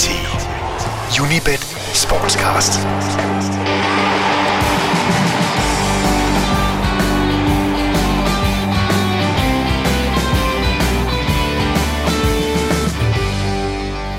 til 0.00 0.12
Unibet 1.22 1.60
Sportscast. 1.94 2.72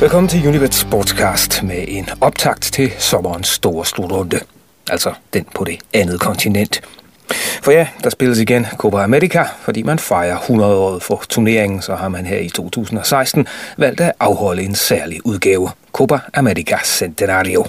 Velkommen 0.01 0.29
til 0.29 0.47
Unibet 0.47 0.73
Sportscast 0.73 1.63
med 1.63 1.85
en 1.87 2.09
optakt 2.21 2.61
til 2.61 2.91
sommerens 2.99 3.47
store 3.47 3.85
slutrunde. 3.85 4.39
Altså 4.89 5.13
den 5.33 5.45
på 5.55 5.63
det 5.63 5.79
andet 5.93 6.19
kontinent. 6.19 6.81
For 7.35 7.71
ja, 7.71 7.87
der 8.03 8.09
spilles 8.09 8.39
igen 8.39 8.67
Copa 8.77 8.97
America, 8.97 9.43
fordi 9.61 9.83
man 9.83 9.99
fejrer 9.99 10.37
100-året 10.37 11.03
for 11.03 11.23
turneringen, 11.29 11.81
så 11.81 11.95
har 11.95 12.09
man 12.09 12.25
her 12.25 12.37
i 12.37 12.49
2016 12.49 13.47
valgt 13.77 14.01
at 14.01 14.11
afholde 14.19 14.63
en 14.63 14.75
særlig 14.75 15.25
udgave, 15.25 15.69
Copa 15.91 16.19
America 16.33 16.77
Centenario. 16.83 17.65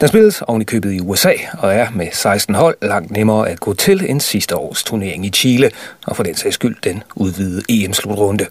Den 0.00 0.08
spilles 0.08 0.42
oven 0.42 0.62
i 0.62 0.64
købet 0.64 0.92
i 0.92 1.00
USA 1.00 1.32
og 1.58 1.74
er 1.74 1.86
med 1.94 2.06
16 2.12 2.54
hold 2.54 2.76
langt 2.82 3.10
nemmere 3.10 3.48
at 3.48 3.60
gå 3.60 3.74
til 3.74 4.10
end 4.10 4.20
sidste 4.20 4.56
års 4.56 4.82
turnering 4.84 5.26
i 5.26 5.30
Chile, 5.30 5.70
og 6.06 6.16
for 6.16 6.22
den 6.22 6.36
sags 6.36 6.54
skyld 6.54 6.76
den 6.84 7.02
udvidede 7.14 7.62
EM-slutrunde. 7.68 8.46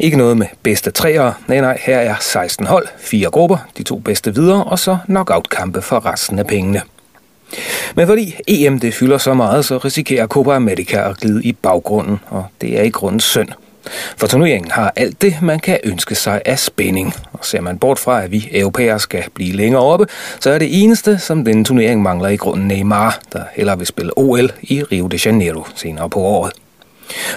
Ikke 0.00 0.16
noget 0.16 0.36
med 0.36 0.46
bedste 0.62 0.90
træere, 0.90 1.34
nej 1.46 1.60
nej, 1.60 1.78
her 1.82 1.98
er 1.98 2.14
16 2.20 2.66
hold, 2.66 2.88
fire 2.98 3.30
grupper, 3.30 3.58
de 3.78 3.82
to 3.82 3.98
bedste 3.98 4.34
videre, 4.34 4.64
og 4.64 4.78
så 4.78 4.98
knockout-kampe 5.06 5.82
for 5.82 6.06
resten 6.06 6.38
af 6.38 6.46
pengene. 6.46 6.82
Men 7.94 8.06
fordi 8.06 8.34
EM 8.48 8.80
det 8.80 8.94
fylder 8.94 9.18
så 9.18 9.34
meget, 9.34 9.64
så 9.64 9.78
risikerer 9.78 10.26
Copa 10.26 10.52
America 10.52 11.08
at 11.10 11.16
glide 11.16 11.44
i 11.44 11.52
baggrunden, 11.52 12.20
og 12.26 12.44
det 12.60 12.78
er 12.78 12.82
i 12.82 12.90
grunden 12.90 13.20
synd. 13.20 13.48
For 14.16 14.26
turneringen 14.26 14.70
har 14.70 14.92
alt 14.96 15.22
det, 15.22 15.36
man 15.42 15.60
kan 15.60 15.78
ønske 15.84 16.14
sig 16.14 16.42
af 16.44 16.58
spænding. 16.58 17.14
Og 17.32 17.44
ser 17.44 17.60
man 17.60 17.78
bort 17.78 17.98
fra, 17.98 18.22
at 18.22 18.30
vi 18.30 18.48
europæere 18.52 19.00
skal 19.00 19.24
blive 19.34 19.56
længere 19.56 19.82
oppe, 19.82 20.06
så 20.40 20.50
er 20.50 20.58
det 20.58 20.82
eneste, 20.82 21.18
som 21.18 21.44
denne 21.44 21.64
turnering 21.64 22.02
mangler 22.02 22.28
i 22.28 22.36
grunden 22.36 22.68
Neymar, 22.68 23.20
der 23.32 23.42
hellere 23.52 23.78
vil 23.78 23.86
spille 23.86 24.18
OL 24.18 24.52
i 24.62 24.82
Rio 24.82 25.06
de 25.06 25.18
Janeiro 25.24 25.66
senere 25.74 26.10
på 26.10 26.20
året. 26.20 26.52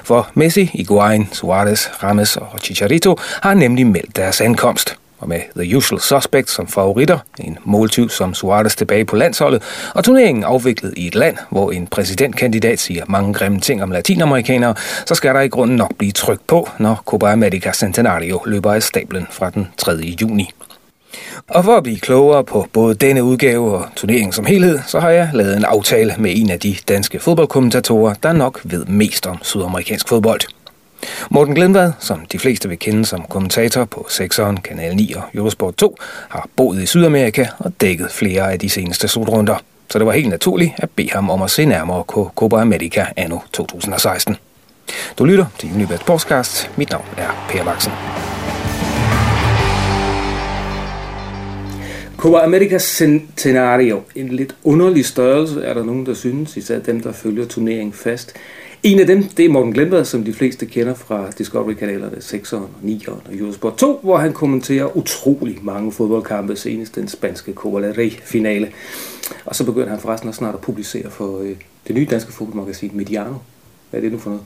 For 0.03 0.29
Messi, 0.33 0.71
Iguain, 0.73 1.29
Suarez, 1.31 1.87
Rames 2.03 2.37
og 2.37 2.59
Chicharito 2.63 3.17
har 3.41 3.53
nemlig 3.53 3.87
meldt 3.87 4.15
deres 4.15 4.41
ankomst 4.41 4.97
og 5.21 5.29
med 5.29 5.39
The 5.55 5.77
Usual 5.77 6.01
Suspects 6.01 6.53
som 6.53 6.67
favoritter, 6.67 7.19
en 7.39 7.57
måltyv 7.63 8.09
som 8.09 8.33
Suarez 8.33 8.75
tilbage 8.75 9.05
på 9.05 9.15
landsholdet, 9.15 9.63
og 9.95 10.03
turneringen 10.03 10.43
afviklet 10.43 10.93
i 10.97 11.07
et 11.07 11.15
land, 11.15 11.37
hvor 11.49 11.71
en 11.71 11.87
præsidentkandidat 11.87 12.79
siger 12.79 13.03
mange 13.07 13.33
grimme 13.33 13.59
ting 13.59 13.83
om 13.83 13.91
latinamerikanere, 13.91 14.75
så 15.05 15.15
skal 15.15 15.35
der 15.35 15.41
i 15.41 15.47
grunden 15.47 15.77
nok 15.77 15.95
blive 15.97 16.11
tryk 16.11 16.39
på, 16.47 16.69
når 16.79 17.03
Copa 17.05 17.31
America 17.31 17.73
Centenario 17.73 18.41
løber 18.45 18.73
af 18.73 18.83
stablen 18.83 19.27
fra 19.31 19.49
den 19.49 19.67
3. 19.77 19.91
juni. 20.21 20.51
Og 21.47 21.63
for 21.63 21.77
at 21.77 21.83
blive 21.83 21.99
klogere 21.99 22.43
på 22.43 22.67
både 22.73 22.95
denne 22.95 23.23
udgave 23.23 23.77
og 23.77 23.85
turneringen 23.95 24.33
som 24.33 24.45
helhed, 24.45 24.79
så 24.87 24.99
har 24.99 25.09
jeg 25.09 25.29
lavet 25.33 25.57
en 25.57 25.65
aftale 25.65 26.15
med 26.17 26.31
en 26.35 26.49
af 26.49 26.59
de 26.59 26.75
danske 26.87 27.19
fodboldkommentatorer, 27.19 28.13
der 28.13 28.33
nok 28.33 28.61
ved 28.63 28.85
mest 28.85 29.27
om 29.27 29.37
sydamerikansk 29.41 30.09
fodbold. 30.09 30.60
Morten 31.29 31.55
Glenvad, 31.55 31.91
som 31.99 32.25
de 32.31 32.39
fleste 32.39 32.69
vil 32.69 32.79
kende 32.79 33.05
som 33.05 33.25
kommentator 33.29 33.85
på 33.85 34.07
6'eren, 34.09 34.61
Kanal 34.61 34.95
9 34.95 35.13
og 35.13 35.23
Eurosport 35.33 35.75
2, 35.75 35.95
har 36.29 36.49
boet 36.55 36.81
i 36.81 36.85
Sydamerika 36.85 37.45
og 37.59 37.73
dækket 37.81 38.11
flere 38.11 38.51
af 38.51 38.59
de 38.59 38.69
seneste 38.69 39.07
slutrunder. 39.07 39.55
Så 39.89 39.99
det 39.99 40.07
var 40.07 40.13
helt 40.13 40.29
naturligt 40.29 40.71
at 40.77 40.89
bede 40.89 41.09
ham 41.11 41.29
om 41.29 41.41
at 41.41 41.51
se 41.51 41.65
nærmere 41.65 42.03
på 42.13 42.31
Copa 42.35 42.55
America 42.55 43.05
anno 43.17 43.39
2016. 43.53 44.35
Du 45.17 45.25
lytter 45.25 45.45
til 45.59 45.69
Unibet 45.73 46.01
Podcast. 46.05 46.71
Mit 46.77 46.89
navn 46.89 47.05
er 47.17 47.47
Per 47.49 47.63
Laksen. 47.63 47.91
Copa 52.17 52.37
America 52.37 52.79
Centenario. 52.79 54.01
En 54.15 54.29
lidt 54.29 54.55
underlig 54.63 55.05
størrelse, 55.05 55.61
er 55.61 55.73
der 55.73 55.83
nogen, 55.83 56.05
der 56.05 56.13
synes, 56.13 56.57
især 56.57 56.79
dem, 56.79 56.99
der 56.99 57.11
følger 57.11 57.45
turneringen 57.45 57.93
fast. 57.93 58.33
En 58.83 58.99
af 58.99 59.07
dem, 59.07 59.23
det 59.23 59.45
er 59.45 59.49
Morten 59.49 59.73
Glenberg, 59.73 60.07
som 60.07 60.23
de 60.23 60.33
fleste 60.33 60.65
kender 60.65 60.93
fra 60.93 61.29
Discovery-kanalerne 61.37 62.17
6'eren 62.17 62.55
og 62.55 62.69
9'eren 62.83 63.27
og 63.29 63.37
Eurosport 63.37 63.77
2, 63.77 63.99
hvor 64.03 64.17
han 64.17 64.33
kommenterer 64.33 64.97
utrolig 64.97 65.57
mange 65.61 65.91
fodboldkampe, 65.91 66.55
senest 66.55 66.95
den 66.95 67.07
spanske 67.07 67.53
Copa 67.53 67.87
del 67.87 67.93
Rey-finale. 67.93 68.71
Og 69.45 69.55
så 69.55 69.63
begynder 69.65 69.89
han 69.89 69.99
forresten 69.99 70.27
også 70.27 70.37
snart 70.37 70.55
at 70.55 70.61
publicere 70.61 71.09
for 71.09 71.39
øh, 71.39 71.55
det 71.87 71.95
nye 71.95 72.07
danske 72.11 72.31
fodboldmagasin 72.31 72.91
Mediano. 72.93 73.33
Hvad 73.89 73.99
er 73.99 74.01
det 74.01 74.11
nu 74.11 74.17
for 74.17 74.29
noget? 74.29 74.45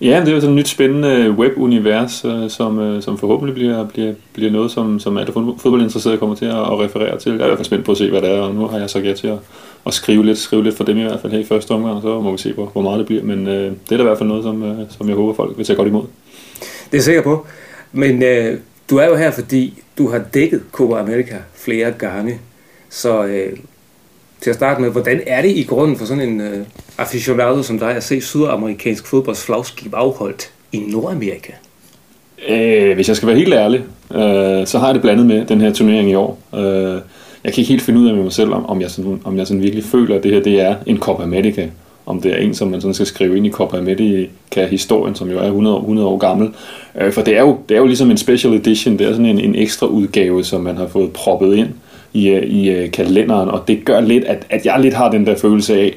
Ja, 0.00 0.20
det 0.20 0.28
er 0.28 0.32
jo 0.32 0.40
sådan 0.40 0.54
et 0.54 0.58
nyt 0.58 0.68
spændende 0.68 1.30
webunivers, 1.30 2.24
øh, 2.24 2.50
som, 2.50 2.78
øh, 2.78 3.02
som 3.02 3.18
forhåbentlig 3.18 3.54
bliver, 3.54 3.86
bliver, 3.88 4.14
bliver 4.32 4.50
noget, 4.50 4.70
som, 4.70 5.00
som 5.00 5.16
alle 5.16 5.32
fodboldinteresserede 5.32 6.18
kommer 6.18 6.36
til 6.36 6.44
at, 6.44 6.58
at 6.58 6.78
referere 6.80 7.18
til. 7.18 7.32
Jeg 7.32 7.40
er 7.40 7.44
i 7.44 7.48
hvert 7.48 7.58
fald 7.58 7.64
spændt 7.64 7.84
på 7.84 7.92
at 7.92 7.98
se, 7.98 8.10
hvad 8.10 8.22
det 8.22 8.30
er, 8.30 8.40
og 8.40 8.54
nu 8.54 8.66
har 8.66 8.78
jeg 8.78 8.90
så 8.90 9.00
gæt 9.00 9.16
til 9.16 9.26
at, 9.26 9.38
at 9.86 9.94
skrive 9.94 10.24
lidt, 10.24 10.38
skrive 10.38 10.64
lidt 10.64 10.76
for 10.76 10.84
dem 10.84 10.98
i 10.98 11.02
hvert 11.02 11.20
fald 11.20 11.32
her 11.32 11.38
i 11.38 11.44
første 11.44 11.70
omgang, 11.70 11.96
og 11.96 12.02
så 12.02 12.20
må 12.20 12.32
vi 12.32 12.38
se, 12.38 12.52
hvor, 12.52 12.66
hvor 12.66 12.82
meget 12.82 12.98
det 12.98 13.06
bliver. 13.06 13.22
Men 13.22 13.46
øh, 13.46 13.72
det 13.88 13.92
er 13.92 13.96
da 13.96 14.02
i 14.02 14.06
hvert 14.06 14.18
fald 14.18 14.28
noget, 14.28 14.44
som, 14.44 14.62
øh, 14.62 14.78
som 14.90 15.08
jeg 15.08 15.16
håber, 15.16 15.34
folk 15.34 15.58
vil 15.58 15.66
tage 15.66 15.76
godt 15.76 15.88
imod. 15.88 16.02
Det 16.02 16.92
er 16.92 16.96
jeg 16.96 17.02
sikker 17.02 17.22
på. 17.22 17.46
Men 17.92 18.22
øh, 18.22 18.58
du 18.90 18.96
er 18.96 19.06
jo 19.06 19.16
her, 19.16 19.30
fordi 19.30 19.82
du 19.98 20.08
har 20.08 20.18
dækket 20.34 20.62
Copa 20.72 21.00
America 21.00 21.36
flere 21.54 21.90
gange. 21.90 22.40
Så 22.88 23.24
øh, 23.24 23.52
til 24.40 24.50
at 24.50 24.56
starte 24.56 24.80
med, 24.80 24.90
hvordan 24.90 25.20
er 25.26 25.42
det 25.42 25.50
i 25.50 25.62
grunden 25.62 25.96
for 25.96 26.06
sådan 26.06 26.28
en 26.28 26.40
øh, 26.40 26.58
aficionado 26.98 27.62
som 27.62 27.78
dig 27.78 27.96
at 27.96 28.04
se 28.04 28.20
sydamerikansk 28.20 29.06
fodbolds 29.06 29.44
flagskib 29.44 29.94
afholdt 29.94 30.50
i 30.72 30.78
Nordamerika? 30.78 31.52
Øh, 32.48 32.94
hvis 32.94 33.08
jeg 33.08 33.16
skal 33.16 33.28
være 33.28 33.36
helt 33.36 33.54
ærlig, 33.54 33.80
øh, 34.14 34.66
så 34.66 34.78
har 34.78 34.86
jeg 34.86 34.94
det 34.94 35.02
blandet 35.02 35.26
med 35.26 35.46
den 35.46 35.60
her 35.60 35.72
turnering 35.72 36.10
i 36.10 36.14
år. 36.14 36.38
Øh, 36.54 37.00
jeg 37.44 37.52
kan 37.52 37.60
ikke 37.60 37.72
helt 37.72 37.82
finde 37.82 38.00
ud 38.00 38.08
af 38.08 38.14
med 38.14 38.22
mig 38.22 38.32
selv, 38.32 38.52
om, 38.52 38.66
om, 38.66 38.80
jeg, 38.80 38.90
sådan, 38.90 39.20
om 39.24 39.38
jeg 39.38 39.46
sådan 39.46 39.62
virkelig 39.62 39.84
føler, 39.84 40.16
at 40.16 40.22
det 40.22 40.32
her 40.32 40.42
det 40.42 40.60
er 40.60 40.76
en 40.86 40.98
Copa 40.98 41.22
America. 41.22 41.68
Om 42.06 42.20
det 42.20 42.32
er 42.32 42.36
en, 42.36 42.54
som 42.54 42.68
man 42.68 42.80
sådan 42.80 42.94
skal 42.94 43.06
skrive 43.06 43.36
ind 43.36 43.46
i 43.46 43.50
Copa 43.50 43.76
America-historien, 43.76 45.14
som 45.14 45.30
jo 45.30 45.38
er 45.38 45.46
100 45.46 45.76
år, 45.76 45.80
100 45.80 46.08
år 46.08 46.16
gammel. 46.16 46.50
Øh, 47.00 47.12
for 47.12 47.22
det 47.22 47.36
er, 47.36 47.40
jo, 47.40 47.58
det 47.68 47.74
er 47.74 47.78
jo 47.78 47.86
ligesom 47.86 48.10
en 48.10 48.16
special 48.16 48.54
edition, 48.54 48.98
det 48.98 49.06
er 49.06 49.10
sådan 49.10 49.26
en, 49.26 49.40
en 49.40 49.54
ekstra 49.54 49.86
udgave, 49.86 50.44
som 50.44 50.60
man 50.60 50.76
har 50.76 50.86
fået 50.86 51.12
proppet 51.12 51.56
ind 51.56 51.68
øh, 51.68 51.87
i 52.12 52.28
øh, 52.28 52.42
i 52.42 52.70
øh, 52.70 52.90
kalenderen, 52.90 53.48
og 53.48 53.68
det 53.68 53.84
gør 53.84 54.00
lidt, 54.00 54.24
at, 54.24 54.46
at 54.50 54.66
jeg 54.66 54.80
lidt 54.80 54.94
har 54.94 55.10
den 55.10 55.26
der 55.26 55.36
følelse 55.36 55.74
af, 55.74 55.94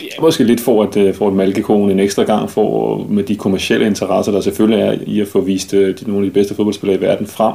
det 0.00 0.08
er 0.18 0.22
måske 0.22 0.44
lidt 0.44 0.60
for 0.60 0.82
at, 0.82 0.96
øh, 0.96 1.14
få 1.14 1.26
et 1.26 1.30
at 1.30 1.36
malkekonen 1.36 1.90
en 1.90 2.00
ekstra 2.00 2.22
gang 2.22 2.50
for 2.50 2.96
med 3.08 3.24
de 3.24 3.36
kommercielle 3.36 3.86
interesser, 3.86 4.32
der 4.32 4.40
selvfølgelig 4.40 4.82
er 4.82 4.94
i 5.06 5.20
at 5.20 5.28
få 5.28 5.40
vist 5.40 5.72
de, 5.72 5.94
nogle 6.06 6.26
af 6.26 6.30
de 6.30 6.34
bedste 6.34 6.54
fodboldspillere 6.54 6.98
i 6.98 7.00
verden 7.00 7.26
frem. 7.26 7.54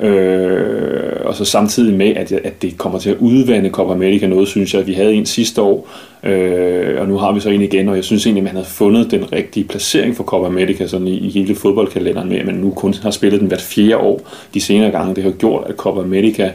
Øh, 0.00 1.12
og 1.24 1.34
så 1.34 1.44
samtidig 1.44 1.94
med, 1.94 2.16
at, 2.16 2.32
at 2.32 2.62
det 2.62 2.78
kommer 2.78 2.98
til 2.98 3.10
at 3.10 3.16
udvande 3.16 3.70
Copa 3.70 3.92
America 3.92 4.26
noget, 4.26 4.48
synes 4.48 4.74
jeg, 4.74 4.80
at 4.80 4.86
vi 4.86 4.92
havde 4.92 5.14
en 5.14 5.26
sidste 5.26 5.62
år, 5.62 5.88
øh, 6.22 7.00
og 7.00 7.08
nu 7.08 7.16
har 7.16 7.32
vi 7.32 7.40
så 7.40 7.50
en 7.50 7.62
igen, 7.62 7.88
og 7.88 7.96
jeg 7.96 8.04
synes 8.04 8.26
egentlig, 8.26 8.40
at 8.40 8.44
man 8.44 8.54
havde 8.54 8.66
fundet 8.66 9.10
den 9.10 9.32
rigtige 9.32 9.64
placering 9.64 10.16
for 10.16 10.24
Copa 10.24 10.46
America 10.46 10.86
sådan 10.86 11.08
i, 11.08 11.18
i 11.18 11.30
hele 11.30 11.54
fodboldkalenderen 11.54 12.28
med, 12.28 12.38
at 12.38 12.46
man 12.46 12.54
nu 12.54 12.70
kun 12.70 12.94
har 13.02 13.10
spillet 13.10 13.40
den 13.40 13.48
hvert 13.48 13.60
fjerde 13.60 13.96
år 13.96 14.20
de 14.54 14.60
senere 14.60 14.90
gange. 14.90 15.14
Det 15.14 15.24
har 15.24 15.30
gjort, 15.30 15.64
at 15.68 15.76
Copa 15.76 16.00
America 16.00 16.50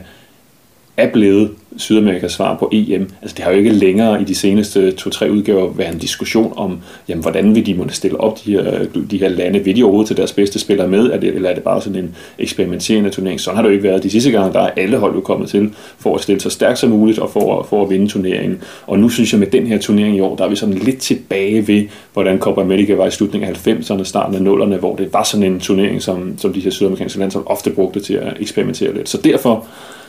er 0.97 1.11
blevet 1.11 1.51
Sydamerikas 1.77 2.31
svar 2.31 2.57
på 2.57 2.69
EM. 2.71 3.09
Altså 3.21 3.35
det 3.35 3.45
har 3.45 3.51
jo 3.51 3.57
ikke 3.57 3.69
længere 3.69 4.21
i 4.21 4.23
de 4.23 4.35
seneste 4.35 4.91
to-tre 4.91 5.31
udgaver 5.31 5.73
været 5.73 5.93
en 5.93 5.99
diskussion 5.99 6.53
om, 6.55 6.79
jamen, 7.09 7.21
hvordan 7.21 7.55
vil 7.55 7.65
de 7.65 7.73
måtte 7.73 7.93
stille 7.93 8.19
op 8.19 8.45
de 8.45 8.51
her, 8.51 8.85
de 9.11 9.17
her 9.17 9.29
lande? 9.29 9.59
Vil 9.59 9.75
de 9.75 9.83
overhovedet 9.83 10.07
til 10.07 10.17
deres 10.17 10.33
bedste 10.33 10.59
spillere 10.59 10.87
med? 10.87 11.05
Er 11.05 11.19
det, 11.19 11.35
eller 11.35 11.49
er 11.49 11.53
det 11.53 11.63
bare 11.63 11.81
sådan 11.81 12.03
en 12.03 12.15
eksperimenterende 12.39 13.09
turnering? 13.09 13.39
Sådan 13.39 13.55
har 13.55 13.61
det 13.63 13.69
jo 13.69 13.73
ikke 13.73 13.83
været. 13.83 14.03
De 14.03 14.09
sidste 14.09 14.31
gange, 14.31 14.53
der 14.53 14.59
er 14.59 14.69
alle 14.77 14.97
hold 14.97 15.15
jo 15.15 15.21
kommet 15.21 15.49
til 15.49 15.69
for 15.97 16.15
at 16.15 16.21
stille 16.21 16.41
så 16.41 16.49
stærkt 16.49 16.79
som 16.79 16.89
muligt 16.89 17.19
og 17.19 17.29
for, 17.29 17.63
for 17.69 17.83
at 17.83 17.89
vinde 17.89 18.07
turneringen. 18.07 18.61
Og 18.87 18.99
nu 18.99 19.09
synes 19.09 19.31
jeg 19.33 19.39
med 19.39 19.47
den 19.47 19.67
her 19.67 19.77
turnering 19.77 20.15
i 20.17 20.19
år, 20.19 20.35
der 20.35 20.43
er 20.43 20.49
vi 20.49 20.55
sådan 20.55 20.75
lidt 20.75 20.97
tilbage 20.97 21.67
ved, 21.67 21.83
hvordan 22.13 22.39
Copa 22.39 22.61
America 22.61 22.95
var 22.95 23.07
i 23.07 23.11
slutningen 23.11 23.49
af 23.49 23.67
90'erne, 23.67 24.03
starten 24.03 24.47
af 24.47 24.53
0'erne, 24.53 24.79
hvor 24.79 24.95
det 24.95 25.13
var 25.13 25.23
sådan 25.23 25.43
en 25.43 25.59
turnering, 25.59 26.01
som, 26.01 26.37
som 26.37 26.53
de 26.53 26.59
her 26.59 26.71
sydamerikanske 26.71 27.19
lande 27.19 27.31
som 27.31 27.47
ofte 27.47 27.69
brugte 27.69 27.99
til 27.99 28.13
at 28.13 28.33
eksperimentere 28.39 28.93
lidt. 28.93 29.09
Så 29.09 29.17
derfor 29.23 29.67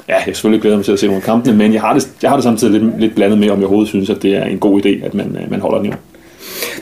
ja, 0.08 0.16
jeg 0.26 0.36
selvfølgelig 0.36 0.62
glæder 0.62 0.76
mig 0.76 0.84
til 0.84 0.92
at 0.92 0.98
se 0.98 1.06
nogle 1.06 1.22
af 1.22 1.24
kampene, 1.24 1.56
men 1.56 1.72
jeg 1.72 1.80
har 1.80 1.94
det, 1.94 2.08
jeg 2.22 2.30
har 2.30 2.36
det 2.36 2.44
samtidig 2.44 2.80
lidt, 2.80 3.00
lidt 3.00 3.14
blandet 3.14 3.38
med, 3.38 3.50
om 3.50 3.58
jeg 3.58 3.64
overhovedet 3.64 3.88
synes, 3.88 4.10
at 4.10 4.22
det 4.22 4.36
er 4.36 4.44
en 4.44 4.58
god 4.58 4.86
idé, 4.86 5.04
at 5.04 5.14
man, 5.14 5.38
øh, 5.42 5.50
man 5.50 5.60
holder 5.60 5.78
den 5.78 5.90
jo. 5.90 5.96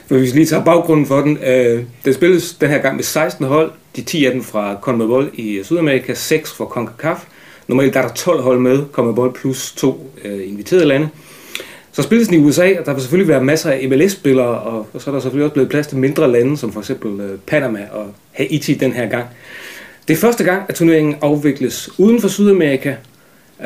Hvis 0.08 0.34
vi 0.34 0.38
lige 0.38 0.46
tager 0.46 0.64
baggrunden 0.64 1.06
for 1.06 1.20
den. 1.20 1.38
Øh, 1.46 1.84
den 2.04 2.14
spilles 2.14 2.52
den 2.52 2.68
her 2.68 2.78
gang 2.78 2.96
med 2.96 3.04
16 3.04 3.46
hold. 3.46 3.70
De 3.96 4.02
10 4.02 4.24
af 4.24 4.32
dem 4.32 4.42
fra 4.42 4.76
CONMEBOL 4.82 5.30
i 5.34 5.60
Sydamerika, 5.62 6.14
6 6.14 6.52
fra 6.52 6.64
CONCACAF. 6.64 7.24
Normalt 7.68 7.94
der 7.94 8.00
er 8.00 8.06
der 8.06 8.14
12 8.14 8.42
hold 8.42 8.58
med, 8.58 8.82
CONMEBOL 8.92 9.32
plus 9.32 9.72
to 9.72 10.10
øh, 10.24 10.48
inviterede 10.48 10.84
lande. 10.84 11.08
Så 11.92 12.02
spilles 12.02 12.28
den 12.28 12.40
i 12.40 12.42
USA, 12.44 12.68
og 12.80 12.86
der 12.86 12.92
vil 12.92 13.02
selvfølgelig 13.02 13.28
være 13.28 13.44
masser 13.44 13.70
af 13.70 13.88
MLS-spillere, 13.88 14.58
og 14.58 14.86
så 14.98 15.10
er 15.10 15.14
der 15.14 15.20
selvfølgelig 15.20 15.44
også 15.44 15.52
blevet 15.52 15.70
plads 15.70 15.86
til 15.86 15.98
mindre 15.98 16.32
lande, 16.32 16.56
som 16.56 16.72
for 16.72 16.80
eksempel 16.80 17.20
øh, 17.20 17.38
Panama 17.46 17.80
og 17.92 18.06
Haiti 18.32 18.74
den 18.74 18.92
her 18.92 19.06
gang. 19.08 19.24
Det 20.08 20.14
er 20.14 20.18
første 20.18 20.44
gang, 20.44 20.62
at 20.68 20.74
turneringen 20.74 21.16
afvikles 21.22 21.90
uden 21.98 22.20
for 22.20 22.28
Sydamerika, 22.28 22.94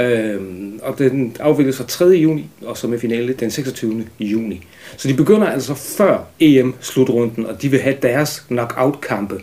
Øhm, 0.01 0.81
og 0.83 0.99
den 0.99 1.37
afvikles 1.41 1.77
fra 1.77 1.85
3. 1.85 2.05
juni, 2.05 2.47
og 2.63 2.77
så 2.77 2.89
med 2.89 2.99
finale 2.99 3.33
den 3.33 3.51
26. 3.51 4.07
juni. 4.21 4.67
Så 4.97 5.09
de 5.09 5.15
begynder 5.15 5.47
altså 5.47 5.75
før 5.75 6.25
EM-slutrunden, 6.41 7.47
og 7.47 7.63
de 7.63 7.69
vil 7.69 7.81
have 7.81 7.97
deres 8.03 8.41
knockout-kampe 8.41 9.41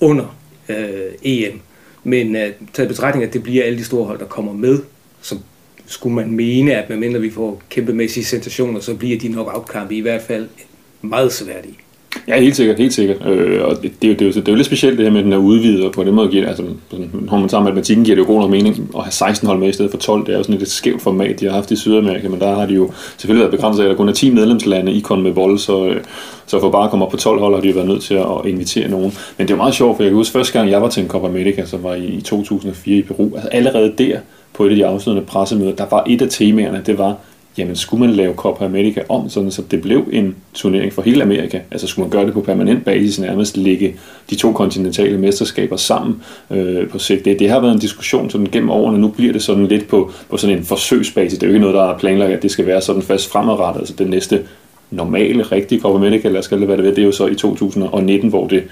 under 0.00 0.36
øh, 0.68 1.12
EM. 1.22 1.60
Men 2.04 2.36
øh, 2.36 2.52
taget 2.72 2.88
betragtning, 2.88 3.24
at 3.24 3.32
det 3.32 3.42
bliver 3.42 3.64
alle 3.64 3.78
de 3.78 3.84
store 3.84 4.04
hold, 4.04 4.18
der 4.18 4.26
kommer 4.26 4.52
med, 4.52 4.78
så 5.22 5.38
skulle 5.86 6.14
man 6.14 6.30
mene, 6.30 6.74
at 6.74 6.88
medmindre 6.88 7.20
vi 7.20 7.30
får 7.30 7.62
kæmpemæssige 7.70 8.24
sensationer, 8.24 8.80
så 8.80 8.94
bliver 8.94 9.18
de 9.18 9.28
nok 9.28 9.54
outkampe 9.54 9.94
i 9.94 10.00
hvert 10.00 10.22
fald 10.22 10.48
meget 11.02 11.32
sværdige. 11.32 11.78
Ja, 12.28 12.40
helt 12.40 12.56
sikkert, 12.56 12.78
helt 12.78 12.94
sikkert. 12.94 13.26
Øh, 13.26 13.64
og 13.64 13.82
det, 13.82 14.02
det, 14.02 14.08
er 14.08 14.12
jo, 14.12 14.18
det, 14.18 14.26
er 14.26 14.40
det 14.40 14.48
er 14.48 14.52
jo 14.52 14.56
lidt 14.56 14.66
specielt 14.66 14.98
det 14.98 15.06
her 15.06 15.12
med, 15.12 15.18
at 15.18 15.24
den 15.24 15.32
er 15.32 15.36
udvidet, 15.36 15.84
og 15.84 15.92
på 15.92 16.04
den 16.04 16.14
måde 16.14 16.28
giver 16.28 16.42
det, 16.42 16.48
altså, 16.48 16.62
når 17.12 17.38
man 17.38 17.48
tager 17.48 17.62
matematikken, 17.62 18.04
giver 18.04 18.14
det 18.14 18.22
jo 18.22 18.26
god 18.26 18.40
nok 18.40 18.50
mening 18.50 18.90
at 18.96 19.02
have 19.02 19.12
16 19.12 19.48
hold 19.48 19.58
med 19.58 19.68
i 19.68 19.72
stedet 19.72 19.90
for 19.90 19.98
12. 19.98 20.26
Det 20.26 20.32
er 20.32 20.38
jo 20.38 20.42
sådan 20.42 20.60
et 20.60 20.70
skævt 20.70 21.02
format, 21.02 21.40
de 21.40 21.44
har 21.44 21.52
haft 21.52 21.70
i 21.70 21.76
Sydamerika, 21.76 22.28
men 22.28 22.40
der 22.40 22.54
har 22.54 22.66
de 22.66 22.74
jo 22.74 22.90
selvfølgelig 23.16 23.40
været 23.40 23.50
begrænset 23.50 23.82
af, 23.82 23.86
at 23.86 23.90
der 23.90 23.96
kun 23.96 24.08
er 24.08 24.12
10 24.12 24.30
medlemslande 24.30 24.92
i 24.92 25.04
med 25.10 25.30
vold, 25.30 25.58
så, 25.58 25.86
øh, 25.86 26.02
så 26.46 26.60
for 26.60 26.70
bare 26.70 26.84
at 26.84 26.90
komme 26.90 27.04
op 27.04 27.10
på 27.10 27.16
12 27.16 27.40
hold, 27.40 27.54
har 27.54 27.60
de 27.60 27.68
jo 27.68 27.74
været 27.74 27.88
nødt 27.88 28.02
til 28.02 28.14
at 28.14 28.26
invitere 28.44 28.88
nogen. 28.88 29.12
Men 29.36 29.46
det 29.46 29.52
er 29.52 29.56
jo 29.56 29.62
meget 29.62 29.74
sjovt, 29.74 29.96
for 29.96 30.02
jeg 30.02 30.10
kan 30.10 30.16
huske 30.16 30.32
første 30.32 30.58
gang, 30.58 30.70
jeg 30.70 30.82
var 30.82 30.88
til 30.88 31.02
en 31.02 31.08
Copa 31.08 31.26
America, 31.26 31.64
som 31.66 31.82
var 31.82 31.94
i 31.94 32.20
2004 32.24 32.96
i 32.96 33.02
Peru. 33.02 33.30
Altså 33.34 33.48
allerede 33.48 33.94
der, 33.98 34.18
på 34.54 34.64
et 34.64 34.70
af 34.70 34.76
de 34.76 34.86
afsluttende 34.86 35.26
pressemøder, 35.26 35.74
der 35.74 35.86
var 35.90 36.04
et 36.06 36.22
af 36.22 36.28
temaerne, 36.30 36.82
det 36.86 36.98
var, 36.98 37.16
jamen 37.58 37.76
skulle 37.76 38.06
man 38.06 38.14
lave 38.14 38.34
Copa 38.34 38.64
America 38.64 39.02
om, 39.08 39.28
sådan 39.28 39.50
så 39.50 39.62
det 39.70 39.82
blev 39.82 40.08
en 40.12 40.36
turnering 40.54 40.92
for 40.92 41.02
hele 41.02 41.22
Amerika? 41.22 41.60
Altså 41.70 41.86
skulle 41.86 42.04
man 42.04 42.10
gøre 42.10 42.26
det 42.26 42.34
på 42.34 42.40
permanent 42.40 42.84
basis, 42.84 43.18
nærmest 43.18 43.56
lægge 43.56 43.94
de 44.30 44.34
to 44.34 44.52
kontinentale 44.52 45.18
mesterskaber 45.18 45.76
sammen 45.76 46.22
øh, 46.50 46.88
på 46.88 46.98
sigt? 46.98 47.24
Det, 47.24 47.38
det 47.38 47.50
har 47.50 47.60
været 47.60 47.72
en 47.72 47.78
diskussion 47.78 48.30
sådan 48.30 48.48
gennem 48.52 48.70
årene, 48.70 48.98
nu 48.98 49.08
bliver 49.08 49.32
det 49.32 49.42
sådan 49.42 49.66
lidt 49.66 49.88
på, 49.88 50.10
på 50.30 50.36
sådan 50.36 50.58
en 50.58 50.64
forsøgsbasis. 50.64 51.38
Det 51.38 51.42
er 51.42 51.46
jo 51.46 51.54
ikke 51.54 51.60
noget, 51.60 51.74
der 51.74 51.94
er 51.94 51.98
planlagt, 51.98 52.32
at 52.32 52.42
det 52.42 52.50
skal 52.50 52.66
være 52.66 52.80
sådan 52.80 53.02
fast 53.02 53.28
fremadrettet, 53.28 53.80
altså 53.80 53.94
det 53.98 54.10
næste 54.10 54.40
normale, 54.90 55.42
rigtige 55.42 55.80
Copa 55.80 55.96
America, 55.96 56.28
eller 56.28 56.40
skal 56.40 56.60
det 56.60 56.68
være 56.68 56.76
det 56.76 56.84
ved, 56.84 56.94
det 56.94 57.02
er 57.02 57.06
jo 57.06 57.12
så 57.12 57.26
i 57.26 57.34
2019, 57.34 58.30
hvor 58.30 58.46
det 58.46 58.64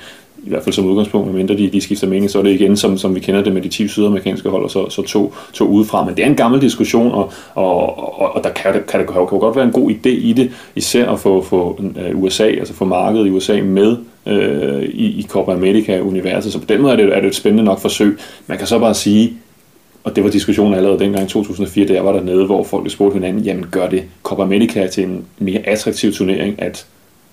i 0.47 0.49
hvert 0.49 0.63
fald 0.63 0.73
som 0.73 0.87
udgangspunkt, 0.87 1.27
medmindre 1.27 1.57
de, 1.57 1.71
de 1.71 1.81
skifter 1.81 2.07
mening, 2.07 2.31
så 2.31 2.39
er 2.39 2.43
det 2.43 2.51
igen, 2.51 2.77
som, 2.77 2.99
som 2.99 3.15
vi 3.15 3.21
kender 3.21 3.43
det 3.43 3.53
med 3.53 3.63
de 3.63 3.69
10 3.69 3.89
sydamerikanske 3.89 4.49
hold, 4.49 4.65
og 4.65 4.71
så, 4.71 4.91
så 4.91 5.03
to, 5.03 5.35
to 5.53 5.65
udefra. 5.65 6.05
Men 6.05 6.17
det 6.17 6.23
er 6.23 6.27
en 6.27 6.37
gammel 6.37 6.61
diskussion, 6.61 7.13
og, 7.13 7.33
og, 7.55 7.99
og, 8.21 8.35
og 8.35 8.45
der 8.45 8.51
kan, 8.51 8.73
kan, 8.73 8.83
kan, 8.89 9.07
kan 9.07 9.17
jo 9.17 9.39
godt 9.39 9.57
være 9.57 9.65
en 9.65 9.73
god 9.73 9.91
idé 9.91 10.09
i 10.09 10.33
det, 10.33 10.51
især 10.77 11.11
at 11.11 11.21
få, 11.21 11.43
få 11.43 11.81
øh, 12.07 12.23
USA, 12.23 12.45
altså 12.47 12.75
få 12.75 12.85
markedet 12.85 13.27
i 13.27 13.31
USA 13.31 13.63
med 13.63 13.97
øh, 14.27 14.83
i, 14.83 15.07
i 15.07 15.27
Copa 15.29 15.53
America-universet. 15.53 16.53
Så 16.53 16.59
på 16.59 16.67
den 16.69 16.83
måde 16.83 16.93
er 16.93 16.97
det, 16.97 17.17
er 17.17 17.21
det 17.21 17.29
et 17.29 17.35
spændende 17.35 17.65
nok 17.65 17.81
forsøg. 17.81 18.19
Man 18.47 18.59
kan 18.59 18.67
så 18.67 18.79
bare 18.79 18.95
sige, 18.95 19.33
og 20.05 20.17
det 20.17 20.25
var 20.25 20.31
diskussionen 20.31 20.75
allerede 20.75 20.99
dengang 20.99 21.25
i 21.25 21.29
2004, 21.29 21.87
da 21.87 21.93
jeg 21.93 22.05
var 22.05 22.13
dernede, 22.13 22.47
hvor 22.47 22.65
folk 22.65 22.91
spurgte 22.91 23.15
hinanden, 23.15 23.43
jamen 23.43 23.67
gør 23.71 23.89
det 23.89 24.05
Copa 24.23 24.43
America 24.43 24.87
til 24.87 25.05
en 25.05 25.25
mere 25.39 25.61
attraktiv 25.67 26.13
turnering, 26.13 26.63
at 26.63 26.87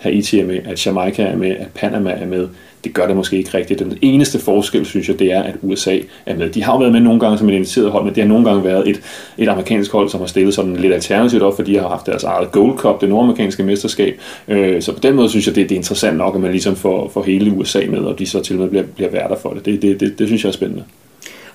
Haiti 0.04 0.40
er 0.40 0.46
med, 0.46 0.60
at 0.66 0.86
Jamaica 0.86 1.24
er 1.24 1.38
med, 1.38 1.52
at 1.52 1.68
Panama 1.76 2.12
er 2.12 2.26
med 2.26 2.48
det 2.84 2.94
gør 2.94 3.08
det 3.08 3.16
måske 3.16 3.38
ikke 3.38 3.58
rigtigt. 3.58 3.80
Den 3.80 3.98
eneste 4.02 4.40
forskel, 4.40 4.86
synes 4.86 5.10
jeg, 5.10 5.20
det 5.20 5.32
er, 5.32 5.44
at 5.44 5.56
USA 5.62 6.00
er 6.26 6.36
med. 6.36 6.50
De 6.50 6.64
har 6.64 6.74
jo 6.74 6.80
været 6.80 6.92
med 6.92 7.00
nogle 7.00 7.20
gange 7.20 7.38
som 7.38 7.50
et 7.50 7.54
initieret 7.54 7.92
hold, 7.92 8.04
men 8.04 8.16
det 8.16 8.24
har 8.24 8.28
nogle 8.28 8.46
gange 8.46 8.64
været 8.64 8.90
et, 8.90 9.02
et 9.38 9.50
amerikansk 9.50 9.92
hold, 9.92 10.10
som 10.10 10.20
har 10.20 10.28
stillet 10.28 10.54
sådan 10.54 10.76
lidt 10.76 10.94
alternativt 10.94 11.44
op, 11.44 11.56
fordi 11.56 11.74
de 11.74 11.80
har 11.80 11.90
haft 11.90 12.06
deres 12.06 12.24
eget 12.24 12.52
Gold 12.52 12.78
Cup, 12.78 13.02
det 13.02 13.10
nordamerikanske 13.10 13.64
mesterskab. 13.64 14.20
Øh, 14.48 14.82
så 14.82 14.94
på 14.94 15.00
den 15.00 15.16
måde 15.16 15.30
synes 15.30 15.48
jeg, 15.48 15.56
det, 15.56 15.70
det 15.70 15.76
er 15.76 15.80
interessant 15.80 16.18
nok, 16.18 16.36
at 16.36 16.42
man 16.42 16.52
ligesom 16.52 16.76
får, 16.76 17.10
får 17.10 17.24
hele 17.24 17.52
USA 17.52 17.82
med, 17.90 18.00
og 18.00 18.20
de 18.20 18.26
så 18.26 18.42
til 18.42 18.56
og 18.56 18.62
med 18.62 18.70
bliver, 18.70 18.86
bliver 18.96 19.12
værter 19.12 19.36
for 19.36 19.50
det. 19.50 19.66
Det, 19.66 19.82
det, 19.82 20.00
det, 20.00 20.20
det 20.20 20.28
synes 20.28 20.44
jeg 20.44 20.50
er 20.50 20.54
spændende. 20.54 20.84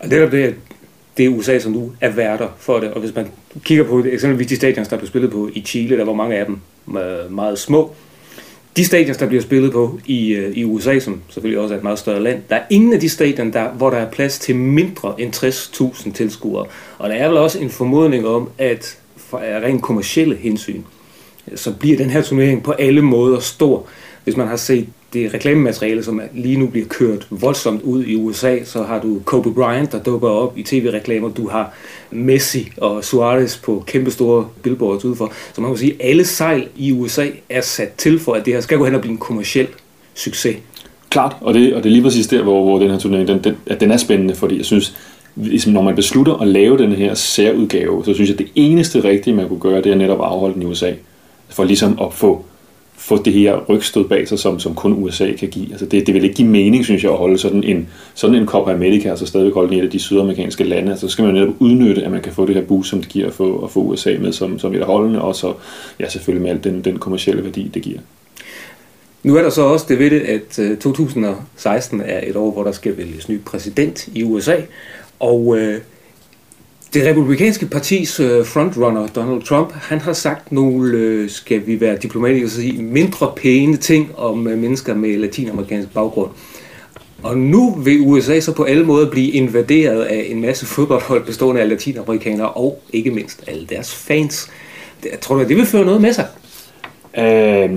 Og 0.01 0.11
det 0.11 0.23
er 0.23 0.31
det, 0.31 0.55
det 1.17 1.25
er 1.25 1.29
USA, 1.29 1.59
som 1.59 1.73
nu 1.73 1.93
er 2.01 2.11
værter 2.11 2.49
for 2.59 2.79
det. 2.79 2.91
Og 2.91 3.01
hvis 3.01 3.15
man 3.15 3.27
kigger 3.65 3.85
på 3.85 4.03
det, 4.03 4.13
eksempelvis 4.13 4.47
de 4.47 4.57
stadions, 4.57 4.89
der 4.89 4.97
blev 4.97 5.09
spillet 5.09 5.31
på 5.31 5.51
i 5.55 5.61
Chile, 5.61 5.99
der 5.99 6.05
var 6.05 6.13
mange 6.13 6.37
af 6.37 6.47
dem 6.47 6.59
meget 7.31 7.59
små, 7.59 7.95
de 8.77 8.85
stadions, 8.85 9.17
der 9.17 9.27
bliver 9.27 9.43
spillet 9.43 9.73
på 9.73 10.01
i, 10.07 10.29
øh, 10.29 10.57
i 10.57 10.65
USA, 10.65 10.99
som 10.99 11.21
selvfølgelig 11.29 11.61
også 11.61 11.75
er 11.75 11.79
et 11.79 11.85
meget 11.85 11.99
større 11.99 12.23
land, 12.23 12.43
der 12.51 12.57
er 12.57 12.63
ingen 12.71 12.93
af 12.93 13.01
de 13.01 13.09
stadion, 13.09 13.53
der, 13.53 13.69
hvor 13.71 13.91
der 13.91 13.97
er 13.97 14.11
plads 14.11 14.39
til 14.39 14.57
mindre 14.57 15.15
end 15.19 15.35
60.000 15.35 16.13
tilskuere. 16.13 16.67
Og 16.99 17.09
der 17.09 17.15
er 17.15 17.29
vel 17.29 17.37
også 17.37 17.59
en 17.59 17.71
formodning 17.71 18.27
om, 18.27 18.51
at 18.59 18.99
for 19.17 19.39
rent 19.39 19.83
kommersielle 19.83 20.37
hensyn, 20.37 20.83
så 21.55 21.73
bliver 21.73 21.97
den 21.97 22.11
her 22.11 22.23
turnering 22.23 22.63
på 22.63 22.73
alle 22.73 23.03
måder 23.03 23.41
stor. 23.41 23.87
Hvis 24.25 24.37
man 24.37 24.49
har 24.49 24.57
set 24.57 24.87
det 25.13 25.35
reklamemateriale, 25.35 26.03
som 26.03 26.21
lige 26.35 26.57
nu 26.57 26.67
bliver 26.67 26.87
kørt 26.87 27.27
voldsomt 27.31 27.83
ud 27.83 28.05
i 28.05 28.17
USA, 28.17 28.65
så 28.65 28.83
har 28.83 29.01
du 29.01 29.21
Kobe 29.25 29.55
Bryant, 29.55 29.93
der 29.93 30.03
dukker 30.03 30.29
op 30.29 30.59
i 30.59 30.63
tv-reklamer. 30.63 31.29
Du 31.29 31.49
har 31.49 31.75
Messi 32.11 32.71
og 32.77 33.05
Suarez 33.05 33.57
på 33.57 33.85
kæmpestore 33.87 34.49
billboards 34.63 35.05
udenfor. 35.05 35.33
Så 35.55 35.61
man 35.61 35.71
kan 35.71 35.79
sige, 35.79 35.93
at 35.93 36.11
alle 36.11 36.25
sejl 36.25 36.69
i 36.77 36.93
USA 36.93 37.27
er 37.49 37.61
sat 37.61 37.93
til 37.93 38.19
for, 38.19 38.35
at 38.35 38.45
det 38.45 38.55
her 38.55 38.61
skal 38.61 38.79
gå 38.79 38.85
hen 38.85 38.95
og 38.95 39.01
blive 39.01 39.13
en 39.13 39.19
kommersiel 39.19 39.69
succes. 40.15 40.57
Klart, 41.11 41.37
og 41.41 41.55
det, 41.55 41.75
og 41.75 41.83
det 41.83 41.89
er 41.89 41.93
lige 41.93 42.03
præcis 42.03 42.27
der, 42.27 42.43
hvor, 42.43 42.65
hvor 42.65 42.79
den 42.79 42.91
her 42.91 42.99
turnering, 42.99 43.29
den, 43.29 43.45
den, 43.45 43.57
at 43.67 43.81
den 43.81 43.91
er 43.91 43.97
spændende, 43.97 44.35
fordi 44.35 44.57
jeg 44.57 44.65
synes, 44.65 44.97
ligesom 45.37 45.73
når 45.73 45.83
man 45.83 45.95
beslutter 45.95 46.35
at 46.35 46.49
lave 46.49 46.79
den 46.79 46.93
her 46.93 47.15
særudgave, 47.15 48.05
så 48.05 48.15
synes 48.15 48.31
jeg, 48.31 48.35
at 48.35 48.39
det 48.39 48.51
eneste 48.55 49.05
rigtige, 49.05 49.35
man 49.35 49.49
kunne 49.49 49.61
gøre, 49.61 49.83
det 49.83 49.93
er 49.93 49.97
netop 49.97 50.21
at 50.21 50.27
afholde 50.27 50.55
den 50.55 50.63
i 50.63 50.67
USA. 50.67 50.93
For 51.49 51.65
ligesom 51.65 51.99
at 52.03 52.13
få 52.13 52.45
få 52.99 53.23
det 53.23 53.33
her 53.33 53.65
rygstød 53.69 54.05
bag 54.05 54.29
sig, 54.29 54.39
som, 54.39 54.61
som 54.61 54.75
kun 54.75 54.93
USA 54.93 55.33
kan 55.33 55.49
give. 55.49 55.71
Altså 55.71 55.87
det, 55.87 56.07
det 56.07 56.15
vil 56.15 56.25
ikke 56.25 56.37
give 56.37 56.49
mening, 56.49 56.85
synes 56.85 57.05
jeg, 57.05 57.13
at 57.13 57.19
holde 57.19 57.39
sådan 57.39 57.65
en, 57.65 57.89
sådan 58.15 58.37
en 58.37 58.47
Copa 58.47 58.73
America, 58.73 59.11
altså 59.11 59.27
stadigvæk 59.27 59.55
holde 59.55 59.75
en 59.75 59.85
af 59.85 59.91
de 59.91 59.99
sydamerikanske 59.99 60.65
lande. 60.65 60.91
Altså 60.91 61.09
så 61.09 61.13
skal 61.13 61.25
man 61.25 61.37
jo 61.37 61.41
netop 61.41 61.55
udnytte, 61.59 62.03
at 62.03 62.11
man 62.11 62.23
kan 62.23 62.33
få 62.33 62.47
det 62.47 62.55
her 62.55 62.63
boost, 62.63 62.91
som 62.91 63.01
det 63.01 63.09
giver 63.09 63.27
at 63.27 63.33
få, 63.33 63.65
at 63.65 63.71
få 63.71 63.81
USA 63.81 64.17
med 64.21 64.33
som, 64.33 64.59
som 64.59 64.75
et 64.75 64.85
holdende, 64.85 65.23
og 65.23 65.37
så 65.37 65.55
ja, 66.01 66.09
selvfølgelig 66.09 66.43
med 66.43 66.51
al 66.51 66.65
den, 66.65 66.85
den 66.85 66.99
kommercielle 66.99 67.45
værdi, 67.45 67.71
det 67.75 67.83
giver. 67.83 67.99
Nu 69.23 69.37
er 69.37 69.43
der 69.43 69.51
så 69.51 69.63
også 69.63 69.87
det 69.89 69.99
ved 69.99 70.11
det, 70.11 70.21
at 70.21 70.59
øh, 70.59 70.77
2016 70.79 72.01
er 72.01 72.21
et 72.27 72.37
år, 72.37 72.51
hvor 72.51 72.65
der 72.65 72.73
skal 72.73 72.97
vælges 72.97 73.29
ny 73.29 73.41
præsident 73.45 74.09
i 74.15 74.25
USA, 74.25 74.57
og 75.21 75.59
øh, 75.59 75.81
det 76.95 77.07
republikanske 77.07 77.67
partis 77.67 78.21
øh, 78.21 78.47
frontrunner, 78.47 79.07
Donald 79.07 79.43
Trump, 79.43 79.73
han 79.73 80.01
har 80.01 80.13
sagt 80.13 80.53
nogle, 80.53 80.93
øh, 80.93 81.31
skal 81.31 81.67
vi 81.67 81.81
være 81.81 81.97
diplomatisk 81.97 82.55
sige, 82.55 82.83
mindre 82.83 83.33
pæne 83.37 83.77
ting 83.77 84.11
om 84.17 84.49
øh, 84.49 84.59
mennesker 84.59 84.95
med 84.95 85.17
latinamerikansk 85.17 85.95
baggrund. 85.95 86.31
Og 87.23 87.39
nu 87.39 87.75
vil 87.75 88.01
USA 88.01 88.41
så 88.41 88.53
på 88.53 88.65
alle 88.65 88.85
måder 88.85 89.11
blive 89.11 89.31
invaderet 89.31 90.03
af 90.03 90.27
en 90.29 90.41
masse 90.41 90.67
fodboldhold 90.67 91.25
bestående 91.25 91.61
af 91.61 91.69
latinamerikanere 91.69 92.51
og 92.51 92.83
ikke 92.93 93.11
mindst 93.11 93.45
alle 93.47 93.67
deres 93.67 93.95
fans. 93.95 94.51
Jeg 95.05 95.21
tror 95.21 95.37
du, 95.37 95.49
det 95.49 95.57
vil 95.57 95.67
føre 95.67 95.85
noget 95.85 96.01
med 96.01 96.13
sig? 96.13 96.27
Øh, 97.19 97.71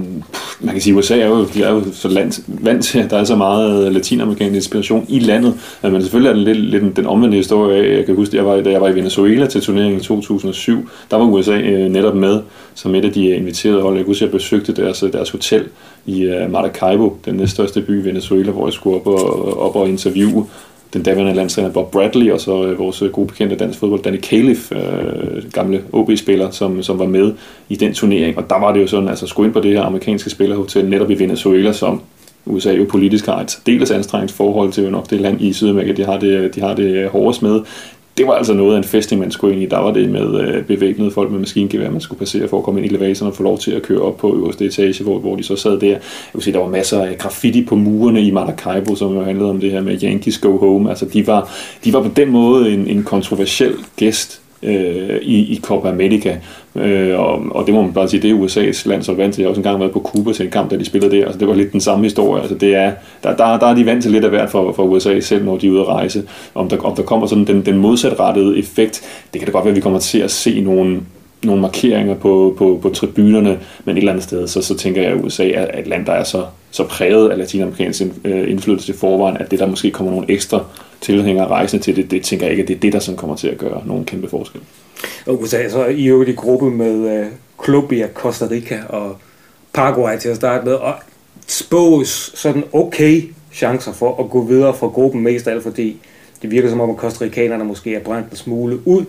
man 0.60 0.74
kan 0.74 0.82
sige, 0.82 0.94
at 0.94 0.98
USA 0.98 1.20
er 1.20 1.28
jo, 1.28 1.48
er 1.64 1.70
jo 1.70 1.84
så 1.94 2.08
land, 2.08 2.44
vant 2.48 2.86
til, 2.86 3.00
at 3.00 3.10
der 3.10 3.18
er 3.18 3.24
så 3.24 3.36
meget 3.36 3.86
øh, 3.86 3.94
latinamerikansk 3.94 4.56
inspiration 4.56 5.06
i 5.10 5.20
landet. 5.20 5.54
Men 5.82 6.02
selvfølgelig 6.02 6.30
er 6.30 6.34
det 6.34 6.58
lidt, 6.58 6.84
lidt 6.84 6.98
den 6.98 7.06
omvendte 7.06 7.36
historie. 7.36 7.98
Jeg 7.98 8.06
kan 8.06 8.16
huske, 8.16 8.32
at 8.32 8.38
jeg 8.38 8.46
var, 8.46 8.62
da 8.62 8.72
jeg 8.72 8.82
var 8.82 8.90
i 8.90 8.96
Venezuela 8.96 9.46
til 9.46 9.62
turneringen 9.62 10.02
i 10.02 10.04
2007, 10.04 10.90
der 11.12 11.18
var 11.18 11.26
USA 11.26 11.58
øh, 11.58 11.90
netop 11.90 12.16
med 12.16 12.42
som 12.76 12.96
et 12.96 13.06
af 13.06 13.12
de 13.12 13.30
øh, 13.30 13.38
inviterede 13.38 13.82
hold. 13.82 13.96
Jeg 13.96 14.04
kan 14.04 14.10
huske, 14.10 14.26
at 14.26 14.28
jeg 14.28 14.32
besøgte 14.32 14.74
deres, 14.74 15.04
øh, 15.04 15.14
deres 15.14 15.30
hotel 15.30 15.66
i 16.06 16.24
øh, 16.24 16.52
Maracaibo, 16.52 17.18
den 17.26 17.36
næststørste 17.36 17.82
by 17.82 18.02
i 18.02 18.06
Venezuela, 18.06 18.52
hvor 18.52 18.68
jeg 18.68 18.74
skulle 18.74 18.96
op 18.96 19.08
og, 19.08 19.58
op 19.62 19.76
og 19.76 19.90
interviewe 19.90 20.46
den 20.94 21.04
daværende 21.04 21.34
landstræner 21.34 21.70
Bob 21.70 21.92
Bradley, 21.92 22.32
og 22.32 22.40
så 22.42 22.66
øh, 22.66 22.80
vores 22.80 23.04
gode 23.12 23.28
bekendte 23.28 23.56
dansk 23.56 23.80
fodbold, 23.80 24.04
Danny 24.04 24.22
Califf, 24.22 24.72
øh, 24.72 25.52
gamle 25.54 25.84
OB-spiller, 25.92 26.52
som, 26.52 26.84
som 26.84 27.00
var 27.00 27.06
med 27.06 27.34
i 27.70 27.76
den 27.76 27.94
turnering. 27.94 28.38
Og 28.38 28.50
der 28.50 28.60
var 28.60 28.74
det 28.74 28.82
jo 28.82 28.88
sådan, 28.88 29.10
altså 29.10 29.28
skulle 29.28 29.48
ind 29.48 29.54
på 29.54 29.60
det 29.60 29.72
her 29.72 29.84
amerikanske 29.84 30.30
spillerhotel 30.30 30.90
netop 30.90 31.10
i 31.10 31.20
Venezuela, 31.20 31.74
som 31.74 32.02
USA 32.46 32.72
jo 32.72 32.86
politisk 32.90 33.26
har 33.26 33.42
et 33.42 33.60
dels 33.66 33.92
anstrengt 33.92 34.32
forhold 34.32 34.72
til 34.72 34.84
jo 34.84 34.90
nok 34.90 35.10
det 35.10 35.22
land 35.22 35.42
i 35.42 35.54
Sydamerika, 35.54 35.92
de 35.92 36.06
har 36.06 36.20
det, 36.20 36.56
de 36.56 36.62
har 36.62 36.76
det 36.76 37.10
hårdest 37.10 37.42
med 37.42 37.62
det 38.18 38.28
var 38.28 38.34
altså 38.34 38.54
noget 38.54 38.74
af 38.74 38.78
en 38.78 38.84
festning, 38.84 39.20
man 39.20 39.32
skulle 39.32 39.54
ind 39.54 39.64
i. 39.64 39.66
Der 39.66 39.80
var 39.80 39.92
det 39.92 40.10
med 40.10 40.40
øh, 40.40 40.64
bevæbnede 40.66 41.12
folk 41.12 41.32
med 41.32 41.40
maskingevær, 41.40 41.90
man 41.92 42.02
skulle 42.02 42.20
passere 42.20 42.48
for 42.48 42.58
at 42.58 42.64
komme 42.64 42.80
ind 42.80 42.92
i 42.92 42.96
elevatoren 42.96 43.32
og 43.32 43.36
få 43.36 43.44
lov 43.44 43.58
til 43.58 43.72
at 43.72 43.82
køre 43.82 44.02
op 44.02 44.18
på 44.18 44.36
øverste 44.36 44.66
etage, 44.66 45.04
hvor, 45.04 45.20
hvor 45.20 45.36
de 45.36 45.44
så 45.44 45.56
sad 45.56 45.80
der. 45.80 45.88
Jeg 45.88 46.00
vil 46.34 46.44
sige, 46.44 46.54
der 46.54 46.60
var 46.60 46.70
masser 46.70 47.04
af 47.04 47.18
graffiti 47.18 47.66
på 47.66 47.76
murene 47.76 48.22
i 48.22 48.32
Maracaibo, 48.32 48.96
som 48.96 49.14
jo 49.14 49.24
handlede 49.24 49.50
om 49.50 49.60
det 49.60 49.72
her 49.72 49.82
med 49.82 50.04
Yankees 50.04 50.38
go 50.38 50.58
home. 50.58 50.90
Altså, 50.90 51.06
de 51.06 51.28
var, 51.28 51.52
de 51.86 51.94
var 51.94 52.02
på 52.04 52.10
den 52.16 52.30
måde 52.30 52.74
en, 52.74 52.88
en 52.88 53.04
kontroversiel 53.04 53.76
gæst 53.96 54.42
øh, 54.64 55.18
i, 55.22 55.54
i 55.54 55.60
Copa 55.64 55.90
America. 55.90 56.38
Øh, 56.76 57.20
og, 57.20 57.42
og 57.52 57.66
det 57.66 57.74
må 57.74 57.82
man 57.82 57.94
bare 57.94 58.10
sige, 58.10 58.22
det 58.22 58.32
er 58.32 58.36
USA's 58.36 58.90
land, 58.90 59.04
så 59.04 59.14
vant 59.14 59.34
til. 59.34 59.42
Jeg 59.42 59.48
har 59.48 59.50
også 59.50 59.60
engang 59.60 59.80
været 59.80 59.92
på 59.92 60.00
Cuba 60.00 60.34
til 60.34 60.46
en 60.46 60.52
kamp, 60.52 60.72
da 60.72 60.76
de 60.76 60.86
spillede 60.86 61.16
der. 61.18 61.26
Altså, 61.26 61.40
det 61.40 61.48
var 61.48 61.54
lidt 61.54 61.72
den 61.72 61.82
samme 61.82 62.04
historie. 62.04 62.42
Altså, 62.42 62.56
det 62.56 62.76
er, 62.76 62.92
der, 63.24 63.36
der, 63.36 63.60
der 63.60 63.68
er 63.68 63.76
de 63.76 63.86
vant 63.86 64.04
til 64.04 64.12
lidt 64.12 64.24
af 64.24 64.30
hvert 64.30 64.50
for, 64.50 64.72
for 64.72 64.84
USA 64.84 65.20
selv, 65.20 65.46
når 65.46 65.58
de 65.58 65.68
er 65.68 65.72
ude 65.72 65.82
at 65.82 65.88
rejse. 65.88 66.24
Om 66.56 66.70
der, 66.70 66.78
om 66.78 66.96
der 66.96 67.04
kommer 67.04 67.28
sådan 67.28 67.46
den, 67.46 67.66
den 67.66 67.78
modsatrettede 67.78 68.58
effekt, 68.58 69.02
det 69.34 69.42
kan 69.42 69.46
da 69.46 69.52
godt 69.52 69.66
være, 69.66 69.72
at 69.72 69.76
vi 69.76 69.82
kommer 69.82 70.00
til 70.00 70.20
at 70.20 70.32
se 70.32 70.62
nogle 70.62 71.02
nogle 71.44 71.62
markeringer 71.62 72.16
på, 72.16 72.56
på, 72.58 72.80
på 72.82 72.90
tribunerne, 72.90 73.60
men 73.86 73.98
et 73.98 74.02
eller 74.02 74.12
andet 74.12 74.24
sted, 74.24 74.48
så, 74.48 74.62
så 74.62 74.78
tænker 74.78 75.02
jeg, 75.02 75.12
at 75.12 75.24
USA 75.24 75.50
er 75.50 75.80
et 75.80 75.88
land, 75.88 76.06
der 76.06 76.12
er 76.12 76.24
så, 76.24 76.46
så 76.72 76.84
præget 76.84 77.30
af 77.30 77.38
latinamerikansk 77.38 78.02
øh, 78.24 78.52
indflydelse 78.52 78.94
i 78.94 78.96
forvejen, 78.96 79.38
at 79.38 79.52
det 79.52 79.60
der 79.60 79.66
måske 79.66 79.92
kommer 79.92 80.12
nogle 80.12 80.32
ekstra 80.32 80.64
tilhængere 81.02 81.48
rejsende 81.48 81.84
til 81.84 81.96
det, 81.96 82.12
det 82.12 82.24
tænker 82.24 82.46
jeg 82.46 82.52
ikke, 82.52 82.62
at 82.62 82.68
det 82.68 82.76
er 82.76 82.80
det, 82.80 82.94
der 82.94 83.00
sådan 83.00 83.18
kommer 83.18 83.36
til 83.36 83.48
at 83.48 83.58
gøre 83.58 83.82
nogen 83.86 84.06
kæmpe 84.06 84.30
forskel. 84.30 84.62
Og 85.26 85.42
USA 85.42 85.70
så 85.70 85.86
i 85.86 86.06
øvrigt 86.06 86.30
i 86.30 86.34
gruppe 86.34 86.72
med 86.72 87.22
uh, 87.22 87.28
Colombia, 87.58 88.08
Costa 88.14 88.48
Rica 88.52 88.80
og 88.90 89.18
Paraguay 89.74 90.18
til 90.18 90.30
at 90.30 90.36
starte 90.36 90.66
med, 90.66 90.74
og 90.74 90.96
spås 91.48 92.32
sådan 92.36 92.64
okay 92.74 93.22
chancer 93.54 93.94
for 93.94 94.24
at 94.24 94.30
gå 94.30 94.44
videre 94.44 94.74
fra 94.74 94.88
gruppen, 94.88 95.22
mest 95.22 95.48
af 95.48 95.52
alt 95.52 95.64
fordi 95.64 95.98
det 96.42 96.52
virker 96.52 96.70
som 96.70 96.80
om, 96.82 96.90
at 96.90 96.98
kostarikanerne 96.98 97.66
måske 97.66 97.96
er 97.96 98.00
brændt 98.00 98.30
en 98.30 98.36
smule 98.36 98.88
ud. 98.88 99.06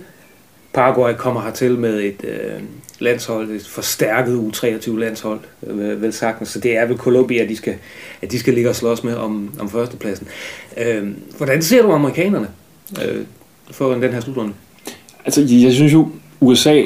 Paraguay 0.72 1.14
kommer 1.18 1.42
hertil 1.42 1.78
med 1.78 2.00
et 2.00 2.24
øh, 2.24 2.60
landshold, 2.98 3.50
et 3.50 3.66
forstærket 3.68 4.36
U23-landshold, 4.36 5.40
øh, 5.66 6.02
vel 6.02 6.12
sagtens. 6.12 6.48
Så 6.48 6.60
det 6.60 6.76
er 6.76 6.86
vel 6.86 6.96
Colombia, 6.96 7.42
at 7.42 7.48
de 7.48 7.56
skal, 7.56 7.74
at 8.22 8.32
de 8.32 8.38
skal 8.38 8.54
ligge 8.54 8.70
og 8.70 8.76
slås 8.76 9.04
med 9.04 9.14
om, 9.14 9.54
om 9.58 9.70
førstepladsen. 9.70 10.26
Øh, 10.76 11.08
hvordan 11.36 11.62
ser 11.62 11.82
du 11.82 11.92
amerikanerne 11.92 12.48
øh, 13.04 13.24
for 13.70 13.94
den 13.94 14.12
her 14.12 14.20
slutrunde? 14.20 14.52
Altså, 15.24 15.40
jeg 15.50 15.72
synes 15.72 15.92
jo, 15.92 16.08
USA 16.40 16.82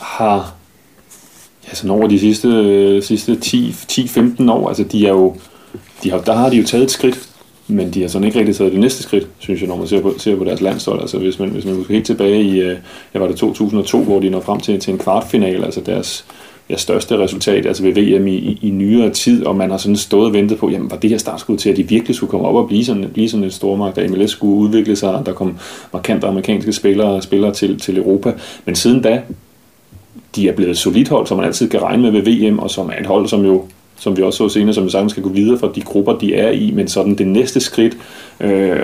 har 0.00 0.54
altså 1.68 1.88
over 1.88 2.08
de 2.08 2.18
sidste, 2.18 2.48
øh, 2.48 3.02
sidste 3.02 3.32
10-15 3.44 4.50
år, 4.50 4.68
altså 4.68 4.84
de 4.84 5.06
er 5.06 5.10
jo, 5.10 5.36
de 6.02 6.10
har, 6.10 6.18
der 6.18 6.34
har 6.34 6.50
de 6.50 6.56
jo 6.56 6.66
taget 6.66 6.84
et 6.84 6.90
skridt, 6.90 7.28
men 7.68 7.90
de 7.90 8.00
har 8.00 8.08
sådan 8.08 8.26
ikke 8.26 8.38
rigtig 8.38 8.56
taget 8.56 8.72
det 8.72 8.80
næste 8.80 9.02
skridt, 9.02 9.28
synes 9.38 9.60
jeg, 9.60 9.68
når 9.68 9.76
man 9.76 9.86
ser 9.86 10.00
på, 10.00 10.14
ser 10.18 10.36
på 10.36 10.44
deres 10.44 10.60
landshold. 10.60 11.00
Altså 11.00 11.18
hvis 11.18 11.38
man, 11.38 11.48
hvis 11.48 11.64
man 11.64 11.74
husker 11.74 11.94
helt 11.94 12.06
tilbage 12.06 12.42
i, 12.42 12.60
øh, 12.60 12.76
jeg 13.14 13.22
var 13.22 13.28
det 13.28 13.36
2002, 13.36 14.02
hvor 14.02 14.20
de 14.20 14.30
når 14.30 14.40
frem 14.40 14.60
til, 14.60 14.80
til 14.80 14.92
en 14.92 14.98
kvartfinal, 14.98 15.64
altså 15.64 15.80
deres, 15.80 16.24
ja, 16.70 16.76
største 16.76 17.18
resultat, 17.18 17.66
altså 17.66 17.82
ved 17.82 17.92
VM 17.92 18.26
i, 18.26 18.34
i, 18.34 18.58
i 18.62 18.70
nyere 18.70 19.10
tid, 19.10 19.44
og 19.46 19.56
man 19.56 19.70
har 19.70 19.76
sådan 19.76 19.96
stået 19.96 20.26
og 20.26 20.32
ventet 20.32 20.58
på, 20.58 20.70
jamen 20.70 20.90
var 20.90 20.96
det 20.96 21.10
her 21.10 21.18
startskud 21.18 21.56
til, 21.56 21.70
at 21.70 21.76
de 21.76 21.88
virkelig 21.88 22.16
skulle 22.16 22.30
komme 22.30 22.46
op 22.46 22.54
og 22.54 22.68
blive 22.68 22.84
sådan, 22.84 23.10
blive 23.12 23.28
sådan 23.28 23.44
en 23.44 23.50
stormagt, 23.50 23.98
at 23.98 24.10
MLS 24.10 24.30
skulle 24.30 24.54
udvikle 24.54 24.96
sig, 24.96 25.14
og 25.14 25.26
der 25.26 25.32
kom 25.32 25.58
markante 25.92 26.26
amerikanske 26.26 26.72
spillere, 26.72 27.22
spillere 27.22 27.52
til, 27.52 27.80
til 27.80 27.98
Europa. 27.98 28.32
Men 28.64 28.74
siden 28.74 29.02
da, 29.02 29.22
de 30.36 30.48
er 30.48 30.52
blevet 30.52 30.70
et 30.70 30.78
solidt 30.78 31.08
hold, 31.08 31.26
som 31.26 31.36
man 31.36 31.46
altid 31.46 31.68
kan 31.68 31.82
regne 31.82 32.02
med 32.02 32.10
ved 32.10 32.50
VM, 32.50 32.58
og 32.58 32.70
som 32.70 32.90
er 32.90 33.00
et 33.00 33.06
hold, 33.06 33.28
som 33.28 33.44
jo 33.44 33.64
som 33.98 34.16
vi 34.16 34.22
også 34.22 34.36
så 34.36 34.48
senere, 34.48 34.74
som 34.74 34.84
vi 34.84 34.90
sagtens 34.90 35.12
skal 35.12 35.22
gå 35.22 35.28
videre 35.28 35.58
fra 35.58 35.68
de 35.74 35.80
grupper, 35.80 36.18
de 36.18 36.34
er 36.34 36.50
i, 36.50 36.70
men 36.74 36.88
sådan 36.88 37.14
det 37.14 37.26
næste 37.26 37.60
skridt, 37.60 37.96
øh, 38.40 38.78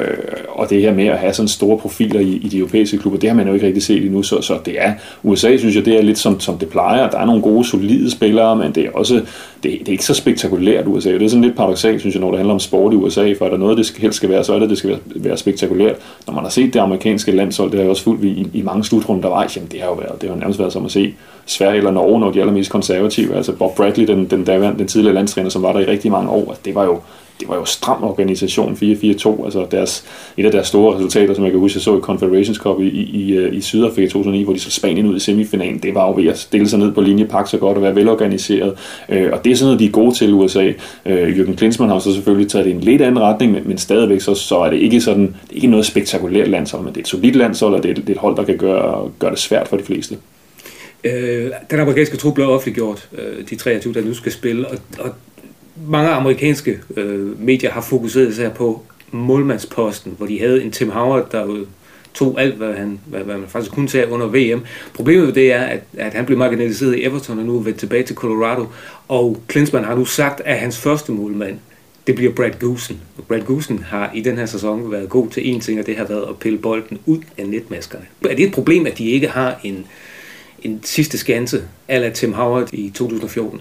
og 0.49 0.71
det 0.71 0.83
her 0.83 0.95
med 0.95 1.07
at 1.07 1.19
have 1.19 1.33
sådan 1.33 1.49
store 1.49 1.78
profiler 1.78 2.21
i, 2.21 2.31
i 2.33 2.49
de 2.49 2.59
europæiske 2.59 2.99
klubber, 2.99 3.21
det 3.21 3.28
har 3.28 3.37
man 3.37 3.49
jo 3.49 3.54
ikke 3.54 3.66
rigtig 3.66 3.83
set 3.83 4.04
endnu, 4.04 4.23
så, 4.23 4.40
så 4.40 4.59
det 4.64 4.75
er, 4.78 4.92
USA 5.23 5.57
synes 5.57 5.76
jeg, 5.76 5.85
det 5.85 5.99
er 5.99 6.02
lidt 6.02 6.19
som, 6.19 6.40
som 6.40 6.59
det 6.59 6.69
plejer, 6.69 7.11
der 7.11 7.19
er 7.19 7.26
nogle 7.26 7.42
gode, 7.42 7.64
solide 7.64 8.11
spillere, 8.11 8.57
men 8.57 8.73
det 8.73 8.87
er 8.87 8.90
også, 8.95 9.14
det, 9.14 9.25
det 9.62 9.88
er 9.88 9.92
ikke 9.92 10.04
så 10.04 10.14
spektakulært 10.14 10.87
USA, 10.87 11.12
det 11.12 11.23
er 11.23 11.28
sådan 11.28 11.45
lidt 11.45 11.57
paradoxalt, 11.57 12.00
synes 12.00 12.14
jeg, 12.14 12.21
når 12.21 12.31
det 12.31 12.38
handler 12.38 12.54
om 12.54 12.61
sport 12.61 12.92
i 12.92 12.97
USA, 12.97 13.33
for 13.38 13.47
er 13.47 13.50
der 13.50 13.57
noget, 13.57 13.76
det 13.76 13.87
skal, 13.87 14.02
helst 14.02 14.16
skal 14.16 14.28
være, 14.28 14.45
så 14.45 14.54
er 14.54 14.59
det, 14.59 14.71
det 14.71 14.78
skal 14.78 14.90
være, 14.90 14.99
være 15.14 15.37
spektakulært. 15.37 15.97
Når 16.26 16.35
man 16.35 16.42
har 16.42 16.50
set 16.50 16.75
det 16.75 16.81
amerikanske 16.81 17.33
landshold, 17.33 17.71
det 17.71 17.78
har 17.78 17.85
jo 17.85 17.90
også 17.90 18.02
fulgt 18.02 18.25
i, 18.25 18.47
i 18.52 18.62
mange 18.62 18.85
slutrunder 18.85 19.28
vej, 19.28 19.49
jamen 19.57 19.69
det 19.73 19.81
har 19.81 19.88
jo 19.88 19.95
været, 19.95 20.21
det 20.21 20.28
har 20.28 20.37
jo 20.37 20.40
nærmest 20.40 20.59
været 20.59 20.73
som 20.73 20.85
at 20.85 20.90
se 20.90 21.14
Sverige 21.46 21.76
eller 21.76 21.90
Norge, 21.90 22.20
når 22.20 22.30
de 22.30 22.40
allermest 22.40 22.70
konservative. 22.70 23.34
Altså 23.34 23.52
Bob 23.52 23.76
Bradley, 23.76 24.06
den, 24.06 24.30
den, 24.30 24.44
daværende, 24.44 24.78
den 24.78 24.88
tidligere 24.88 25.14
landstræner, 25.14 25.50
som 25.50 25.62
var 25.62 25.72
der 25.72 25.80
i 25.80 25.84
rigtig 25.84 26.11
mange 26.11 26.30
år, 26.30 26.56
det 26.64 26.75
var 26.75 26.84
jo 26.84 27.00
det 27.42 27.49
var 27.49 27.56
jo 27.56 27.64
stram 27.64 28.04
organisation 28.04 28.72
4-4-2. 28.72 29.44
Altså 29.44 29.66
deres, 29.70 30.04
et 30.37 30.44
af 30.44 30.52
deres 30.52 30.66
store 30.66 30.96
resultater, 30.96 31.34
som 31.34 31.44
jeg 31.44 31.52
kan 31.52 31.61
huske, 31.61 31.76
jeg 31.76 31.82
så 31.82 31.99
i 31.99 32.00
Confederations 32.00 32.58
Cup 32.58 32.80
i, 32.80 32.88
i, 32.88 33.11
i 33.11 33.32
øh, 33.32 33.62
Sydafrika 33.62 34.06
2009, 34.06 34.44
hvor 34.44 34.52
de 34.52 34.61
så 34.61 34.70
Spanien 34.70 35.06
ud 35.06 35.16
i 35.16 35.20
semifinalen, 35.20 35.78
det 35.78 35.94
var 35.94 36.06
jo 36.08 36.14
ved 36.16 36.26
at 36.26 36.38
stille 36.38 36.68
sig 36.68 36.78
ned 36.78 36.92
på 36.92 37.00
linje, 37.00 37.25
pakke 37.25 37.50
så 37.50 37.58
godt 37.58 37.76
og 37.76 37.82
være 37.82 37.94
velorganiseret. 37.94 38.75
Øh, 39.08 39.30
og 39.32 39.44
det 39.44 39.52
er 39.52 39.56
sådan 39.56 39.66
noget, 39.66 39.80
de 39.80 39.87
er 39.87 39.90
gode 39.90 40.14
til 40.14 40.32
USA. 40.32 40.72
Øh, 41.06 41.28
Jürgen 41.28 41.54
Klinsmann 41.54 41.92
har 41.92 41.99
så 41.99 42.14
selvfølgelig 42.14 42.50
taget 42.50 42.64
det 42.64 42.72
i 42.72 42.75
en 42.75 42.80
lidt 42.80 43.02
anden 43.02 43.20
retning, 43.20 43.52
men, 43.52 43.62
men 43.66 43.78
stadigvæk 43.78 44.20
så, 44.20 44.34
så 44.34 44.58
er 44.58 44.70
det 44.70 44.76
ikke 44.76 45.00
sådan, 45.00 45.26
det 45.26 45.50
er 45.50 45.54
ikke 45.54 45.66
noget 45.66 45.87
spektakulært 45.87 46.49
landshold, 46.49 46.82
men 46.82 46.92
det 46.92 46.96
er 46.96 47.02
et 47.02 47.08
solidt 47.08 47.37
landshold, 47.37 47.75
og 47.75 47.82
det 47.82 47.90
er, 47.90 47.94
det 47.94 48.08
er 48.08 48.12
et 48.12 48.18
hold, 48.18 48.37
der 48.37 48.44
kan 48.44 48.56
gøre, 48.56 49.11
gøre 49.18 49.30
det 49.30 49.38
svært 49.38 49.68
for 49.68 49.76
de 49.76 49.82
fleste. 49.82 50.16
Øh, 51.04 51.50
den 51.71 51.80
amerikanske 51.80 52.16
trup 52.16 52.35
blev 52.35 52.49
offentliggjort, 52.49 53.09
øh, 53.18 53.49
de 53.50 53.56
23, 53.56 53.94
der 53.94 54.00
nu 54.00 54.14
skal 54.14 54.32
spille, 54.32 54.68
og, 54.68 54.78
og 54.99 55.14
mange 55.88 56.11
amerikanske 56.11 56.78
øh, 56.97 57.40
medier 57.40 57.71
har 57.71 57.80
fokuseret 57.80 58.35
sig 58.35 58.52
på 58.52 58.82
målmandsposten, 59.11 60.14
hvor 60.18 60.26
de 60.26 60.40
havde 60.40 60.64
en 60.64 60.71
Tim 60.71 60.90
Howard, 60.90 61.30
der 61.30 61.47
jo 61.47 61.66
tog 62.14 62.40
alt, 62.40 62.54
hvad, 62.54 62.75
han, 62.75 63.00
hvad, 63.06 63.21
hvad 63.21 63.37
man 63.37 63.49
faktisk 63.49 63.73
kunne 63.73 63.88
tage 63.88 64.09
under 64.09 64.26
VM. 64.26 64.62
Problemet 64.94 65.26
ved 65.26 65.32
det 65.32 65.52
er, 65.52 65.62
at, 65.62 65.80
at 65.99 66.14
han 66.14 66.26
blev 66.26 66.38
marginaliseret 66.38 66.97
i 66.97 67.04
Everton 67.04 67.38
og 67.38 67.44
nu 67.44 67.59
er 67.59 67.62
vendt 67.62 67.78
tilbage 67.78 68.02
til 68.02 68.16
Colorado, 68.16 68.66
og 69.09 69.42
Klinsmann 69.47 69.85
har 69.85 69.94
nu 69.94 70.04
sagt, 70.04 70.40
at 70.44 70.59
hans 70.59 70.78
første 70.78 71.12
målmand, 71.12 71.59
det 72.06 72.14
bliver 72.14 72.32
Brad 72.32 72.50
Goosen. 72.61 73.00
Brad 73.28 73.40
Goosen 73.40 73.78
har 73.78 74.11
i 74.14 74.21
den 74.21 74.38
her 74.38 74.47
sæson 74.47 74.92
været 74.92 75.09
god 75.09 75.28
til 75.28 75.40
én 75.40 75.61
ting, 75.61 75.80
og 75.80 75.87
det 75.87 75.97
har 75.97 76.04
været 76.04 76.28
at 76.28 76.38
pille 76.38 76.59
bolden 76.59 76.99
ud 77.06 77.18
af 77.38 77.49
netmaskerne. 77.49 78.04
Er 78.30 78.35
det 78.35 78.47
et 78.47 78.52
problem, 78.52 78.87
at 78.87 78.99
de 78.99 79.11
ikke 79.11 79.28
har 79.28 79.61
en, 79.62 79.87
en 80.62 80.81
sidste 80.85 81.19
skanse, 81.19 81.62
ala 81.88 82.11
Tim 82.11 82.33
Howard 82.33 82.69
i 82.73 82.90
2014? 82.90 83.61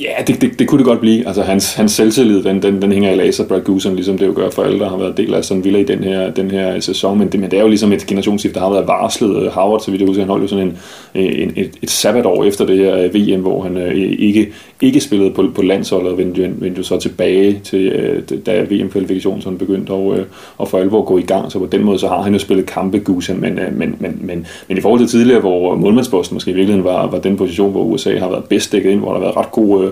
Ja, 0.00 0.22
det, 0.26 0.40
det, 0.40 0.58
det 0.58 0.68
kunne 0.68 0.78
det 0.78 0.86
godt 0.86 1.00
blive. 1.00 1.26
Altså 1.26 1.42
hans, 1.42 1.74
hans 1.74 1.92
selvtillid, 1.92 2.42
den, 2.42 2.62
den, 2.62 2.82
den 2.82 2.92
hænger 2.92 3.12
i 3.12 3.16
laser, 3.16 3.48
Brad 3.48 3.60
Goosen, 3.60 3.94
ligesom 3.94 4.18
det 4.18 4.26
jo 4.26 4.32
gør 4.36 4.50
for 4.50 4.62
alle, 4.62 4.78
der 4.78 4.88
har 4.88 4.96
været 4.96 5.16
del 5.16 5.34
af 5.34 5.44
sådan 5.44 5.64
Villa 5.64 5.78
i 5.78 5.84
den 5.84 6.04
her, 6.04 6.30
den 6.30 6.50
her 6.50 6.80
sæson. 6.80 7.18
Men 7.18 7.28
det, 7.28 7.40
men 7.40 7.50
det 7.50 7.58
er 7.58 7.62
jo 7.62 7.68
ligesom 7.68 7.92
et 7.92 8.06
generationsskift, 8.06 8.54
der 8.54 8.60
har 8.60 8.70
været 8.70 8.86
varslet. 8.86 9.42
Øh, 9.42 9.50
Howard, 9.52 9.80
så 9.80 9.90
vidt 9.90 10.00
jeg 10.00 10.06
husker, 10.06 10.22
han 10.22 10.30
holdt 10.30 10.42
jo 10.42 10.48
sådan 10.48 10.66
en, 10.66 10.78
øh, 11.14 11.42
en, 11.42 11.52
et, 11.56 11.70
et 11.82 11.90
sabbatår 11.90 12.44
efter 12.44 12.66
det 12.66 12.78
her 12.78 12.96
øh, 12.98 13.14
VM, 13.14 13.40
hvor 13.40 13.62
han 13.62 13.76
øh, 13.76 13.94
ikke, 14.18 14.52
ikke 14.82 15.00
spillede 15.00 15.30
på, 15.30 15.50
på 15.54 15.62
landsholdet, 15.62 16.12
og 16.12 16.18
vendte, 16.18 16.42
vendte 16.42 16.78
jo 16.78 16.82
så 16.82 16.98
tilbage 16.98 17.60
til, 17.64 17.86
øh, 17.86 18.22
da 18.46 18.62
VM-kvalifikationen 18.62 19.42
sådan 19.42 19.58
begyndte 19.58 19.92
at, 19.92 20.18
øh, 20.18 20.24
at 20.60 20.68
for 20.68 20.78
alvor 20.78 21.04
gå 21.04 21.18
i 21.18 21.22
gang. 21.22 21.52
Så 21.52 21.58
på 21.58 21.66
den 21.66 21.84
måde, 21.84 21.98
så 21.98 22.08
har 22.08 22.22
han 22.22 22.32
jo 22.32 22.38
spillet 22.38 22.66
kampe 22.66 22.98
Goosen, 22.98 23.40
men, 23.40 23.58
øh, 23.58 23.78
men, 23.78 23.96
men, 24.00 24.18
men, 24.20 24.46
men 24.68 24.78
i 24.78 24.80
forhold 24.80 25.00
til 25.00 25.08
tidligere, 25.08 25.40
hvor 25.40 25.74
målmandsposten 25.74 26.34
måske 26.34 26.50
i 26.50 26.54
virkeligheden 26.54 26.84
var, 26.84 27.06
var 27.10 27.18
den 27.18 27.36
position, 27.36 27.70
hvor 27.70 27.82
USA 27.82 28.18
har 28.18 28.28
været 28.28 28.44
bedst 28.44 28.72
dækket 28.72 28.90
ind, 28.90 29.00
hvor 29.00 29.08
der 29.08 29.18
har 29.18 29.24
været 29.26 29.36
ret 29.36 29.52
gode 29.52 29.83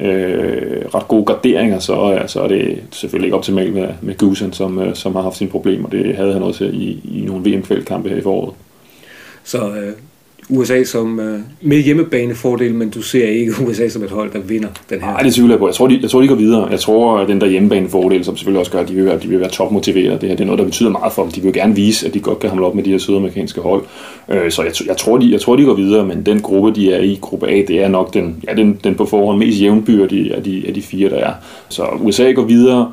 øh, 0.00 0.84
ret 0.94 1.08
gode 1.08 1.24
garderinger, 1.24 1.78
så, 1.78 2.12
øh, 2.12 2.28
så 2.28 2.40
er 2.40 2.48
det 2.48 2.82
selvfølgelig 2.90 3.26
ikke 3.26 3.36
optimalt 3.36 3.74
med, 3.74 3.88
med 4.02 4.16
Gusen, 4.16 4.52
som, 4.52 4.78
øh, 4.78 4.94
som 4.94 5.14
har 5.14 5.22
haft 5.22 5.36
sine 5.36 5.50
problemer. 5.50 5.88
Det 5.88 6.16
havde 6.16 6.32
han 6.32 6.42
også 6.42 6.64
i, 6.64 7.00
i 7.04 7.24
nogle 7.26 7.50
VM-kvældkampe 7.50 8.08
her 8.08 8.16
i 8.16 8.22
foråret. 8.22 8.54
Så 9.44 9.58
øh, 9.58 9.92
USA 10.48 10.84
som 10.84 11.20
øh, 11.20 11.40
med 11.60 11.82
hjemmebanefordel, 11.82 12.74
men 12.74 12.90
du 12.90 13.02
ser 13.02 13.28
ikke 13.28 13.52
USA 13.66 13.88
som 13.88 14.02
et 14.02 14.10
hold, 14.10 14.32
der 14.32 14.38
vinder 14.38 14.68
den 14.90 15.00
her? 15.00 15.06
Nej, 15.06 15.22
det 15.22 15.34
tvivler 15.34 15.54
jeg 15.54 15.58
på. 15.58 15.68
Jeg 15.68 15.74
tror, 15.74 15.86
de, 15.86 15.98
jeg 16.02 16.10
tror, 16.10 16.20
de 16.20 16.28
går 16.28 16.34
videre. 16.34 16.68
Jeg 16.70 16.80
tror, 16.80 17.18
at 17.18 17.28
den 17.28 17.40
der 17.40 17.46
hjemmebanefordel, 17.46 18.24
som 18.24 18.36
selvfølgelig 18.36 18.60
også 18.60 18.72
gør, 18.72 18.80
at 18.80 18.88
de 18.88 18.94
vil 18.94 19.04
være, 19.04 19.18
de 19.18 19.28
vil 19.28 19.40
være 19.40 19.50
topmotiveret, 19.50 20.20
det 20.20 20.28
her 20.28 20.36
det 20.36 20.44
er 20.44 20.46
noget, 20.46 20.58
der 20.58 20.64
betyder 20.64 20.90
meget 20.90 21.12
for 21.12 21.22
dem. 21.22 21.32
De 21.32 21.40
vil 21.40 21.52
gerne 21.52 21.74
vise, 21.74 22.06
at 22.06 22.14
de 22.14 22.20
godt 22.20 22.38
kan 22.38 22.50
hamle 22.50 22.66
op 22.66 22.74
med 22.74 22.84
de 22.84 22.90
her 22.90 22.98
sydamerikanske 22.98 23.60
hold. 23.60 23.84
Øh, 24.28 24.50
så 24.50 24.62
jeg, 24.62 24.72
jeg, 24.86 24.96
tror, 24.96 25.18
de, 25.18 25.32
jeg 25.32 25.40
tror, 25.40 25.56
de 25.56 25.64
går 25.64 25.74
videre, 25.74 26.06
men 26.06 26.26
den 26.26 26.40
gruppe, 26.40 26.80
de 26.80 26.92
er 26.92 27.00
i, 27.00 27.18
gruppe 27.20 27.48
A, 27.48 27.62
det 27.68 27.82
er 27.82 27.88
nok 27.88 28.14
den, 28.14 28.44
ja, 28.48 28.54
den, 28.54 28.80
den 28.84 28.94
på 28.94 29.06
forhånd 29.06 29.38
mest 29.38 29.60
jævnbyrdige 29.60 30.34
af 30.34 30.42
de, 30.42 30.64
af 30.68 30.74
de 30.74 30.82
fire, 30.82 31.10
der 31.10 31.16
er. 31.16 31.32
Så 31.68 31.86
USA 32.00 32.30
går 32.32 32.44
videre, 32.44 32.92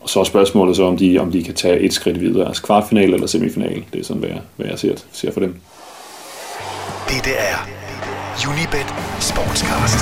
og 0.00 0.10
så 0.10 0.20
er 0.20 0.24
spørgsmålet 0.24 0.76
så, 0.76 0.84
om 0.84 0.96
de, 0.96 1.18
om 1.18 1.32
de 1.32 1.42
kan 1.42 1.54
tage 1.54 1.80
et 1.80 1.92
skridt 1.92 2.20
videre, 2.20 2.46
altså 2.46 2.62
kvartfinal 2.62 3.14
eller 3.14 3.26
semifinal. 3.26 3.82
Det 3.92 4.00
er 4.00 4.04
sådan, 4.04 4.20
hvad 4.20 4.30
jeg, 4.30 4.40
hvad 4.56 4.66
jeg 4.66 4.78
ser, 4.78 4.94
ser 5.12 5.32
for 5.32 5.40
dem. 5.40 5.54
Dette 7.14 7.30
er 7.30 7.68
Unibet 8.48 8.94
Sportscast. 9.20 9.98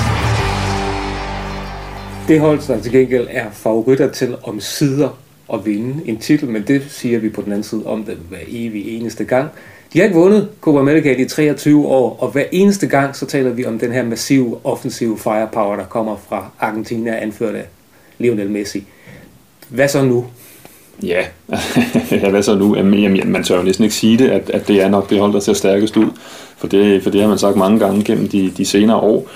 Det 2.29 2.41
hold, 2.41 2.67
der 2.67 2.83
til 2.83 2.93
gengæld 2.93 3.27
er 3.31 3.51
favoritter 3.51 4.11
til 4.11 4.37
om 4.43 4.61
sider 4.61 5.19
at 5.53 5.67
vinde 5.67 6.09
en 6.09 6.19
titel, 6.19 6.49
men 6.49 6.63
det 6.67 6.83
siger 6.89 7.19
vi 7.19 7.29
på 7.29 7.43
den 7.43 7.53
anden 7.53 7.63
side 7.65 7.87
om 7.87 8.05
det 8.05 8.17
hver 8.29 8.39
evig 8.49 8.99
eneste 8.99 9.25
gang. 9.25 9.49
De 9.93 9.99
har 9.99 10.05
ikke 10.05 10.17
vundet 10.17 10.49
Copa 10.61 10.79
America 10.79 11.15
i 11.15 11.25
23 11.25 11.87
år, 11.87 12.17
og 12.21 12.31
hver 12.31 12.45
eneste 12.53 12.87
gang 12.87 13.17
så 13.17 13.27
taler 13.27 13.51
vi 13.51 13.65
om 13.65 13.79
den 13.79 13.93
her 13.93 14.03
massive 14.03 14.59
offensive 14.65 15.19
firepower, 15.19 15.77
der 15.77 15.85
kommer 15.85 16.17
fra 16.29 16.51
Argentina, 16.61 17.19
anført 17.19 17.55
af 17.55 17.67
Lionel 18.19 18.51
Messi. 18.51 18.85
Hvad 19.69 19.89
så 19.89 20.05
nu? 20.05 20.27
Ja, 21.03 21.25
ja 22.23 22.31
hvad 22.31 22.43
så 22.43 22.55
nu? 22.55 22.77
Jamen, 22.77 23.01
jamen, 23.01 23.33
man 23.33 23.45
tør 23.45 23.57
jo 23.57 23.63
næsten 23.63 23.85
ikke 23.85 23.97
sige 23.97 24.19
det, 24.19 24.31
at, 24.31 24.51
at 24.51 24.69
det 24.69 24.83
er 24.83 24.89
nok 24.89 25.11
det 25.11 25.21
hold, 25.21 25.33
der 25.33 25.41
ser 25.41 25.53
stærkest 25.53 25.97
ud. 25.97 26.11
For 26.63 26.69
det, 26.69 27.03
for 27.03 27.11
det 27.11 27.21
har 27.21 27.29
man 27.29 27.39
sagt 27.39 27.57
mange 27.57 27.79
gange 27.79 28.05
gennem 28.05 28.29
de, 28.29 28.53
de 28.57 28.65
senere 28.65 28.97
år. 28.97 29.29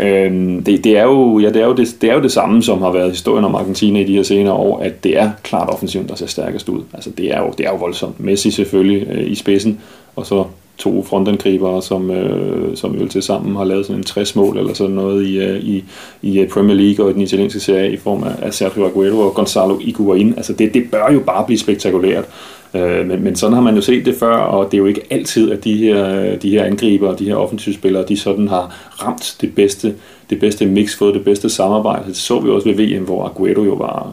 Øhm, 0.00 0.64
det, 0.64 0.84
det, 0.84 0.98
er 0.98 1.02
jo, 1.02 1.38
ja, 1.38 1.48
det, 1.48 1.62
er 1.62 1.66
jo 1.66 1.74
det, 1.74 1.96
det 2.00 2.10
er 2.10 2.14
jo 2.14 2.22
det 2.22 2.32
samme, 2.32 2.62
som 2.62 2.82
har 2.82 2.90
været 2.90 3.10
historien 3.10 3.44
om 3.44 3.54
Argentina 3.54 4.00
i 4.00 4.04
de 4.04 4.14
her 4.14 4.22
senere 4.22 4.54
år, 4.54 4.78
at 4.78 5.04
det 5.04 5.18
er 5.18 5.30
klart 5.42 5.68
offensivt, 5.68 6.08
der 6.08 6.14
ser 6.14 6.26
stærkest 6.26 6.68
ud. 6.68 6.82
Altså, 6.94 7.10
det 7.10 7.34
er 7.34 7.40
jo, 7.40 7.52
det 7.58 7.66
er 7.66 7.70
jo 7.70 7.76
voldsomt. 7.76 8.20
Messi 8.20 8.50
selvfølgelig 8.50 9.08
øh, 9.08 9.30
i 9.30 9.34
spidsen, 9.34 9.80
og 10.16 10.26
så 10.26 10.44
to 10.78 11.04
frontangribere, 11.04 11.82
som, 11.82 12.10
øh, 12.10 12.76
som 12.76 12.94
jo 12.94 13.08
til 13.08 13.22
sammen 13.22 13.56
har 13.56 13.64
lavet 13.64 13.86
sådan 13.86 14.00
en 14.00 14.04
60 14.04 14.36
mål 14.36 14.58
eller 14.58 14.74
sådan 14.74 14.94
noget 14.94 15.26
i, 15.26 15.38
øh, 15.38 15.60
i, 15.60 15.84
i 16.22 16.38
øh, 16.38 16.48
Premier 16.48 16.76
League 16.76 17.04
og 17.04 17.10
i 17.10 17.14
den 17.14 17.22
italienske 17.22 17.60
serie 17.60 17.92
i 17.92 17.96
form 17.96 18.22
af, 18.22 18.32
af 18.42 18.54
Sergio 18.54 18.86
Aguero 18.86 19.18
og 19.18 19.34
Gonzalo 19.34 19.78
Higuain. 19.78 20.34
Altså 20.36 20.52
det, 20.52 20.74
det 20.74 20.90
bør 20.90 21.12
jo 21.12 21.20
bare 21.20 21.44
blive 21.44 21.58
spektakulært. 21.58 22.24
Øh, 22.74 23.06
men, 23.06 23.22
men 23.22 23.36
sådan 23.36 23.54
har 23.54 23.62
man 23.62 23.74
jo 23.74 23.80
set 23.80 24.06
det 24.06 24.14
før, 24.14 24.36
og 24.36 24.64
det 24.64 24.74
er 24.74 24.78
jo 24.78 24.86
ikke 24.86 25.02
altid, 25.10 25.50
at 25.52 25.64
de 25.64 25.76
her, 25.76 26.36
de 26.36 26.50
her 26.50 26.64
angriber, 26.64 27.16
de 27.16 27.24
her 27.24 27.34
offensivspillere, 27.34 28.04
de 28.08 28.16
sådan 28.16 28.48
har 28.48 28.90
ramt 29.02 29.36
det 29.40 29.54
bedste, 29.54 29.94
det 30.30 30.40
bedste 30.40 30.66
mix, 30.66 30.96
fået 30.96 31.14
det 31.14 31.24
bedste 31.24 31.48
samarbejde. 31.48 32.08
Det 32.08 32.16
så 32.16 32.40
vi 32.40 32.50
også 32.50 32.72
ved 32.72 32.86
VM, 32.86 33.04
hvor 33.04 33.24
Aguero 33.24 33.64
jo 33.64 33.74
var, 33.74 34.12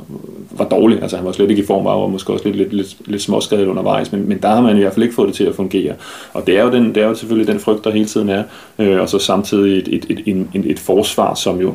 var 0.52 0.66
dårlig. 0.66 1.02
Altså 1.02 1.18
han 1.18 1.26
var 1.26 1.32
slet 1.32 1.50
ikke 1.50 1.62
i 1.62 1.66
form, 1.66 1.86
var 1.86 2.08
måske 2.08 2.34
også 2.34 2.46
lidt, 2.46 2.58
lidt, 2.58 2.74
lidt, 2.74 2.96
lidt 3.06 3.22
småskadet 3.22 3.68
undervejs, 3.68 4.12
men, 4.12 4.30
men 4.30 4.38
der 4.42 4.50
har 4.50 4.62
man 4.62 4.78
i 4.78 4.80
hvert 4.80 4.94
fald 4.94 5.04
ikke 5.04 5.16
fået 5.16 5.28
det 5.28 5.36
til 5.36 5.44
at 5.44 5.56
fungere. 5.56 5.94
Og 6.34 6.48
det 6.48 6.58
er 6.58 6.64
jo, 6.64 6.72
den, 6.72 6.96
det 6.96 7.04
er 7.04 7.08
jo 7.08 7.16
selvfølgelig 7.16 7.54
den 7.54 7.60
frygt, 7.60 7.84
der 7.84 7.92
hele 7.92 8.06
tiden 8.06 8.30
er. 8.30 8.44
Øh, 8.80 9.02
og 9.02 9.10
så 9.10 9.20
samtidig 9.20 9.78
et, 9.78 9.88
et, 9.88 10.24
et, 10.26 10.48
et, 10.54 10.66
et 10.66 10.80
forsvar, 10.80 11.34
som 11.34 11.62
jo 11.62 11.74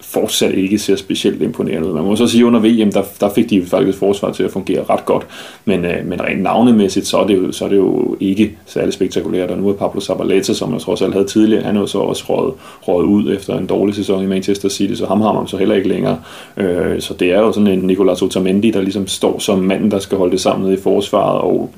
fortsat 0.00 0.54
ikke 0.54 0.78
ser 0.78 0.96
specielt 0.96 1.42
imponerende 1.42 1.88
ud. 1.88 1.94
Man 1.94 2.04
må 2.04 2.16
så 2.16 2.26
sige, 2.26 2.40
at 2.40 2.46
under 2.46 2.60
VM, 2.60 2.92
der, 2.92 3.02
der 3.20 3.28
fik 3.34 3.50
de 3.50 3.66
faktisk 3.66 3.98
forsvar 3.98 4.32
til 4.32 4.42
at 4.42 4.50
fungere 4.50 4.84
ret 4.90 5.04
godt, 5.04 5.26
men, 5.64 5.84
øh, 5.84 6.06
men 6.06 6.22
rent 6.22 6.42
navnemæssigt, 6.42 7.06
så 7.06 7.18
er, 7.18 7.26
det 7.26 7.36
jo, 7.36 7.52
så 7.52 7.64
er 7.64 7.68
det 7.68 7.76
jo 7.76 8.16
ikke 8.20 8.56
særlig 8.66 8.92
spektakulært, 8.94 9.50
og 9.50 9.58
nu 9.58 9.68
er 9.68 9.72
Pablo 9.72 10.00
Zabaleta, 10.00 10.54
som 10.54 10.72
jeg 10.72 10.80
trods 10.80 11.02
alt 11.02 11.12
havde 11.12 11.26
tidligere, 11.26 11.62
han 11.62 11.76
er 11.76 11.80
jo 11.80 11.86
så 11.86 11.98
også 11.98 12.24
røget, 12.28 12.54
røget 12.82 13.06
ud 13.06 13.34
efter 13.36 13.58
en 13.58 13.66
dårlig 13.66 13.94
sæson 13.94 14.22
i 14.22 14.26
Manchester 14.26 14.68
City, 14.68 14.94
så 14.94 15.06
ham 15.06 15.20
har 15.20 15.32
man 15.32 15.46
så 15.46 15.56
heller 15.56 15.74
ikke 15.74 15.88
længere. 15.88 16.18
Øh, 16.56 17.00
så 17.00 17.14
det 17.14 17.32
er 17.32 17.40
jo 17.40 17.52
sådan 17.52 17.66
en 17.66 17.78
Nicolas 17.78 18.22
Otamendi, 18.22 18.70
der 18.70 18.80
ligesom 18.80 19.06
står 19.06 19.38
som 19.38 19.58
manden, 19.58 19.90
der 19.90 19.98
skal 19.98 20.18
holde 20.18 20.32
det 20.32 20.40
sammen 20.40 20.64
nede 20.64 20.78
i 20.78 20.82
forsvaret, 20.82 21.40
og 21.40 21.70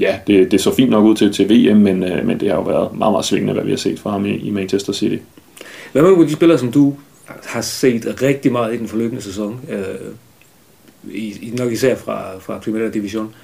ja, 0.00 0.14
det, 0.26 0.50
det 0.50 0.60
så 0.60 0.74
fint 0.74 0.90
nok 0.90 1.04
ud 1.04 1.14
til, 1.14 1.32
til 1.32 1.50
VM, 1.50 1.76
men, 1.76 2.04
øh, 2.04 2.26
men 2.26 2.40
det 2.40 2.48
har 2.48 2.56
jo 2.56 2.62
været 2.62 2.88
meget, 2.98 3.12
meget 3.12 3.24
svingende, 3.24 3.52
hvad 3.52 3.64
vi 3.64 3.70
har 3.70 3.78
set 3.78 3.98
fra 3.98 4.10
ham 4.10 4.26
i, 4.26 4.36
i 4.36 4.50
Manchester 4.50 4.92
City. 4.92 5.16
Hvad 5.92 6.02
med 6.02 6.26
de 6.26 6.32
spillere, 6.32 6.58
som 6.58 6.72
du 6.72 6.94
har 7.44 7.60
set 7.60 8.22
rigtig 8.22 8.52
meget 8.52 8.74
i 8.74 8.78
den 8.78 8.88
forløbende 8.88 9.22
sæson, 9.22 9.60
øh, 9.68 9.84
i, 11.14 11.52
nok 11.58 11.72
især 11.72 11.94
fra, 11.94 12.38
fra 12.40 12.58
Primera 12.58 12.88
Division. 12.88 13.34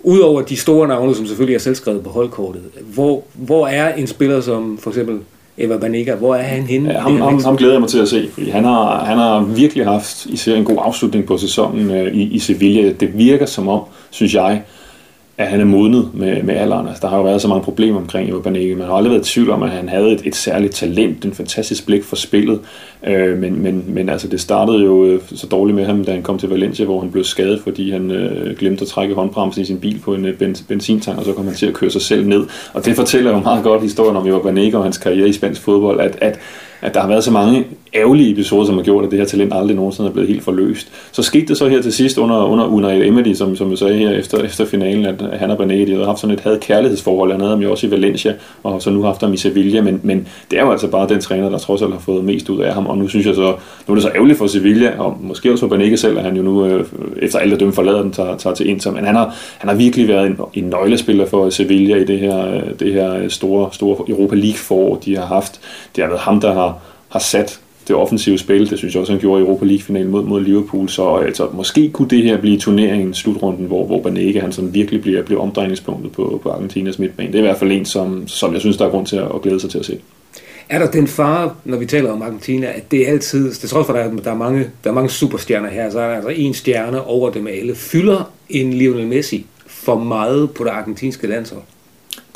Udover 0.00 0.42
de 0.42 0.56
store 0.56 0.88
navne, 0.88 1.14
som 1.14 1.26
selvfølgelig 1.26 1.54
er 1.54 1.58
selvskrevet 1.58 2.02
på 2.02 2.10
holdkortet, 2.10 2.62
hvor, 2.94 3.24
hvor 3.34 3.66
er 3.66 3.94
en 3.94 4.06
spiller 4.06 4.40
som 4.40 4.78
for 4.78 4.90
eksempel 4.90 5.18
Eva 5.58 5.76
Banega, 5.76 6.14
hvor 6.14 6.34
er 6.34 6.42
han 6.42 6.62
henne? 6.62 6.92
Ja, 6.92 6.98
ham, 7.00 7.20
ham, 7.20 7.42
ham 7.44 7.56
glæder 7.56 7.74
jeg 7.74 7.80
mig 7.80 7.90
til 7.90 7.98
at 7.98 8.08
se, 8.08 8.30
fordi 8.32 8.50
han 8.50 8.64
har, 8.64 9.04
han 9.04 9.18
har 9.18 9.40
virkelig 9.40 9.84
haft 9.86 10.26
især 10.26 10.56
en 10.56 10.64
god 10.64 10.76
afslutning 10.80 11.26
på 11.26 11.38
sæsonen 11.38 11.90
øh, 11.90 12.14
i, 12.14 12.22
i 12.22 12.38
Sevilla. 12.38 12.92
Det 12.92 13.18
virker 13.18 13.46
som 13.46 13.68
om, 13.68 13.80
synes 14.10 14.34
jeg, 14.34 14.62
at 15.42 15.48
han 15.48 15.60
er 15.60 15.64
modnet 15.64 16.10
med, 16.14 16.42
med 16.42 16.54
alderen. 16.54 16.88
Altså, 16.88 17.00
der 17.02 17.08
har 17.08 17.16
jo 17.16 17.22
været 17.22 17.42
så 17.42 17.48
mange 17.48 17.64
problemer 17.64 18.00
omkring 18.00 18.34
Urbaneke. 18.34 18.74
Man 18.74 18.86
har 18.86 18.94
aldrig 18.94 19.10
været 19.12 19.28
i 19.28 19.32
tvivl 19.32 19.50
om, 19.50 19.62
at 19.62 19.70
han 19.70 19.88
havde 19.88 20.12
et, 20.12 20.22
et 20.24 20.36
særligt 20.36 20.74
talent, 20.74 21.24
en 21.24 21.32
fantastisk 21.32 21.86
blik 21.86 22.04
for 22.04 22.16
spillet. 22.16 22.60
Øh, 23.06 23.38
men, 23.38 23.62
men, 23.62 23.84
men 23.86 24.08
altså, 24.08 24.28
det 24.28 24.40
startede 24.40 24.78
jo 24.78 25.04
øh, 25.04 25.20
så 25.34 25.46
dårligt 25.46 25.76
med 25.76 25.84
ham, 25.84 26.04
da 26.04 26.12
han 26.12 26.22
kom 26.22 26.38
til 26.38 26.48
Valencia, 26.48 26.84
hvor 26.84 27.00
han 27.00 27.10
blev 27.10 27.24
skadet, 27.24 27.60
fordi 27.60 27.90
han 27.90 28.10
øh, 28.10 28.56
glemte 28.56 28.82
at 28.82 28.88
trække 28.88 29.14
håndbremsen 29.14 29.62
i 29.62 29.64
sin 29.64 29.80
bil 29.80 30.00
på 30.04 30.14
en 30.14 30.24
øh, 30.24 30.38
benzintank, 30.68 31.18
og 31.18 31.24
så 31.24 31.32
kom 31.32 31.44
han 31.44 31.54
til 31.54 31.66
at 31.66 31.74
køre 31.74 31.90
sig 31.90 32.02
selv 32.02 32.26
ned. 32.26 32.46
Og 32.72 32.84
det 32.84 32.96
fortæller 32.96 33.30
jo 33.30 33.38
meget 33.38 33.64
godt 33.64 33.82
historien 33.82 34.16
om 34.16 34.26
Urbaneke 34.26 34.78
og 34.78 34.84
hans 34.84 34.98
karriere 34.98 35.28
i 35.28 35.32
spansk 35.32 35.62
fodbold, 35.62 36.00
at, 36.00 36.18
at 36.20 36.38
at 36.82 36.94
der 36.94 37.00
har 37.00 37.08
været 37.08 37.24
så 37.24 37.30
mange 37.30 37.64
ærgerlige 37.94 38.32
episoder, 38.32 38.66
som 38.66 38.76
har 38.76 38.82
gjort, 38.82 39.04
at 39.04 39.10
det 39.10 39.18
her 39.18 39.26
talent 39.26 39.52
aldrig 39.54 39.76
nogensinde 39.76 40.08
er 40.08 40.12
blevet 40.12 40.28
helt 40.28 40.42
forløst. 40.42 40.88
Så 41.12 41.22
skete 41.22 41.46
det 41.46 41.56
så 41.56 41.68
her 41.68 41.82
til 41.82 41.92
sidst 41.92 42.18
under, 42.18 42.44
under 42.44 42.66
Unai 42.66 43.08
Emery, 43.08 43.32
som, 43.34 43.56
som 43.56 43.70
jeg 43.70 43.78
sagde 43.78 43.98
her 43.98 44.10
efter, 44.10 44.38
efter 44.38 44.64
finalen, 44.64 45.06
at 45.06 45.38
han 45.38 45.50
og 45.50 45.58
Benetti 45.58 45.92
havde 45.92 46.06
haft 46.06 46.18
sådan 46.18 46.34
et 46.34 46.40
had 46.40 46.58
kærlighedsforhold. 46.58 47.30
Han 47.30 47.40
havde 47.40 47.52
ham 47.52 47.62
jo 47.62 47.70
også 47.70 47.86
i 47.86 47.90
Valencia, 47.90 48.34
og 48.62 48.82
så 48.82 48.90
nu 48.90 49.02
haft 49.02 49.20
ham 49.20 49.32
i 49.32 49.36
Sevilla, 49.36 49.82
men, 49.82 50.00
men 50.02 50.28
det 50.50 50.58
er 50.58 50.62
jo 50.62 50.70
altså 50.70 50.88
bare 50.88 51.08
den 51.08 51.20
træner, 51.20 51.50
der 51.50 51.58
trods 51.58 51.82
alt 51.82 51.92
har 51.92 52.00
fået 52.00 52.24
mest 52.24 52.48
ud 52.48 52.60
af 52.60 52.74
ham, 52.74 52.86
og 52.86 52.98
nu 52.98 53.08
synes 53.08 53.26
jeg 53.26 53.34
så, 53.34 53.54
nu 53.86 53.92
er 53.92 53.94
det 53.94 54.02
så 54.02 54.10
ærgerligt 54.14 54.38
for 54.38 54.46
Sevilla, 54.46 54.92
og 54.98 55.16
måske 55.20 55.52
også 55.52 55.68
for 55.68 55.76
Benitez 55.76 56.00
selv, 56.00 56.18
at 56.18 56.24
han 56.24 56.36
jo 56.36 56.42
nu, 56.42 56.66
øh, 56.66 56.86
efter 57.22 57.38
alt 57.38 57.52
at 57.52 57.60
dømme 57.60 57.74
forlader 57.74 58.02
den, 58.02 58.12
tager, 58.12 58.36
tager 58.36 58.54
til 58.54 58.68
Inter, 58.68 58.90
men 58.90 59.04
han 59.04 59.14
har, 59.14 59.34
han 59.58 59.68
har 59.68 59.76
virkelig 59.76 60.08
været 60.08 60.26
en, 60.26 60.36
en 60.54 60.64
nøglespiller 60.64 61.26
for 61.26 61.50
Sevilla 61.50 61.96
i 61.96 62.04
det 62.04 62.18
her, 62.18 62.54
øh, 62.54 62.62
det 62.80 62.92
her 62.92 63.28
store, 63.28 63.68
store 63.72 63.96
Europa 64.08 64.34
League 64.34 64.58
forår, 64.58 64.96
de 65.04 65.16
har 65.16 65.26
haft. 65.26 65.60
Det 65.96 66.04
har 66.04 66.08
været 66.08 66.20
ham, 66.20 66.40
der 66.40 66.52
har 66.52 66.71
har 67.12 67.18
sat 67.18 67.60
det 67.88 67.96
offensive 67.96 68.38
spil. 68.38 68.70
Det 68.70 68.78
synes 68.78 68.94
jeg 68.94 69.00
også, 69.00 69.12
han 69.12 69.20
gjorde 69.20 69.42
i 69.42 69.44
Europa 69.44 69.64
League-finalen 69.64 70.10
mod, 70.10 70.24
mod 70.24 70.40
Liverpool. 70.40 70.88
Så 70.88 71.18
øh, 71.18 71.26
altså, 71.26 71.48
måske 71.52 71.90
kunne 71.90 72.08
det 72.08 72.22
her 72.22 72.40
blive 72.40 72.58
turneringen 72.58 73.14
slutrunden, 73.14 73.66
hvor, 73.66 73.86
hvor 73.86 74.02
Banega 74.02 74.40
han 74.40 74.52
sådan 74.52 74.74
virkelig 74.74 75.02
bliver, 75.02 75.22
bliver 75.22 75.40
omdrejningspunktet 75.40 76.12
på, 76.12 76.40
på 76.42 76.50
Argentinas 76.50 76.98
midtbane. 76.98 77.28
Det 77.28 77.34
er 77.34 77.38
i 77.38 77.46
hvert 77.46 77.58
fald 77.58 77.72
en, 77.72 77.84
som, 77.84 78.28
som 78.28 78.52
jeg 78.52 78.60
synes, 78.60 78.76
der 78.76 78.86
er 78.86 78.90
grund 78.90 79.06
til 79.06 79.16
at, 79.16 79.28
at 79.34 79.42
glæde 79.42 79.60
sig 79.60 79.70
til 79.70 79.78
at 79.78 79.84
se. 79.84 79.98
Er 80.68 80.78
der 80.78 80.90
den 80.90 81.08
fare, 81.08 81.54
når 81.64 81.76
vi 81.76 81.86
taler 81.86 82.12
om 82.12 82.22
Argentina, 82.22 82.66
at 82.66 82.90
det 82.90 83.08
er 83.08 83.12
altid, 83.12 83.52
det 83.52 83.70
tror 83.70 83.82
for, 83.82 83.92
at 83.92 84.24
der 84.24 84.30
er 84.30 84.36
mange, 84.36 84.66
der 84.84 84.90
er 84.90 84.94
mange 84.94 85.10
superstjerner 85.10 85.68
her, 85.68 85.90
så 85.90 86.00
er 86.00 86.08
der 86.08 86.14
altså 86.14 86.28
en 86.28 86.54
stjerne 86.54 87.04
over 87.04 87.30
dem 87.30 87.46
alle. 87.46 87.74
Fylder 87.74 88.30
en 88.48 88.72
Lionel 88.72 89.06
Messi 89.06 89.46
for 89.66 89.98
meget 89.98 90.50
på 90.50 90.64
det 90.64 90.70
argentinske 90.70 91.26
landshold? 91.26 91.62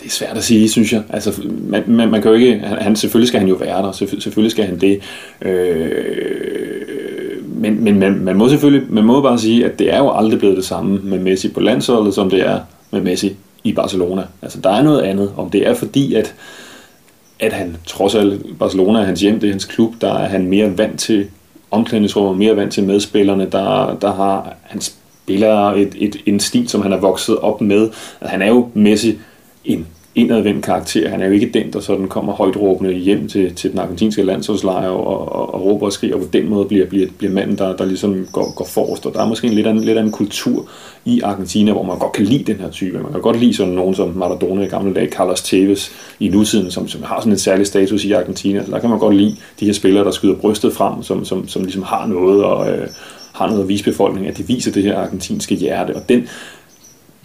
Det 0.00 0.06
er 0.06 0.10
svært 0.10 0.36
at 0.36 0.44
sige, 0.44 0.68
synes 0.68 0.92
jeg. 0.92 1.02
Altså, 1.10 1.42
man, 1.68 1.82
man, 1.86 2.10
man 2.10 2.22
kan 2.22 2.30
jo 2.30 2.36
ikke, 2.36 2.58
han, 2.58 2.78
han, 2.78 2.96
selvfølgelig 2.96 3.28
skal 3.28 3.40
han 3.40 3.48
jo 3.48 3.54
være 3.54 3.82
der, 3.82 3.92
selvfølgelig 3.92 4.50
skal 4.50 4.64
han 4.64 4.80
det. 4.80 5.00
Øh, 5.42 6.86
men 7.44 7.84
men 7.84 7.98
man, 7.98 8.20
man 8.20 8.36
må 8.36 8.48
selvfølgelig, 8.48 8.86
man 8.90 9.04
må 9.04 9.20
bare 9.20 9.38
sige, 9.38 9.64
at 9.64 9.78
det 9.78 9.94
er 9.94 9.98
jo 9.98 10.10
aldrig 10.10 10.38
blevet 10.38 10.56
det 10.56 10.64
samme 10.64 11.00
med 11.02 11.18
Messi 11.18 11.48
på 11.48 11.60
landsholdet, 11.60 12.14
som 12.14 12.30
det 12.30 12.46
er 12.46 12.60
med 12.90 13.00
Messi 13.00 13.36
i 13.64 13.72
Barcelona. 13.72 14.22
Altså, 14.42 14.60
der 14.60 14.70
er 14.70 14.82
noget 14.82 15.00
andet, 15.00 15.32
om 15.36 15.50
det 15.50 15.66
er 15.66 15.74
fordi, 15.74 16.14
at, 16.14 16.34
at 17.40 17.52
han 17.52 17.76
trods 17.86 18.14
alt, 18.14 18.58
Barcelona 18.58 18.98
er 18.98 19.04
hans 19.04 19.20
hjem, 19.20 19.40
det 19.40 19.46
er 19.46 19.52
hans 19.52 19.64
klub, 19.64 19.94
der 20.00 20.14
er 20.14 20.28
han 20.28 20.46
mere 20.46 20.78
vant 20.78 21.00
til 21.00 21.26
omklædningsrummet, 21.70 22.38
mere 22.38 22.56
vant 22.56 22.72
til 22.72 22.84
medspillerne, 22.84 23.48
der, 23.52 23.96
der 24.00 24.12
har 24.12 24.54
han 24.62 24.80
spiller 24.80 25.72
et, 25.72 25.94
et, 25.96 26.16
en 26.26 26.40
stil, 26.40 26.68
som 26.68 26.82
han 26.82 26.92
er 26.92 27.00
vokset 27.00 27.38
op 27.38 27.60
med. 27.60 27.82
Altså, 28.20 28.32
han 28.32 28.42
er 28.42 28.48
jo 28.48 28.68
Messi 28.74 29.18
en 29.66 29.86
indadvendt 30.16 30.64
karakter. 30.64 31.08
Han 31.08 31.20
er 31.20 31.26
jo 31.26 31.32
ikke 31.32 31.50
den, 31.54 31.72
der 31.72 31.80
sådan 31.80 32.08
kommer 32.08 32.32
højt 32.32 32.56
råbende 32.56 32.92
hjem 32.92 33.28
til, 33.28 33.54
til 33.54 33.70
den 33.70 33.78
argentinske 33.78 34.22
landsholdslejr 34.22 34.88
og, 34.88 35.32
og, 35.32 35.54
og 35.54 35.64
råber 35.64 35.86
og 35.86 35.92
skriger, 35.92 36.14
og 36.14 36.20
på 36.20 36.28
den 36.32 36.48
måde 36.48 36.66
bliver, 36.66 36.86
bliver, 36.86 37.08
bliver 37.18 37.32
manden, 37.32 37.58
der, 37.58 37.76
der 37.76 37.84
ligesom 37.84 38.26
går, 38.32 38.54
går 38.54 38.64
forrest. 38.64 39.06
Og 39.06 39.14
der 39.14 39.20
er 39.20 39.28
måske 39.28 39.46
en 39.46 39.52
lidt 39.52 39.66
anden, 39.66 39.84
lidt 39.84 39.98
anden 39.98 40.12
kultur 40.12 40.68
i 41.04 41.20
Argentina, 41.20 41.72
hvor 41.72 41.82
man 41.82 41.98
godt 41.98 42.12
kan 42.12 42.24
lide 42.24 42.52
den 42.52 42.60
her 42.60 42.70
type. 42.70 42.98
Man 42.98 43.12
kan 43.12 43.20
godt 43.20 43.40
lide 43.40 43.54
sådan 43.54 43.72
nogen 43.72 43.94
som 43.94 44.08
Maradona 44.08 44.62
i 44.62 44.66
gamle 44.66 44.94
dage, 44.94 45.10
Carlos 45.10 45.42
Tevez 45.42 45.90
i 46.20 46.28
nutiden, 46.28 46.70
som, 46.70 46.88
som 46.88 47.02
har 47.02 47.20
sådan 47.20 47.32
en 47.32 47.38
særlig 47.38 47.66
status 47.66 48.04
i 48.04 48.12
Argentina. 48.12 48.64
Så 48.64 48.70
der 48.70 48.78
kan 48.78 48.90
man 48.90 48.98
godt 48.98 49.16
lide 49.16 49.36
de 49.60 49.66
her 49.66 49.72
spillere, 49.72 50.04
der 50.04 50.10
skyder 50.10 50.34
brystet 50.34 50.72
frem, 50.72 51.02
som, 51.02 51.24
som, 51.24 51.48
som 51.48 51.62
ligesom 51.62 51.82
har 51.82 52.06
noget 52.06 52.44
og 52.44 52.70
øh, 52.70 52.88
har 53.32 53.46
noget 53.46 53.62
at 53.62 53.68
vise 53.68 53.84
befolkningen, 53.84 54.30
at 54.30 54.38
de 54.38 54.46
viser 54.46 54.72
det 54.72 54.82
her 54.82 54.98
argentinske 54.98 55.54
hjerte. 55.54 55.96
Og 55.96 56.08
den, 56.08 56.28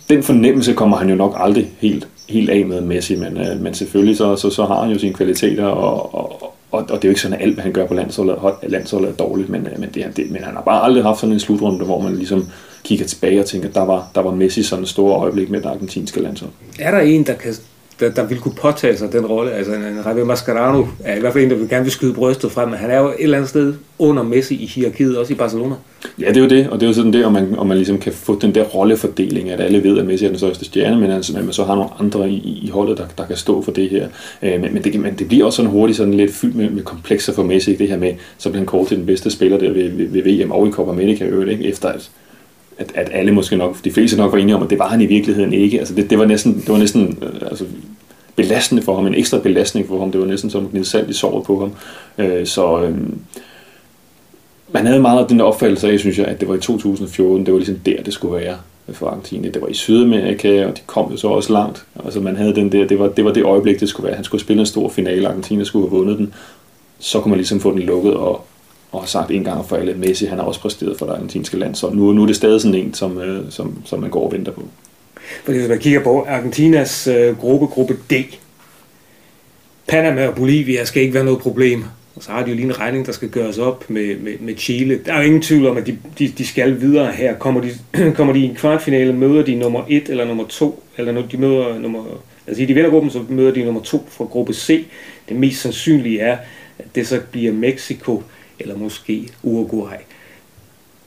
den 0.09 0.23
fornemmelse 0.23 0.73
kommer 0.73 0.97
han 0.97 1.09
jo 1.09 1.15
nok 1.15 1.35
aldrig 1.37 1.69
helt 1.79 2.07
helt 2.31 2.49
af 2.49 2.65
med 2.65 2.81
Messi, 2.81 3.15
men, 3.15 3.37
øh, 3.37 3.61
men 3.61 3.73
selvfølgelig 3.73 4.17
så, 4.17 4.35
så, 4.35 4.49
så 4.49 4.65
har 4.65 4.83
han 4.83 4.91
jo 4.91 4.99
sine 4.99 5.13
kvaliteter, 5.13 5.65
og, 5.65 6.15
og, 6.15 6.53
og, 6.71 6.79
og 6.79 6.87
det 6.87 6.93
er 6.93 6.99
jo 7.03 7.09
ikke 7.09 7.21
sådan, 7.21 7.37
at 7.37 7.43
alt, 7.43 7.53
hvad 7.53 7.63
han 7.63 7.73
gør 7.73 7.87
på 7.87 7.93
landsholdet, 7.93 8.37
landsholdet 8.63 9.09
er 9.09 9.13
dårligt, 9.13 9.49
men, 9.49 9.67
øh, 9.67 9.79
men, 9.79 9.89
det, 9.93 10.05
det, 10.17 10.31
men 10.31 10.43
han 10.43 10.53
har 10.53 10.61
bare 10.61 10.83
aldrig 10.83 11.03
haft 11.03 11.19
sådan 11.19 11.33
en 11.33 11.39
slutrunde, 11.39 11.85
hvor 11.85 12.01
man 12.01 12.15
ligesom 12.15 12.47
kigger 12.83 13.05
tilbage 13.05 13.39
og 13.39 13.45
tænker, 13.45 13.69
der 13.69 13.85
var, 13.85 14.11
der 14.15 14.21
var 14.21 14.31
Messi 14.31 14.63
sådan 14.63 14.83
et 14.83 14.89
stort 14.89 15.21
øjeblik 15.21 15.49
med 15.49 15.61
det 15.61 15.65
argentinske 15.65 16.21
landshold. 16.21 16.51
Er 16.79 16.91
der 16.91 16.99
en, 16.99 17.23
der 17.23 17.33
kan 17.33 17.53
der, 17.99 18.09
der 18.09 18.25
ville 18.25 18.41
kunne 18.41 18.55
påtage 18.55 18.97
sig 18.97 19.13
den 19.13 19.25
rolle. 19.25 19.51
Altså 19.51 19.73
en 19.73 19.81
Javier 20.05 20.25
Mascherano 20.25 20.85
er 21.03 21.15
i 21.15 21.19
hvert 21.19 21.33
fald 21.33 21.43
en, 21.43 21.49
der 21.49 21.55
vil 21.55 21.69
gerne 21.69 21.83
vil 21.83 21.91
skyde 21.91 22.13
brystet 22.13 22.51
frem, 22.51 22.69
men 22.69 22.77
han 22.77 22.91
er 22.91 22.99
jo 22.99 23.07
et 23.07 23.15
eller 23.19 23.37
andet 23.37 23.49
sted 23.49 23.73
under 23.99 24.23
Messi 24.23 24.55
i 24.55 24.65
hierarkiet, 24.65 25.17
også 25.17 25.33
i 25.33 25.35
Barcelona. 25.35 25.75
Ja, 26.19 26.27
det 26.27 26.37
er 26.37 26.41
jo 26.41 26.49
det, 26.49 26.69
og 26.69 26.79
det 26.79 26.85
er 26.85 26.89
jo 26.89 26.93
sådan 26.93 27.13
det, 27.13 27.25
om 27.25 27.33
man, 27.33 27.55
om 27.57 27.67
man 27.67 27.77
ligesom 27.77 27.97
kan 27.97 28.13
få 28.13 28.39
den 28.39 28.55
der 28.55 28.63
rollefordeling, 28.63 29.49
at 29.49 29.61
alle 29.61 29.83
ved, 29.83 29.97
at 29.97 30.05
Messi 30.05 30.25
er 30.25 30.29
den 30.29 30.37
største 30.37 30.65
stjerne, 30.65 31.01
men 31.01 31.11
altså, 31.11 31.33
man 31.33 31.53
så 31.53 31.63
har 31.63 31.75
nogle 31.75 31.89
andre 31.99 32.29
i, 32.29 32.61
i 32.63 32.69
holdet, 32.69 32.97
der, 32.97 33.05
der 33.17 33.25
kan 33.25 33.37
stå 33.37 33.61
for 33.61 33.71
det 33.71 33.89
her. 33.89 34.07
Øh, 34.41 34.61
men, 34.61 34.73
men, 34.73 34.83
det, 34.83 34.99
men 34.99 35.15
det 35.15 35.27
bliver 35.27 35.45
også 35.45 35.55
sådan 35.55 35.71
hurtigt 35.71 35.97
sådan 35.97 36.13
lidt 36.13 36.33
fyldt 36.33 36.55
med, 36.55 36.69
med 36.69 36.83
komplekser 36.83 37.33
for 37.33 37.43
Messi, 37.43 37.75
det 37.75 37.87
her 37.87 37.97
med, 37.97 38.13
så 38.37 38.49
bliver 38.49 38.59
han 38.59 38.67
kort 38.67 38.87
til 38.87 38.97
den 38.97 39.05
bedste 39.05 39.31
spiller 39.31 39.57
der 39.57 39.71
ved, 39.71 39.89
ved, 39.89 40.07
ved 40.07 40.45
VM 40.45 40.51
og 40.51 40.67
i 40.67 40.71
Copa 40.71 40.91
America, 40.91 41.25
ikke? 41.49 41.67
efter 41.67 41.89
at 41.89 42.09
at, 42.77 42.91
at 42.95 43.09
alle 43.13 43.31
måske 43.31 43.55
nok, 43.55 43.83
de 43.83 43.91
fleste 43.91 44.17
nok 44.17 44.31
var 44.31 44.37
enige 44.37 44.55
om, 44.55 44.63
at 44.63 44.69
det 44.69 44.79
var 44.79 44.87
han 44.87 45.01
i 45.01 45.05
virkeligheden 45.05 45.53
ikke. 45.53 45.79
Altså 45.79 45.95
det, 45.95 46.09
det 46.09 46.19
var 46.19 46.25
næsten, 46.25 46.53
det 46.53 46.69
var 46.69 46.77
næsten 46.77 47.17
øh, 47.21 47.49
altså, 47.49 47.65
belastende 48.35 48.81
for 48.81 48.95
ham, 48.95 49.07
en 49.07 49.15
ekstra 49.15 49.39
belastning 49.39 49.87
for 49.87 49.99
ham. 49.99 50.11
Det 50.11 50.21
var 50.21 50.27
næsten 50.27 50.49
som 50.49 50.69
at 50.75 50.85
salt 50.85 51.09
i 51.09 51.13
såret 51.13 51.43
på 51.43 51.59
ham. 51.59 51.71
Øh, 52.25 52.45
så 52.45 52.81
øh, 52.81 52.95
man 54.71 54.85
havde 54.85 55.01
meget 55.01 55.19
af 55.19 55.27
den 55.27 55.41
opfattelse 55.41 55.91
af, 55.91 55.99
synes 55.99 56.17
jeg, 56.17 56.25
at 56.25 56.39
det 56.39 56.47
var 56.47 56.55
i 56.55 56.59
2014, 56.59 57.45
det 57.45 57.53
var 57.53 57.59
ligesom 57.59 57.79
der, 57.85 58.03
det 58.03 58.13
skulle 58.13 58.45
være 58.45 58.57
for 58.93 59.07
Argentina. 59.07 59.49
Det 59.49 59.61
var 59.61 59.67
i 59.67 59.73
Sydamerika, 59.73 60.65
og 60.65 60.77
de 60.77 60.81
kom 60.85 61.11
jo 61.11 61.17
så 61.17 61.27
også 61.27 61.53
langt. 61.53 61.85
Altså 62.05 62.19
man 62.19 62.35
havde 62.35 62.55
den 62.55 62.71
der, 62.71 62.87
det 62.87 62.99
var, 62.99 63.07
det 63.07 63.25
var 63.25 63.33
det 63.33 63.43
øjeblik, 63.43 63.79
det 63.79 63.89
skulle 63.89 64.07
være. 64.07 64.15
Han 64.15 64.23
skulle 64.23 64.41
spille 64.41 64.59
en 64.59 64.65
stor 64.65 64.89
finale, 64.89 65.27
Argentina 65.27 65.63
skulle 65.63 65.89
have 65.89 65.97
vundet 65.97 66.17
den. 66.17 66.33
Så 66.99 67.19
kunne 67.19 67.29
man 67.29 67.37
ligesom 67.37 67.59
få 67.59 67.71
den 67.71 67.79
lukket 67.79 68.13
og, 68.13 68.45
og 68.91 68.99
har 68.99 69.07
sagt 69.07 69.31
en 69.31 69.43
gang 69.43 69.65
for 69.65 69.75
alle, 69.75 69.93
Messi 69.93 70.25
han 70.25 70.37
har 70.37 70.45
også 70.45 70.59
præsteret 70.59 70.97
for 70.99 71.05
det 71.05 71.13
argentinske 71.13 71.57
land. 71.57 71.75
Så 71.75 71.89
nu, 71.89 72.13
nu 72.13 72.21
er 72.21 72.27
det 72.27 72.35
stadig 72.35 72.61
sådan 72.61 72.75
en, 72.75 72.93
som, 72.93 73.17
øh, 73.17 73.51
som, 73.51 73.81
som 73.85 73.99
man 73.99 74.09
går 74.09 74.25
og 74.25 74.31
venter 74.31 74.51
på. 74.51 74.63
Fordi 75.43 75.57
hvis 75.57 75.69
man 75.69 75.79
kigger 75.79 76.03
på 76.03 76.25
Argentinas 76.29 77.07
øh, 77.07 77.37
gruppe, 77.37 77.67
gruppe 77.67 77.97
D, 78.09 78.13
Panama 79.87 80.27
og 80.27 80.35
Bolivia 80.35 80.85
skal 80.85 81.01
ikke 81.01 81.13
være 81.13 81.23
noget 81.23 81.39
problem. 81.39 81.83
Og 82.15 82.23
så 82.23 82.31
har 82.31 82.43
de 82.43 82.49
jo 82.49 82.55
lige 82.55 82.65
en 82.65 82.79
regning, 82.79 83.05
der 83.05 83.11
skal 83.11 83.29
gøres 83.29 83.57
op 83.57 83.89
med, 83.89 84.15
med, 84.17 84.33
med 84.39 84.55
Chile. 84.57 84.99
Der 85.05 85.13
er 85.13 85.17
jo 85.17 85.25
ingen 85.25 85.41
tvivl 85.41 85.67
om, 85.67 85.77
at 85.77 85.87
de, 85.87 85.97
de, 86.19 86.27
de 86.27 86.47
skal 86.47 86.81
videre 86.81 87.11
her. 87.11 87.35
Kommer 87.35 87.61
de, 87.61 87.71
kommer 88.17 88.33
de 88.33 88.39
i 88.39 88.43
en 88.43 88.55
kvartfinale, 88.55 89.13
møder 89.13 89.43
de 89.43 89.55
nummer 89.55 89.83
1 89.89 90.09
eller 90.09 90.25
nummer 90.25 90.43
2, 90.47 90.83
eller 90.97 91.11
når 91.11 91.21
de 91.21 91.37
møder 91.37 91.79
nummer... 91.79 92.03
Altså 92.47 92.65
de 92.65 92.73
vinder 92.73 92.89
gruppen, 92.89 93.11
så 93.11 93.23
møder 93.29 93.53
de 93.53 93.63
nummer 93.63 93.81
2 93.81 94.07
fra 94.09 94.25
gruppe 94.25 94.53
C. 94.53 94.85
Det 95.29 95.37
mest 95.37 95.61
sandsynlige 95.61 96.19
er, 96.19 96.37
at 96.79 96.85
det 96.95 97.07
så 97.07 97.19
bliver 97.31 97.53
Mexico 97.53 98.23
eller 98.61 98.77
måske 98.77 99.29
Uruguay. 99.43 99.97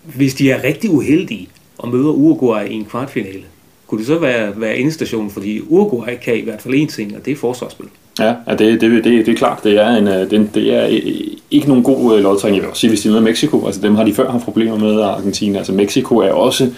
Hvis 0.02 0.34
de 0.34 0.50
er 0.50 0.64
rigtig 0.64 0.90
uheldige 0.90 1.48
og 1.78 1.88
møder 1.88 2.10
Uruguay 2.10 2.68
i 2.68 2.74
en 2.74 2.84
kvartfinale, 2.84 3.42
kunne 3.86 3.98
det 3.98 4.06
så 4.06 4.18
være, 4.18 4.60
være 4.60 4.76
endestationen, 4.76 5.30
fordi 5.30 5.60
Uruguay 5.60 6.16
kan 6.22 6.36
i 6.36 6.40
hvert 6.40 6.62
fald 6.62 6.74
en 6.74 6.88
ting, 6.88 7.16
og 7.16 7.24
det 7.24 7.32
er 7.32 7.36
forsvarsspil. 7.36 7.86
Ja, 8.18 8.34
det, 8.50 8.80
det, 8.80 8.80
det, 8.80 9.04
det 9.04 9.28
er 9.28 9.36
klart. 9.36 9.64
Det 9.64 9.80
er, 9.80 9.88
en, 9.88 10.08
øh, 10.08 10.30
det, 10.30 10.50
det 10.54 10.74
er 10.74 10.86
øh, 10.86 11.26
ikke 11.50 11.68
nogen 11.68 11.82
god 11.82 12.16
øh, 12.16 12.22
lodtrækning. 12.22 12.56
Jeg 12.56 12.62
vil 12.62 12.70
også 12.70 12.80
sige, 12.80 12.90
hvis 12.90 13.00
de 13.00 13.08
møder 13.08 13.20
Mexico, 13.20 13.66
altså 13.66 13.80
dem 13.80 13.94
har 13.94 14.04
de 14.04 14.14
før 14.14 14.30
haft 14.30 14.44
problemer 14.44 14.78
med 14.78 15.00
Argentina. 15.00 15.58
Altså 15.58 15.72
Mexico 15.72 16.16
er 16.16 16.32
også 16.32 16.70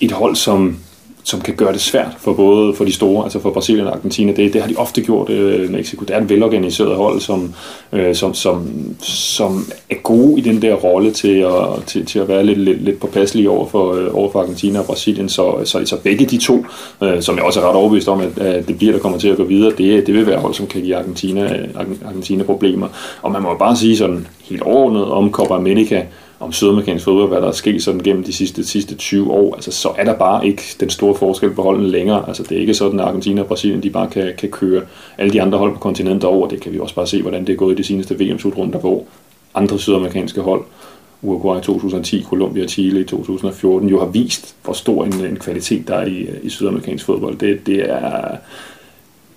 et 0.00 0.12
hold, 0.12 0.36
som 0.36 0.76
som 1.24 1.40
kan 1.40 1.54
gøre 1.54 1.72
det 1.72 1.80
svært 1.80 2.16
for 2.18 2.32
både 2.32 2.74
for 2.74 2.84
de 2.84 2.92
store, 2.92 3.24
altså 3.24 3.40
for 3.40 3.50
Brasilien 3.50 3.86
og 3.86 3.94
Argentina. 3.94 4.32
Det, 4.32 4.52
det 4.52 4.60
har 4.60 4.68
de 4.68 4.76
ofte 4.76 5.02
gjort 5.02 5.30
øh, 5.30 5.70
Mexico. 5.70 6.04
Det 6.04 6.16
er 6.16 6.20
et 6.20 6.28
velorganiseret 6.28 6.96
hold, 6.96 7.20
som, 7.20 7.54
øh, 7.92 8.14
som, 8.14 8.34
som, 8.34 8.68
som 9.00 9.66
er 9.90 9.94
gode 10.02 10.38
i 10.38 10.42
den 10.42 10.62
der 10.62 10.74
rolle 10.74 11.10
til 11.10 11.38
at, 11.38 11.84
til, 11.86 12.06
til 12.06 12.18
at 12.18 12.28
være 12.28 12.46
lidt, 12.46 12.58
lidt, 12.58 12.82
lidt 12.84 13.00
påpasselige 13.00 13.50
over 13.50 13.66
for, 13.68 13.92
øh, 13.92 14.14
over 14.14 14.32
for 14.32 14.40
Argentina 14.40 14.78
og 14.78 14.84
Brasilien. 14.84 15.28
Så, 15.28 15.64
så, 15.64 15.82
så 15.84 15.96
begge 15.96 16.26
de 16.26 16.38
to, 16.38 16.64
øh, 17.02 17.22
som 17.22 17.36
jeg 17.36 17.44
også 17.44 17.60
er 17.60 17.68
ret 17.68 17.76
overbevist 17.76 18.08
om, 18.08 18.20
at, 18.20 18.38
at 18.38 18.68
det 18.68 18.78
bliver, 18.78 18.92
der 18.92 19.00
kommer 19.00 19.18
til 19.18 19.28
at 19.28 19.36
gå 19.36 19.44
videre, 19.44 19.72
det, 19.78 20.06
det 20.06 20.14
vil 20.14 20.26
være 20.26 20.38
hold, 20.38 20.54
som 20.54 20.66
kan 20.66 20.82
give 20.82 20.96
Argentina, 20.96 21.56
øh, 21.56 21.68
Argentina 22.06 22.42
problemer. 22.42 22.88
Og 23.22 23.32
man 23.32 23.42
må 23.42 23.54
bare 23.58 23.76
sige 23.76 23.96
sådan 23.96 24.26
helt 24.44 24.62
overordnet 24.62 25.04
om 25.04 25.30
Copa 25.30 25.54
America, 25.54 26.02
om 26.42 26.52
sydamerikansk 26.52 27.04
fodbold, 27.04 27.28
hvad 27.28 27.40
der 27.40 27.48
er 27.48 27.52
sket 27.52 27.82
sådan 27.82 28.00
gennem 28.00 28.24
de 28.24 28.32
sidste, 28.32 28.66
sidste 28.66 28.94
20 28.94 29.30
år, 29.30 29.54
altså, 29.54 29.72
så 29.72 29.88
er 29.98 30.04
der 30.04 30.14
bare 30.14 30.46
ikke 30.46 30.62
den 30.80 30.90
store 30.90 31.14
forskel 31.14 31.50
på 31.50 31.62
holdene 31.62 31.88
længere. 31.88 32.24
Altså, 32.28 32.42
det 32.42 32.56
er 32.56 32.60
ikke 32.60 32.74
sådan, 32.74 33.00
at 33.00 33.06
Argentina 33.06 33.40
og 33.40 33.46
Brasilien 33.46 33.82
de 33.82 33.90
bare 33.90 34.10
kan, 34.10 34.32
kan 34.38 34.48
køre 34.48 34.82
alle 35.18 35.32
de 35.32 35.42
andre 35.42 35.58
hold 35.58 35.72
på 35.72 35.78
kontinentet 35.78 36.24
over. 36.24 36.48
Det 36.48 36.60
kan 36.60 36.72
vi 36.72 36.78
også 36.78 36.94
bare 36.94 37.06
se, 37.06 37.22
hvordan 37.22 37.46
det 37.46 37.52
er 37.52 37.56
gået 37.56 37.74
i 37.74 37.76
de 37.76 37.84
seneste 37.84 38.18
VM-slutrunder, 38.18 38.78
hvor 38.78 39.04
andre 39.54 39.78
sydamerikanske 39.78 40.40
hold, 40.40 40.62
Uruguay 41.22 41.58
i 41.58 41.62
2010, 41.62 42.22
Colombia 42.22 42.64
og 42.64 42.70
Chile 42.70 43.00
i 43.00 43.04
2014, 43.04 43.88
jo 43.88 43.98
har 43.98 44.06
vist, 44.06 44.54
hvor 44.64 44.72
stor 44.72 45.04
en, 45.04 45.12
en 45.12 45.36
kvalitet 45.36 45.88
der 45.88 45.94
er 45.94 46.06
i, 46.06 46.26
i 46.42 46.48
sydamerikansk 46.48 47.04
fodbold. 47.04 47.38
Det, 47.38 47.66
det 47.66 47.90
er, 47.90 48.36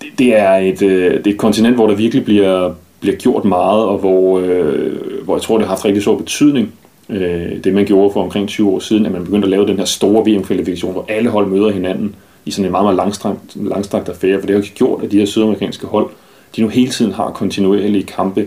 det, 0.00 0.08
det 0.18 0.36
er 0.36 0.52
et, 0.52 0.82
øh, 0.82 1.18
det 1.18 1.26
er 1.26 1.30
et 1.30 1.38
kontinent, 1.38 1.74
hvor 1.74 1.86
der 1.86 1.94
virkelig 1.94 2.24
bliver, 2.24 2.74
bliver 3.00 3.16
gjort 3.16 3.44
meget, 3.44 3.84
og 3.84 3.98
hvor, 3.98 4.38
øh, 4.38 5.24
hvor 5.24 5.36
jeg 5.36 5.42
tror, 5.42 5.58
det 5.58 5.66
har 5.66 5.74
haft 5.74 5.84
rigtig 5.84 6.02
stor 6.02 6.16
betydning 6.16 6.72
øh, 7.08 7.64
det, 7.64 7.74
man 7.74 7.84
gjorde 7.84 8.12
for 8.12 8.22
omkring 8.22 8.48
20 8.48 8.70
år 8.70 8.78
siden, 8.78 9.06
at 9.06 9.12
man 9.12 9.24
begyndte 9.24 9.46
at 9.46 9.50
lave 9.50 9.66
den 9.66 9.78
her 9.78 9.84
store 9.84 10.30
VM-kvalifikation, 10.30 10.92
hvor 10.92 11.04
alle 11.08 11.30
hold 11.30 11.46
møder 11.46 11.70
hinanden 11.70 12.14
i 12.44 12.50
sådan 12.50 12.64
en 12.64 12.70
meget, 12.70 12.84
meget 12.84 12.96
langstrakt, 12.96 13.56
langstrakt 13.56 14.08
affære, 14.08 14.40
for 14.40 14.46
det 14.46 14.56
har 14.56 14.62
gjort, 14.62 15.04
at 15.04 15.12
de 15.12 15.18
her 15.18 15.26
sydamerikanske 15.26 15.86
hold, 15.86 16.10
de 16.56 16.62
nu 16.62 16.68
hele 16.68 16.90
tiden 16.90 17.12
har 17.12 17.30
kontinuerlige 17.30 18.02
kampe 18.02 18.46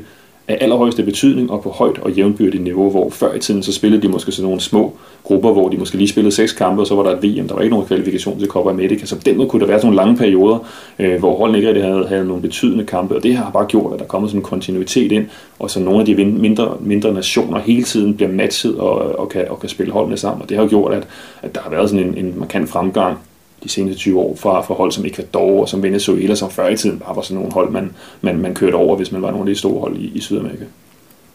af 0.50 0.58
allerhøjeste 0.62 1.04
betydning 1.04 1.52
og 1.52 1.62
på 1.62 1.70
højt 1.70 1.98
og 1.98 2.12
jævnbyrdigt 2.12 2.64
niveau, 2.64 2.90
hvor 2.90 3.10
før 3.10 3.34
i 3.34 3.40
tiden 3.40 3.64
så 3.64 3.74
spillede 3.74 4.02
de 4.02 4.08
måske 4.08 4.32
sådan 4.32 4.46
nogle 4.46 4.62
små 4.62 4.98
grupper, 5.24 5.52
hvor 5.52 5.70
de 5.70 5.78
måske 5.78 5.98
lige 5.98 6.08
spillede 6.08 6.36
seks 6.36 6.54
kampe, 6.54 6.82
og 6.82 6.88
så 6.88 6.96
var 6.96 7.04
der 7.04 7.18
et 7.18 7.24
VM, 7.24 7.48
der 7.48 7.56
var 7.56 7.62
ikke 7.62 7.74
nogen 7.74 7.88
kvalifikation 7.88 8.40
til 8.40 8.48
Copa 8.48 8.70
America, 8.70 9.06
så 9.06 9.16
på 9.16 9.22
den 9.26 9.38
måde 9.38 9.50
kunne 9.50 9.60
der 9.60 9.68
være 9.68 9.80
sådan 9.80 9.94
nogle 9.94 10.06
lange 10.06 10.18
perioder, 10.18 10.58
øh, 11.00 11.20
hvor 11.20 11.38
holdene 11.38 11.58
ikke 11.58 11.68
rigtig 11.68 11.84
havde, 11.84 12.08
havde 12.08 12.26
nogle 12.26 12.42
betydende 12.42 12.86
kampe, 12.86 13.16
og 13.16 13.24
det 13.24 13.36
har 13.36 13.52
bare 13.52 13.66
gjort, 13.66 13.94
at 13.94 14.00
der 14.00 14.06
kommer 14.06 14.28
sådan 14.28 14.40
en 14.40 14.44
kontinuitet 14.44 15.12
ind, 15.12 15.26
og 15.60 15.70
så 15.70 15.80
nogle 15.80 16.00
af 16.00 16.06
de 16.06 16.26
mindre, 16.26 16.78
mindre 16.80 17.14
nationer 17.14 17.60
hele 17.60 17.84
tiden 17.84 18.16
bliver 18.16 18.32
matchet 18.32 18.78
og, 18.78 19.20
og, 19.20 19.30
kan, 19.30 19.46
og 19.50 19.60
kan 19.60 19.70
spille 19.70 19.94
holdene 19.94 20.18
sammen, 20.18 20.42
og 20.42 20.50
det 20.50 20.58
har 20.58 20.68
gjort, 20.68 20.94
at, 20.94 21.08
at 21.42 21.56
der 21.56 21.62
har 21.62 21.70
været 21.70 21.90
sådan 21.90 22.06
en, 22.06 22.26
en 22.26 22.34
markant 22.38 22.70
fremgang 22.70 23.18
de 23.64 23.70
seneste 23.70 24.00
20 24.00 24.20
år 24.20 24.36
fra, 24.36 24.62
fra 24.62 24.74
hold 24.74 24.92
som 24.92 25.06
Ecuador 25.06 25.62
og 25.62 25.70
som 25.70 25.84
Venezuela, 25.84 26.36
som 26.36 26.52
før 26.52 26.68
i 26.68 26.78
tiden 26.78 27.00
bare 27.00 27.16
var 27.16 27.22
sådan 27.22 27.36
nogle 27.36 27.54
hold, 27.54 27.72
man, 27.72 27.92
man, 28.22 28.38
man 28.38 28.56
kørte 28.56 28.76
over, 28.76 28.96
hvis 28.96 29.12
man 29.12 29.22
var 29.22 29.32
nogle 29.32 29.50
af 29.50 29.56
de 29.56 29.60
store 29.60 29.80
hold 29.80 29.98
i, 29.98 30.12
i 30.16 30.20
Sydamerika. 30.20 30.64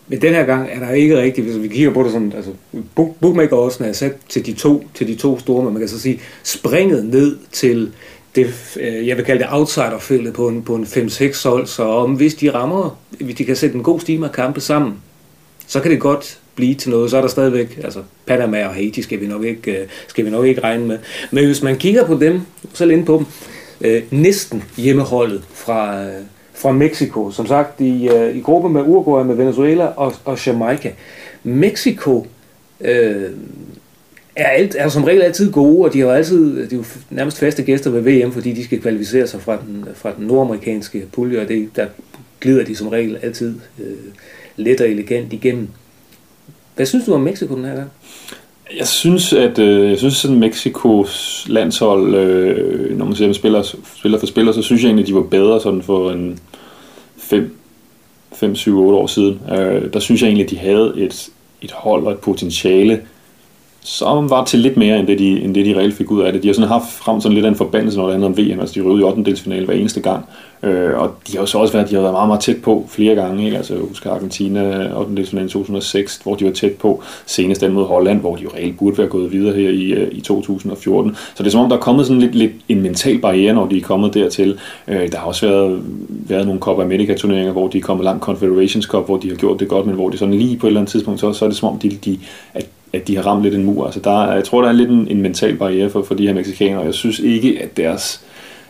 Men 0.09 0.23
den 0.23 0.35
her 0.35 0.45
gang 0.45 0.69
er 0.73 0.79
der 0.79 0.91
ikke 0.91 1.21
rigtigt, 1.21 1.47
hvis 1.47 1.63
vi 1.63 1.69
kigger 1.69 1.93
på 1.93 2.03
det 2.03 2.13
sådan, 2.13 2.33
altså 2.37 2.51
bookmaker 3.21 3.57
også 3.57 3.85
er 3.85 3.93
sat 3.93 4.17
til 4.29 4.47
de 4.47 4.53
to, 4.53 4.85
til 4.95 5.09
de 5.09 5.15
to 5.15 5.39
store, 5.39 5.65
men 5.65 5.73
man 5.73 5.81
kan 5.81 5.89
så 5.89 6.01
sige, 6.01 6.21
springet 6.43 7.05
ned 7.05 7.37
til 7.53 7.93
det, 8.35 8.77
øh, 8.81 9.09
jeg 9.09 9.17
vil 9.17 9.25
kalde 9.25 9.43
det 9.43 9.49
outsiderfeltet 9.51 10.35
på 10.35 10.49
en, 10.49 10.63
på 10.63 10.75
en 10.75 10.85
5-6 10.85 11.49
hold, 11.49 11.67
så 11.67 11.83
om 11.83 12.15
hvis 12.15 12.35
de 12.35 12.51
rammer, 12.51 12.99
hvis 13.11 13.37
de 13.37 13.45
kan 13.45 13.57
sætte 13.57 13.77
en 13.77 13.83
god 13.83 14.01
stime 14.01 14.27
af 14.27 14.33
kampe 14.33 14.61
sammen, 14.61 14.95
så 15.67 15.81
kan 15.81 15.91
det 15.91 16.01
godt 16.01 16.41
blive 16.55 16.75
til 16.75 16.91
noget, 16.91 17.11
så 17.11 17.17
er 17.17 17.21
der 17.21 17.29
stadigvæk, 17.29 17.81
altså 17.85 18.03
Panama 18.27 18.67
og 18.67 18.75
Haiti 18.75 19.03
skal 19.03 19.21
vi 19.21 19.27
nok 19.27 19.45
ikke, 19.45 19.73
øh, 19.73 19.87
skal 20.07 20.25
vi 20.25 20.31
nok 20.31 20.47
ikke 20.47 20.61
regne 20.61 20.87
med. 20.87 20.99
Men 21.31 21.47
hvis 21.47 21.63
man 21.63 21.77
kigger 21.77 22.07
på 22.07 22.19
dem, 22.19 22.41
så 22.73 22.85
ind 22.85 23.07
på 23.07 23.17
dem, 23.17 23.27
øh, 23.81 24.03
næsten 24.11 24.65
hjemmeholdet 24.77 25.43
fra, 25.55 26.05
øh, 26.05 26.21
fra 26.55 26.73
Mexico, 26.73 27.31
som 27.31 27.47
sagt 27.47 27.81
i, 27.81 28.09
øh, 28.09 28.37
i 28.37 28.41
gruppe 28.41 28.69
med 28.69 28.83
Uruguay, 28.83 29.25
med 29.25 29.35
Venezuela 29.35 29.85
og, 29.85 30.15
og 30.25 30.47
Jamaica. 30.47 30.93
Mexico 31.43 32.27
øh, 32.81 33.31
er, 34.37 34.47
alt, 34.47 34.77
er 34.79 34.89
som 34.89 35.05
regel 35.05 35.23
altid 35.23 35.53
gode, 35.53 35.85
og 35.85 35.93
de 35.93 36.01
har 36.01 36.13
altid, 36.13 36.57
de 36.57 36.75
er 36.75 36.79
jo 36.79 36.85
nærmest 37.11 37.39
faste 37.39 37.63
gæster 37.63 37.91
ved 37.91 38.01
VM, 38.01 38.33
fordi 38.33 38.53
de 38.53 38.65
skal 38.65 38.81
kvalificere 38.81 39.27
sig 39.27 39.43
fra 39.43 39.59
den, 39.67 39.85
fra 39.95 40.13
den 40.17 40.27
nordamerikanske 40.27 41.07
pulje, 41.13 41.41
og 41.41 41.49
det, 41.49 41.69
der 41.77 41.87
glider 42.41 42.65
de 42.65 42.77
som 42.77 42.89
regel 42.89 43.19
altid 43.23 43.55
øh, 43.79 43.87
let 44.57 44.81
og 44.81 44.89
elegant 44.89 45.33
igennem. 45.33 45.69
Hvad 46.77 46.87
synes 46.87 47.05
du 47.05 47.15
om 47.15 47.21
Mexico 47.21 47.55
den 47.55 47.65
her 47.65 47.75
gang? 47.75 47.91
Jeg 48.79 48.87
synes, 48.87 49.33
at 49.33 49.59
øh, 49.59 49.91
jeg 49.91 49.99
synes, 49.99 50.25
at 50.25 50.31
Mexikos 50.31 51.45
landshold, 51.49 52.15
øh, 52.15 52.99
når 52.99 53.05
man 53.05 53.15
ser 53.15 53.25
dem 53.25 53.35
spiller, 53.35 53.63
spiller 53.97 54.19
for 54.19 54.27
spiller, 54.27 54.53
så 54.53 54.63
synes 54.63 54.83
jeg 54.83 54.89
egentlig, 54.89 55.03
at 55.03 55.09
de 55.09 55.15
var 55.15 55.23
bedre 55.23 55.61
sådan 55.61 55.83
for 55.83 56.11
en 56.11 56.39
5, 57.17 57.57
5 58.33 58.55
7, 58.55 58.81
8 58.81 58.99
år 58.99 59.07
siden. 59.07 59.41
Øh, 59.51 59.93
der 59.93 59.99
synes 59.99 60.23
jeg 60.23 60.29
egentlig, 60.29 60.45
at 60.45 60.51
de 60.51 60.59
havde 60.59 60.93
et, 60.97 61.29
et 61.63 61.73
hold 61.73 62.07
og 62.07 62.13
et 62.13 62.19
potentiale, 62.19 63.01
som 63.87 64.31
var 64.31 64.45
til 64.45 64.59
lidt 64.59 64.77
mere, 64.77 64.99
end 64.99 65.07
det, 65.07 65.19
de, 65.19 65.43
end 65.43 65.55
det, 65.55 65.67
de 65.67 65.77
reelt 65.77 65.95
fik 65.95 66.11
ud 66.11 66.23
af 66.23 66.33
det. 66.33 66.43
De 66.43 66.49
har 66.49 66.55
sådan 66.55 66.69
haft 66.69 66.93
frem 66.93 67.21
sådan 67.21 67.35
lidt 67.35 67.47
af 67.47 67.51
en 67.51 67.57
forbandelse, 67.57 67.99
når 67.99 68.05
det 68.05 68.13
handler 68.13 68.29
om 68.29 68.39
VM. 68.39 68.61
Altså, 68.61 68.81
de 68.81 68.87
røvede 68.87 69.01
i 69.01 69.05
8. 69.05 69.65
hver 69.65 69.75
eneste 69.75 70.01
gang. 70.01 70.25
Øh, 70.63 70.99
og 71.01 71.11
de 71.27 71.33
har 71.33 71.41
jo 71.41 71.47
så 71.47 71.59
også 71.59 71.73
været, 71.73 71.91
de 71.91 71.95
har 71.95 72.03
været 72.03 72.15
meget, 72.15 72.29
meget 72.29 72.41
tæt 72.41 72.57
på 72.63 72.87
flere 72.89 73.15
gange. 73.15 73.45
Ikke? 73.45 73.57
Altså, 73.57 73.75
jeg 73.75 73.83
husker 73.83 74.11
Argentina 74.11 74.91
8. 74.99 75.17
delsfinale 75.17 75.49
2006, 75.49 76.21
hvor 76.23 76.35
de 76.35 76.45
var 76.45 76.51
tæt 76.51 76.73
på. 76.73 77.03
Senest 77.27 77.61
den 77.61 77.73
mod 77.73 77.85
Holland, 77.85 78.21
hvor 78.21 78.37
de 78.37 78.43
jo 78.43 78.51
reelt 78.55 78.79
burde 78.79 78.99
være 78.99 79.07
gået 79.07 79.33
videre 79.33 79.55
her 79.55 79.71
i, 79.71 79.93
øh, 79.93 80.09
i 80.13 80.21
2014. 80.21 81.17
Så 81.35 81.43
det 81.43 81.47
er 81.47 81.51
som 81.51 81.61
om, 81.61 81.69
der 81.69 81.77
er 81.77 81.81
kommet 81.81 82.07
sådan 82.07 82.21
lidt, 82.21 82.35
lidt 82.35 82.53
en 82.69 82.83
mental 82.83 83.19
barriere, 83.19 83.55
når 83.55 83.67
de 83.67 83.77
er 83.77 83.83
kommet 83.83 84.15
dertil. 84.15 84.59
Øh, 84.89 85.13
der 85.13 85.19
har 85.19 85.27
også 85.27 85.47
været, 85.47 85.83
været 86.09 86.47
nogle 86.47 86.61
Copa 86.61 86.83
America 86.83 87.15
turneringer, 87.15 87.53
hvor 87.53 87.69
de 87.69 87.79
er 87.79 87.83
kommet 87.83 88.05
langt 88.05 88.23
Confederations 88.23 88.85
Cup, 88.85 89.07
hvor 89.07 89.17
de 89.17 89.29
har 89.29 89.37
gjort 89.37 89.61
det 89.61 89.69
godt, 89.69 89.87
men 89.87 89.95
hvor 89.95 90.09
de 90.11 90.19
sådan 90.19 90.35
lige 90.35 90.57
på 90.57 90.67
et 90.67 90.71
eller 90.71 90.81
andet 90.81 90.93
tidspunkt, 90.93 91.21
så, 91.21 91.33
så 91.33 91.45
er 91.45 91.49
det 91.49 91.59
som 91.59 91.69
om, 91.69 91.79
de, 91.79 91.91
de, 91.91 92.19
at 92.55 92.67
at 92.95 93.09
de 93.09 93.17
har 93.17 93.27
ramt 93.27 93.43
lidt 93.43 93.55
en 93.55 93.65
mur. 93.65 93.85
Altså 93.85 94.01
der, 94.01 94.33
jeg 94.33 94.45
tror, 94.45 94.63
der 94.63 94.69
er 94.69 94.73
lidt 94.73 94.91
en, 94.91 95.09
en 95.11 95.23
mental 95.23 95.57
barriere 95.57 95.91
for, 95.91 96.03
for 96.03 96.15
de 96.15 96.27
her 96.27 96.35
mexikanere, 96.35 96.85
jeg 96.85 96.95
synes 96.95 97.19
ikke, 97.19 97.63
at 97.63 97.77
deres 97.77 98.25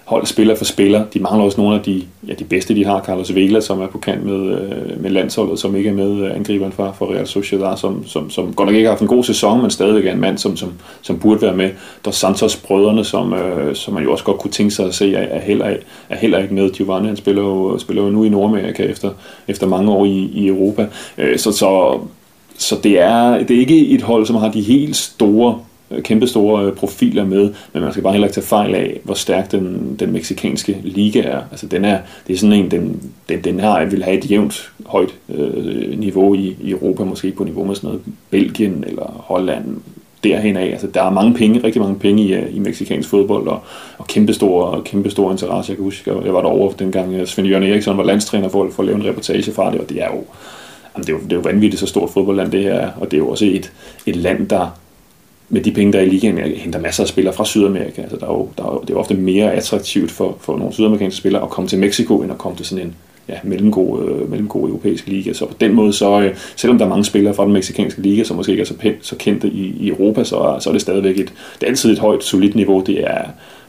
hold 0.04 0.26
spiller 0.26 0.54
for 0.54 0.64
spiller. 0.64 1.04
De 1.14 1.20
mangler 1.20 1.44
også 1.44 1.60
nogle 1.60 1.76
af 1.76 1.82
de, 1.82 2.02
ja, 2.28 2.32
de 2.32 2.44
bedste, 2.44 2.74
de 2.74 2.84
har. 2.84 3.02
Carlos 3.02 3.34
Vela, 3.34 3.60
som 3.60 3.80
er 3.80 3.86
på 3.86 3.98
kant 3.98 4.24
med, 4.24 4.58
øh, 4.58 5.02
med 5.02 5.10
landsholdet, 5.10 5.58
som 5.58 5.76
ikke 5.76 5.90
er 5.90 5.94
med 5.94 6.24
øh, 6.24 6.36
angriberen 6.36 6.72
fra, 6.72 6.92
fra 6.92 7.06
Real 7.06 7.26
Sociedad, 7.26 7.76
som, 7.76 8.06
som, 8.06 8.30
som 8.30 8.54
godt 8.54 8.66
nok 8.66 8.76
ikke 8.76 8.86
har 8.86 8.92
haft 8.92 9.02
en 9.02 9.08
god 9.08 9.24
sæson, 9.24 9.60
men 9.60 9.70
stadigvæk 9.70 10.06
er 10.06 10.12
en 10.12 10.20
mand, 10.20 10.38
som, 10.38 10.56
som, 10.56 10.72
som 11.02 11.18
burde 11.18 11.42
være 11.42 11.56
med. 11.56 11.70
Der 12.04 12.10
Santos-brødrene, 12.10 13.04
som, 13.04 13.32
øh, 13.32 13.74
som 13.74 13.94
man 13.94 14.02
jo 14.02 14.12
også 14.12 14.24
godt 14.24 14.38
kunne 14.38 14.50
tænke 14.50 14.74
sig 14.74 14.86
at 14.86 14.94
se, 14.94 15.14
er, 15.14 15.22
er, 15.22 15.40
heller, 15.40 15.76
er 16.10 16.16
heller 16.16 16.38
ikke 16.38 16.54
med. 16.54 16.70
Giovanni, 16.70 17.08
han 17.08 17.16
spiller 17.16 17.42
jo, 17.42 17.78
spiller 17.78 18.02
jo 18.02 18.10
nu 18.10 18.24
i 18.24 18.28
Nordamerika 18.28 18.82
efter, 18.82 19.10
efter 19.48 19.66
mange 19.66 19.92
år 19.92 20.04
i, 20.04 20.30
i 20.34 20.46
Europa. 20.48 20.86
Øh, 21.18 21.38
så, 21.38 21.52
så 21.52 21.98
så 22.58 22.76
det 22.82 23.00
er, 23.00 23.38
det 23.38 23.56
er 23.56 23.60
ikke 23.60 23.88
et 23.88 24.02
hold, 24.02 24.26
som 24.26 24.36
har 24.36 24.50
de 24.50 24.60
helt 24.60 24.96
store 24.96 25.58
kæmpestore 26.02 26.02
kæmpe 26.02 26.26
store 26.26 26.64
øh, 26.64 26.72
profiler 26.72 27.24
med, 27.24 27.52
men 27.72 27.82
man 27.82 27.92
skal 27.92 28.02
bare 28.02 28.12
heller 28.12 28.28
ikke 28.28 28.34
tage 28.34 28.46
fejl 28.46 28.74
af, 28.74 29.00
hvor 29.02 29.14
stærk 29.14 29.52
den, 29.52 29.96
den 30.00 30.12
meksikanske 30.12 30.76
liga 30.84 31.20
er. 31.20 31.40
Altså 31.50 31.66
den 31.66 31.84
er, 31.84 31.98
det 32.26 32.34
er 32.34 32.38
sådan 32.38 32.52
en, 32.52 32.70
den, 32.70 33.12
den, 33.28 33.44
den 33.44 33.60
her 33.60 33.84
vil 33.84 34.04
have 34.04 34.18
et 34.18 34.30
jævnt 34.30 34.72
højt 34.86 35.14
øh, 35.34 35.98
niveau 35.98 36.34
i, 36.34 36.56
i 36.60 36.70
Europa, 36.70 37.04
måske 37.04 37.30
på 37.30 37.44
niveau 37.44 37.64
med 37.64 37.74
sådan 37.74 37.88
noget 37.88 38.02
Belgien 38.30 38.84
eller 38.86 39.24
Holland, 39.26 39.64
derhen 40.24 40.56
af. 40.56 40.66
Altså, 40.66 40.86
der 40.86 41.02
er 41.02 41.10
mange 41.10 41.34
penge, 41.34 41.64
rigtig 41.64 41.82
mange 41.82 41.98
penge 41.98 42.22
i, 42.22 42.34
øh, 42.34 42.56
i 42.56 42.58
meksikansk 42.58 43.08
fodbold, 43.08 43.48
og, 43.48 43.60
og 43.98 44.06
kæmpe 44.06 44.32
store, 44.32 44.82
kæmpe 44.82 45.10
store 45.10 45.32
interesse. 45.32 45.70
Jeg 45.70 45.76
kan 45.76 45.84
huske, 45.84 46.12
jeg 46.24 46.34
var 46.34 46.40
derovre 46.40 46.74
dengang 46.78 47.28
Svend 47.28 47.48
Jørgen 47.48 47.70
Eriksson 47.70 47.96
var 47.96 48.04
landstræner 48.04 48.48
for, 48.48 48.70
for 48.70 48.82
at 48.82 48.86
lave 48.86 48.98
en 48.98 49.06
reportage 49.06 49.52
fra 49.52 49.70
det, 49.72 49.80
og 49.80 49.88
det 49.88 50.02
er 50.02 50.08
jo 50.14 50.24
Jamen, 50.94 51.06
det, 51.06 51.12
er 51.12 51.16
jo, 51.16 51.24
det 51.24 51.32
er 51.32 51.36
jo 51.36 51.42
vanvittigt 51.42 51.80
så 51.80 51.86
stort 51.86 52.10
fodboldland 52.10 52.52
det 52.52 52.62
her 52.62 52.74
er, 52.74 52.90
og 53.00 53.10
det 53.10 53.16
er 53.16 53.18
jo 53.18 53.28
også 53.28 53.44
et, 53.44 53.72
et 54.06 54.16
land, 54.16 54.48
der 54.48 54.78
med 55.48 55.60
de 55.60 55.72
penge, 55.72 55.92
der 55.92 55.98
er 55.98 56.02
i 56.02 56.08
ligaen, 56.08 56.38
henter 56.38 56.80
masser 56.80 57.02
af 57.02 57.08
spillere 57.08 57.34
fra 57.34 57.44
Sydamerika. 57.44 58.02
Altså, 58.02 58.16
der 58.16 58.26
er 58.26 58.32
jo, 58.32 58.48
der 58.58 58.64
er 58.64 58.72
jo, 58.72 58.80
det 58.80 58.90
er 58.90 58.94
jo 58.94 59.00
ofte 59.00 59.14
mere 59.14 59.52
attraktivt 59.52 60.10
for, 60.10 60.36
for 60.40 60.58
nogle 60.58 60.72
sydamerikanske 60.72 61.18
spillere 61.18 61.42
at 61.42 61.50
komme 61.50 61.68
til 61.68 61.78
Mexico, 61.78 62.22
end 62.22 62.32
at 62.32 62.38
komme 62.38 62.56
til 62.56 62.66
sådan 62.66 62.84
en 62.84 62.94
ja, 63.28 63.34
mellemgod, 63.42 64.08
øh, 64.08 64.30
mellemgod 64.30 64.68
europæisk 64.68 65.06
liga. 65.06 65.32
Så 65.32 65.46
på 65.46 65.54
den 65.60 65.74
måde, 65.74 65.92
så, 65.92 66.20
øh, 66.20 66.34
selvom 66.56 66.78
der 66.78 66.84
er 66.84 66.88
mange 66.88 67.04
spillere 67.04 67.34
fra 67.34 67.44
den 67.44 67.52
meksikanske 67.52 68.02
liga, 68.02 68.24
som 68.24 68.36
måske 68.36 68.52
ikke 68.52 68.60
er 68.60 68.66
så, 68.66 68.76
pænt, 68.76 69.06
så 69.06 69.16
kendte 69.16 69.48
i, 69.48 69.76
i 69.80 69.88
Europa, 69.88 70.24
så, 70.24 70.56
så 70.60 70.70
er 70.70 70.72
det 70.72 70.80
stadigvæk 70.80 71.18
et, 71.18 71.32
det 71.60 71.62
er 71.62 71.66
altid 71.66 71.92
et 71.92 71.98
højt, 71.98 72.24
solidt 72.24 72.54
niveau. 72.54 72.82
Det 72.86 73.04
er, 73.04 73.22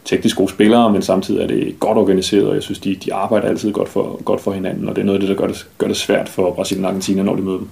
teknisk 0.05 0.37
gode 0.37 0.49
spillere, 0.49 0.91
men 0.91 1.01
samtidig 1.01 1.43
er 1.43 1.47
det 1.47 1.75
godt 1.79 1.97
organiseret, 1.97 2.47
og 2.47 2.55
jeg 2.55 2.63
synes, 2.63 2.79
de, 2.79 2.95
de 2.95 3.13
arbejder 3.13 3.47
altid 3.47 3.71
godt 3.71 3.89
for, 3.89 4.23
godt 4.25 4.41
for 4.41 4.51
hinanden, 4.51 4.89
og 4.89 4.95
det 4.95 5.01
er 5.01 5.05
noget 5.05 5.21
af 5.21 5.27
det, 5.27 5.29
der 5.29 5.41
gør 5.41 5.47
det, 5.47 5.67
gør 5.77 5.87
det 5.87 5.97
svært 5.97 6.29
for 6.29 6.51
Brasilien 6.51 6.85
og 6.85 6.89
Argentina, 6.89 7.23
når 7.23 7.35
de 7.35 7.41
møder 7.41 7.57
dem. 7.57 7.67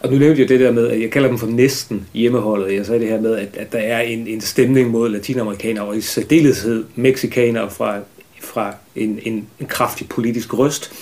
Og 0.00 0.12
nu 0.12 0.18
nævnte 0.18 0.40
jeg 0.40 0.48
det 0.48 0.60
der 0.60 0.72
med, 0.72 0.88
at 0.88 1.00
jeg 1.00 1.10
kalder 1.10 1.28
dem 1.28 1.38
for 1.38 1.46
næsten 1.46 2.06
hjemmeholdet. 2.14 2.74
Jeg 2.74 2.86
sagde 2.86 3.00
det 3.00 3.08
her 3.08 3.20
med, 3.20 3.36
at, 3.36 3.48
at 3.56 3.72
der 3.72 3.78
er 3.78 4.00
en, 4.00 4.26
en 4.26 4.40
stemning 4.40 4.90
mod 4.90 5.08
latinamerikanere, 5.08 5.84
og 5.84 5.96
i 5.96 6.00
særdeleshed 6.00 6.84
mexikanere 6.94 7.70
fra 7.70 7.98
fra 8.42 8.74
en, 8.96 9.18
en, 9.22 9.46
en 9.60 9.66
kraftig 9.66 10.08
politisk 10.08 10.58
røst. 10.58 10.92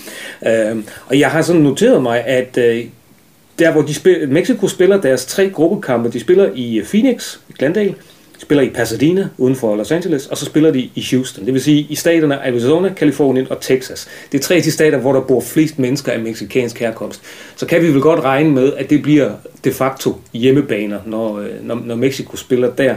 Øhm, 0.47 0.85
og 1.07 1.19
jeg 1.19 1.31
har 1.31 1.43
sådan 1.43 1.63
noteret 1.63 2.03
mig, 2.03 2.25
at 2.25 2.59
øh, 2.59 2.85
der 3.59 3.73
hvor 3.73 3.83
de 3.83 3.95
spiller, 3.95 4.27
Mexico 4.27 4.69
spiller 4.69 5.01
deres 5.01 5.27
tre 5.27 5.51
gruppekampe, 5.51 6.11
de 6.11 6.21
spiller 6.21 6.51
i 6.55 6.83
Phoenix, 6.85 7.39
i 7.49 7.53
Glendale, 7.59 7.95
spiller 8.39 8.65
i 8.65 8.69
Pasadena 8.69 9.29
uden 9.39 9.57
for 9.57 9.77
Los 9.77 9.93
Angeles, 9.93 10.27
og 10.27 10.37
så 10.37 10.45
spiller 10.45 10.71
de 10.71 10.91
i 10.95 11.07
Houston. 11.11 11.47
Det 11.47 11.55
vil 11.55 11.63
sige 11.63 11.87
i 11.91 11.95
staterne 11.95 12.47
Arizona, 12.47 12.93
Kalifornien 12.93 13.47
og 13.51 13.61
Texas. 13.61 14.09
Det 14.33 14.39
er 14.39 14.43
tre 14.43 14.55
af 14.55 14.63
de 14.63 14.71
stater, 14.71 14.99
hvor 14.99 15.13
der 15.13 15.21
bor 15.21 15.41
flest 15.41 15.79
mennesker 15.79 16.13
af 16.13 16.21
meksikansk 16.21 16.79
herkomst. 16.79 17.21
Så 17.57 17.67
kan 17.67 17.83
vi 17.83 17.93
vel 17.93 18.01
godt 18.01 18.21
regne 18.21 18.51
med, 18.51 18.73
at 18.77 18.91
det 18.91 19.03
bliver 19.03 19.31
de 19.65 19.73
facto 19.73 20.15
hjemmebaner, 20.33 20.99
når, 21.07 21.39
øh, 21.39 21.49
når, 21.63 21.83
når 21.85 21.95
Mexico 21.95 22.37
spiller 22.37 22.71
der. 22.71 22.95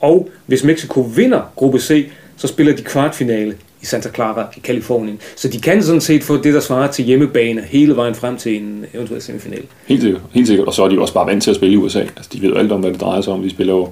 Og 0.00 0.30
hvis 0.46 0.64
Mexico 0.64 1.00
vinder 1.00 1.52
gruppe 1.56 1.78
C, 1.78 2.08
så 2.36 2.46
spiller 2.46 2.76
de 2.76 2.82
kvartfinale 2.82 3.54
i 3.82 3.86
Santa 3.86 4.08
Clara 4.14 4.46
i 4.56 4.60
Kalifornien. 4.60 5.18
Så 5.36 5.48
de 5.48 5.60
kan 5.60 5.82
sådan 5.82 6.00
set 6.00 6.22
få 6.22 6.36
det, 6.36 6.54
der 6.54 6.60
svarer 6.60 6.90
til 6.90 7.04
hjemmebane 7.04 7.62
hele 7.62 7.96
vejen 7.96 8.14
frem 8.14 8.36
til 8.36 8.56
en 8.56 8.86
eventuel 8.94 9.22
semifinal. 9.22 9.62
Helt 9.86 10.02
sikkert, 10.02 10.22
helt 10.32 10.46
sikkert. 10.46 10.66
Og 10.66 10.74
så 10.74 10.84
er 10.84 10.88
de 10.88 11.00
også 11.00 11.14
bare 11.14 11.26
vant 11.26 11.42
til 11.42 11.50
at 11.50 11.56
spille 11.56 11.74
i 11.74 11.76
USA. 11.76 12.00
Altså, 12.00 12.30
de 12.32 12.42
ved 12.42 12.48
jo 12.48 12.56
alt 12.56 12.72
om, 12.72 12.80
hvad 12.80 12.90
det 12.90 13.00
drejer 13.00 13.20
sig 13.20 13.32
om. 13.32 13.42
De 13.42 13.50
spiller 13.50 13.74
jo 13.74 13.88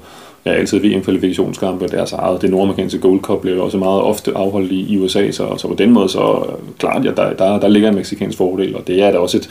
ja, 0.46 0.50
altid 0.50 0.78
VM-kvalifikationskampe 0.78 1.88
deres 1.88 2.12
eget. 2.12 2.42
Det 2.42 2.50
nordamerikanske 2.50 2.98
Gold 2.98 3.20
Cup 3.20 3.40
bliver 3.40 3.62
også 3.62 3.78
meget 3.78 4.02
ofte 4.02 4.32
afholdt 4.36 4.72
i, 4.72 4.98
USA, 4.98 5.30
så, 5.30 5.56
så 5.56 5.68
på 5.68 5.74
den 5.74 5.90
måde, 5.90 6.08
så 6.08 6.46
klart, 6.78 7.04
ja, 7.04 7.10
der, 7.10 7.32
der, 7.32 7.60
der 7.60 7.68
ligger 7.68 7.88
en 7.88 7.94
meksikansk 7.94 8.38
fordel, 8.38 8.76
og 8.76 8.86
det 8.86 9.02
er 9.02 9.10
da 9.10 9.18
også 9.18 9.36
et, 9.36 9.50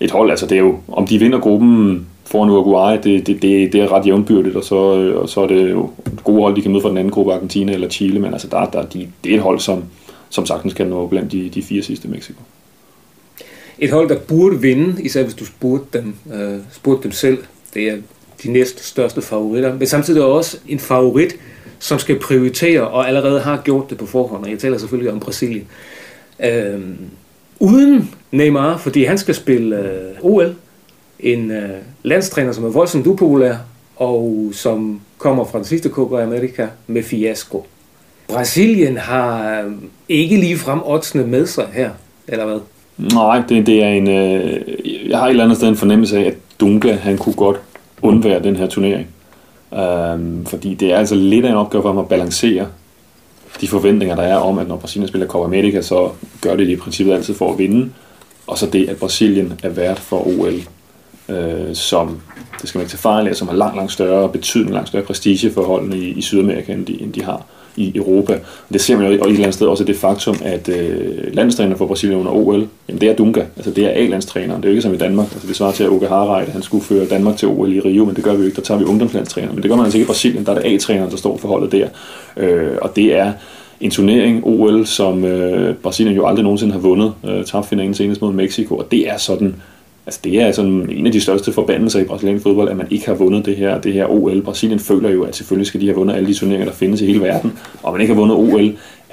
et 0.00 0.10
hold, 0.10 0.30
altså 0.30 0.46
det 0.46 0.54
er 0.54 0.62
jo, 0.62 0.78
om 0.88 1.06
de 1.06 1.18
vinder 1.18 1.40
gruppen 1.40 2.06
foran 2.24 2.50
Uruguay, 2.50 2.98
det, 3.04 3.26
det, 3.26 3.42
det, 3.42 3.72
det 3.72 3.80
er 3.80 3.92
ret 3.92 4.06
jævnbyrdigt, 4.06 4.56
og 4.56 4.64
så, 4.64 4.76
og 5.16 5.28
så 5.28 5.40
er 5.40 5.46
det 5.46 5.70
jo 5.70 5.90
gode 6.24 6.42
hold, 6.42 6.56
de 6.56 6.62
kan 6.62 6.70
møde 6.70 6.82
fra 6.82 6.88
den 6.88 6.98
anden 6.98 7.12
gruppe, 7.12 7.32
Argentina 7.32 7.72
eller 7.72 7.88
Chile, 7.88 8.20
men 8.20 8.32
altså 8.32 8.48
der, 8.48 8.64
der, 8.64 8.82
de, 8.82 9.08
det 9.24 9.32
er 9.32 9.36
et 9.36 9.42
hold, 9.42 9.58
som, 9.58 9.84
som 10.30 10.46
sagtens 10.46 10.74
kan 10.74 10.86
nå 10.86 11.06
blandt 11.06 11.32
de, 11.32 11.50
de 11.54 11.62
fire 11.62 11.82
sidste 11.82 12.08
Mexico. 12.08 12.40
Et 13.78 13.90
hold, 13.90 14.08
der 14.08 14.18
burde 14.18 14.60
vinde, 14.60 15.02
især 15.02 15.22
hvis 15.22 15.34
du 15.34 15.44
spurgte 15.44 15.98
dem, 15.98 16.14
øh, 16.34 16.58
spurgte 16.72 17.02
dem 17.02 17.12
selv, 17.12 17.38
det 17.74 17.88
er 17.88 17.96
de 18.42 18.52
næst 18.52 18.84
største 18.84 19.22
favoritter, 19.22 19.74
men 19.74 19.86
samtidig 19.86 20.22
også 20.22 20.58
en 20.68 20.78
favorit, 20.78 21.36
som 21.78 21.98
skal 21.98 22.18
prioritere 22.18 22.88
og 22.88 23.08
allerede 23.08 23.40
har 23.40 23.60
gjort 23.64 23.90
det 23.90 23.98
på 23.98 24.06
forhånd, 24.06 24.44
og 24.44 24.50
jeg 24.50 24.58
taler 24.58 24.78
selvfølgelig 24.78 25.12
om 25.12 25.20
Brasilien. 25.20 25.66
Øh, 26.44 26.80
uden 27.60 28.10
Neymar, 28.30 28.76
fordi 28.76 29.04
han 29.04 29.18
skal 29.18 29.34
spille 29.34 29.78
øh, 29.78 30.14
OL, 30.22 30.54
en 31.20 31.50
øh, 31.50 31.70
landstræner, 32.02 32.52
som 32.52 32.64
er 32.64 32.68
voldsomt 32.68 33.06
upopulær, 33.06 33.54
og 33.96 34.50
som 34.52 35.00
kommer 35.18 35.44
fra 35.44 35.58
den 35.58 35.64
sidste 35.64 35.88
Copa 35.88 36.22
America 36.22 36.68
med 36.86 37.02
fiasko. 37.02 37.66
Brasilien 38.28 38.96
har 38.96 39.60
øh, 39.60 39.72
ikke 40.08 40.36
lige 40.36 40.56
frem 40.56 40.80
oddsene 40.84 41.26
med 41.26 41.46
sig 41.46 41.68
her, 41.72 41.90
eller 42.28 42.46
hvad? 42.46 42.58
Nej, 42.98 43.42
det, 43.48 43.66
det 43.66 43.82
er 43.82 43.88
en... 43.88 44.08
Øh, 44.08 44.60
jeg 45.10 45.18
har 45.18 45.26
et 45.26 45.30
eller 45.30 45.44
andet 45.44 45.56
sted 45.56 45.68
en 45.68 45.76
fornemmelse 45.76 46.18
af, 46.18 46.24
at 46.24 46.34
Dunga, 46.60 46.92
han 46.92 47.18
kunne 47.18 47.34
godt 47.34 47.60
undvære 48.04 48.42
den 48.42 48.56
her 48.56 48.66
turnering. 48.66 49.06
Øhm, 49.74 50.46
fordi 50.46 50.74
det 50.74 50.92
er 50.92 50.98
altså 50.98 51.14
lidt 51.14 51.44
af 51.44 51.50
en 51.50 51.56
opgave 51.56 51.82
for 51.82 51.88
ham 51.88 51.98
at 51.98 52.08
balancere 52.08 52.66
de 53.60 53.68
forventninger, 53.68 54.16
der 54.16 54.22
er 54.22 54.36
om, 54.36 54.58
at 54.58 54.68
når 54.68 54.76
Brasilien 54.76 55.08
spiller 55.08 55.26
Copa 55.26 55.44
America, 55.44 55.82
så 55.82 56.10
gør 56.40 56.56
det 56.56 56.66
det 56.66 56.72
i 56.72 56.76
princippet 56.76 57.14
altid 57.14 57.34
for 57.34 57.52
at 57.52 57.58
vinde. 57.58 57.90
Og 58.46 58.58
så 58.58 58.66
det, 58.66 58.88
at 58.88 58.96
Brasilien 58.96 59.60
er 59.62 59.68
vært 59.68 59.98
for 59.98 60.26
OL, 60.26 60.54
øh, 61.28 61.74
som, 61.74 62.20
det 62.60 62.68
skal 62.68 62.78
man 62.78 62.84
ikke 62.84 62.90
tage 62.90 62.98
fejl 62.98 63.28
af, 63.28 63.36
som 63.36 63.48
har 63.48 63.56
langt, 63.56 63.76
langt 63.76 63.92
større 63.92 64.28
betydning, 64.28 64.72
langt 64.72 64.88
større 64.88 65.02
prestige 65.02 65.52
for 65.52 65.64
holdene 65.64 65.98
i, 65.98 66.08
i 66.08 66.22
Sydamerika, 66.22 66.72
end 66.72 66.86
de, 66.86 67.02
end 67.02 67.12
de 67.12 67.22
har 67.22 67.46
i 67.76 67.92
Europa. 67.94 68.38
Det 68.72 68.80
ser 68.80 68.96
man 68.96 69.12
jo 69.12 69.18
og 69.20 69.26
et 69.26 69.30
eller 69.30 69.44
andet 69.44 69.54
sted 69.54 69.66
også 69.66 69.84
det 69.84 69.96
faktum, 69.96 70.36
at 70.44 70.68
øh, 70.68 71.34
landstræner 71.34 71.76
for 71.76 71.86
Brasilien 71.86 72.18
under 72.18 72.32
OL, 72.32 72.68
jamen 72.88 73.00
det 73.00 73.08
er 73.08 73.14
Dunga, 73.16 73.42
altså 73.56 73.70
det 73.70 73.84
er 73.84 73.90
A-landstræneren, 73.90 74.62
det 74.62 74.68
er 74.68 74.70
jo 74.70 74.72
ikke 74.72 74.82
som 74.82 74.94
i 74.94 74.96
Danmark, 74.96 75.32
altså 75.32 75.48
det 75.48 75.56
svarer 75.56 75.72
til 75.72 75.84
at 75.84 75.90
Uke 75.90 76.06
Harreide, 76.06 76.50
han 76.50 76.62
skulle 76.62 76.84
føre 76.84 77.06
Danmark 77.06 77.36
til 77.36 77.48
OL 77.48 77.72
i 77.72 77.80
Rio, 77.80 78.04
men 78.04 78.16
det 78.16 78.24
gør 78.24 78.32
vi 78.32 78.38
jo 78.38 78.44
ikke, 78.44 78.56
der 78.56 78.62
tager 78.62 78.78
vi 78.78 78.84
ungdomslandstræner, 78.84 79.52
men 79.52 79.62
det 79.62 79.70
gør 79.70 79.76
man 79.76 79.84
altså 79.84 79.98
ikke 79.98 80.04
i 80.04 80.06
Brasilien, 80.06 80.46
der 80.46 80.52
er 80.52 80.60
det 80.60 80.74
A-træneren, 80.74 81.10
der 81.10 81.16
står 81.16 81.36
for 81.36 81.48
holdet 81.48 81.72
der, 81.72 81.88
øh, 82.36 82.72
og 82.82 82.96
det 82.96 83.14
er 83.14 83.32
en 83.80 83.90
turnering, 83.90 84.44
OL, 84.44 84.86
som 84.86 85.24
øh, 85.24 85.74
Brasilien 85.74 86.16
jo 86.16 86.26
aldrig 86.26 86.42
nogensinde 86.42 86.72
har 86.72 86.80
vundet, 86.80 87.12
øh, 87.24 87.44
tabte 87.44 87.68
finalen 87.68 87.94
senest 87.94 88.22
mod 88.22 88.32
Mexico, 88.32 88.76
og 88.76 88.88
det 88.90 89.08
er 89.08 89.16
sådan, 89.16 89.54
Altså 90.06 90.20
det 90.24 90.40
er 90.40 90.52
sådan 90.52 90.90
en 90.90 91.06
af 91.06 91.12
de 91.12 91.20
største 91.20 91.52
forbandelser 91.52 92.00
i 92.00 92.04
brasiliansk 92.04 92.42
fodbold, 92.42 92.68
at 92.68 92.76
man 92.76 92.86
ikke 92.90 93.06
har 93.06 93.14
vundet 93.14 93.46
det 93.46 93.56
her, 93.56 93.80
det 93.80 93.92
her 93.92 94.06
OL. 94.06 94.42
Brasilien 94.42 94.78
føler 94.78 95.10
jo, 95.10 95.22
at 95.22 95.36
selvfølgelig 95.36 95.66
skal 95.66 95.80
de 95.80 95.86
have 95.86 95.96
vundet 95.96 96.14
alle 96.14 96.28
de 96.28 96.34
turneringer, 96.34 96.66
der 96.66 96.74
findes 96.74 97.00
i 97.00 97.06
hele 97.06 97.20
verden, 97.20 97.52
og 97.82 97.92
man 97.92 98.00
ikke 98.00 98.14
har 98.14 98.20
vundet 98.20 98.36
OL, 98.36 98.60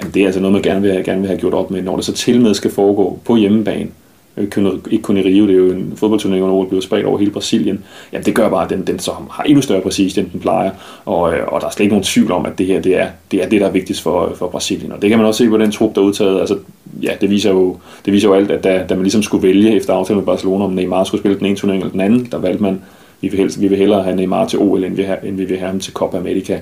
jamen 0.00 0.14
det 0.14 0.22
er 0.22 0.26
altså 0.26 0.40
noget, 0.40 0.52
man 0.52 0.62
gerne 0.62 0.82
vil, 0.82 0.90
have, 0.92 1.04
gerne 1.04 1.20
vil 1.20 1.28
have 1.28 1.40
gjort 1.40 1.54
op 1.54 1.70
med, 1.70 1.82
når 1.82 1.96
det 1.96 2.04
så 2.04 2.12
til 2.12 2.40
med 2.40 2.54
skal 2.54 2.70
foregå 2.70 3.18
på 3.24 3.36
hjemmebane. 3.36 3.88
Øh, 4.36 4.48
ikke 4.90 5.02
kun 5.02 5.16
i 5.16 5.22
Rio, 5.22 5.46
det 5.46 5.52
er 5.52 5.58
jo 5.58 5.70
en 5.70 5.92
fodboldturnering, 5.96 6.46
hvor 6.46 6.60
den 6.60 6.68
bliver 6.68 6.82
spredt 6.82 7.06
over 7.06 7.18
hele 7.18 7.30
Brasilien. 7.30 7.84
Jamen 8.12 8.26
det 8.26 8.34
gør 8.34 8.48
bare, 8.48 8.64
at 8.64 8.70
den, 8.70 8.86
den 8.86 8.98
så 8.98 9.12
har 9.30 9.44
endnu 9.44 9.62
større 9.62 9.80
præcis, 9.80 10.18
end 10.18 10.30
den 10.30 10.40
plejer. 10.40 10.70
Og, 11.04 11.34
øh, 11.34 11.46
og 11.46 11.60
der 11.60 11.66
er 11.66 11.70
slet 11.70 11.84
ikke 11.84 11.92
nogen 11.92 12.04
tvivl 12.04 12.32
om, 12.32 12.46
at 12.46 12.58
det 12.58 12.66
her 12.66 12.80
det 12.80 12.96
er, 13.00 13.06
det 13.30 13.42
er 13.42 13.48
det, 13.48 13.60
der 13.60 13.66
er 13.66 13.70
vigtigst 13.70 14.02
for, 14.02 14.28
øh, 14.28 14.36
for 14.36 14.48
Brasilien. 14.48 14.92
Og 14.92 15.02
det 15.02 15.10
kan 15.10 15.18
man 15.18 15.26
også 15.26 15.44
se 15.44 15.50
på 15.50 15.58
den 15.58 15.72
trup, 15.72 15.94
der 15.94 16.00
er 16.00 16.04
udtaget. 16.04 16.40
Altså, 16.40 16.58
ja, 17.02 17.12
det 17.20 17.30
viser 17.30 17.50
jo, 17.50 17.76
det 18.04 18.12
viser 18.12 18.28
jo 18.28 18.34
alt, 18.34 18.50
at 18.50 18.64
da, 18.64 18.84
da 18.88 18.94
man 18.94 19.02
ligesom 19.02 19.22
skulle 19.22 19.48
vælge 19.48 19.76
efter 19.76 19.94
aftalen 19.94 20.18
med 20.18 20.26
Barcelona, 20.26 20.64
om 20.64 20.72
Neymar 20.72 21.04
skulle 21.04 21.20
spille 21.20 21.38
den 21.38 21.46
ene 21.46 21.56
turnering 21.56 21.82
eller 21.82 21.92
den 21.92 22.00
anden, 22.00 22.28
der 22.32 22.38
valgte 22.38 22.62
man, 22.62 22.82
vi 23.20 23.28
vil, 23.28 23.38
helst, 23.38 23.60
vi 23.60 23.68
vil 23.68 23.78
hellere 23.78 24.02
have 24.02 24.16
Neymar 24.16 24.46
til 24.46 24.58
OL, 24.58 24.84
end 24.84 24.96
vi, 24.96 25.02
have, 25.02 25.18
end 25.24 25.36
vi 25.36 25.44
vil 25.44 25.58
have 25.58 25.70
ham 25.70 25.80
til 25.80 25.92
Copa 25.92 26.16
America. 26.16 26.60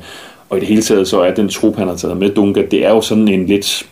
Og 0.50 0.56
i 0.56 0.60
det 0.60 0.68
hele 0.68 0.82
taget, 0.82 1.08
så 1.08 1.20
er 1.20 1.34
den 1.34 1.48
trup, 1.48 1.76
han 1.76 1.88
har 1.88 1.96
taget 1.96 2.16
med 2.16 2.30
Dunga, 2.30 2.62
det 2.70 2.86
er 2.86 2.90
jo 2.90 3.00
sådan 3.00 3.28
en 3.28 3.46
lidt, 3.46 3.86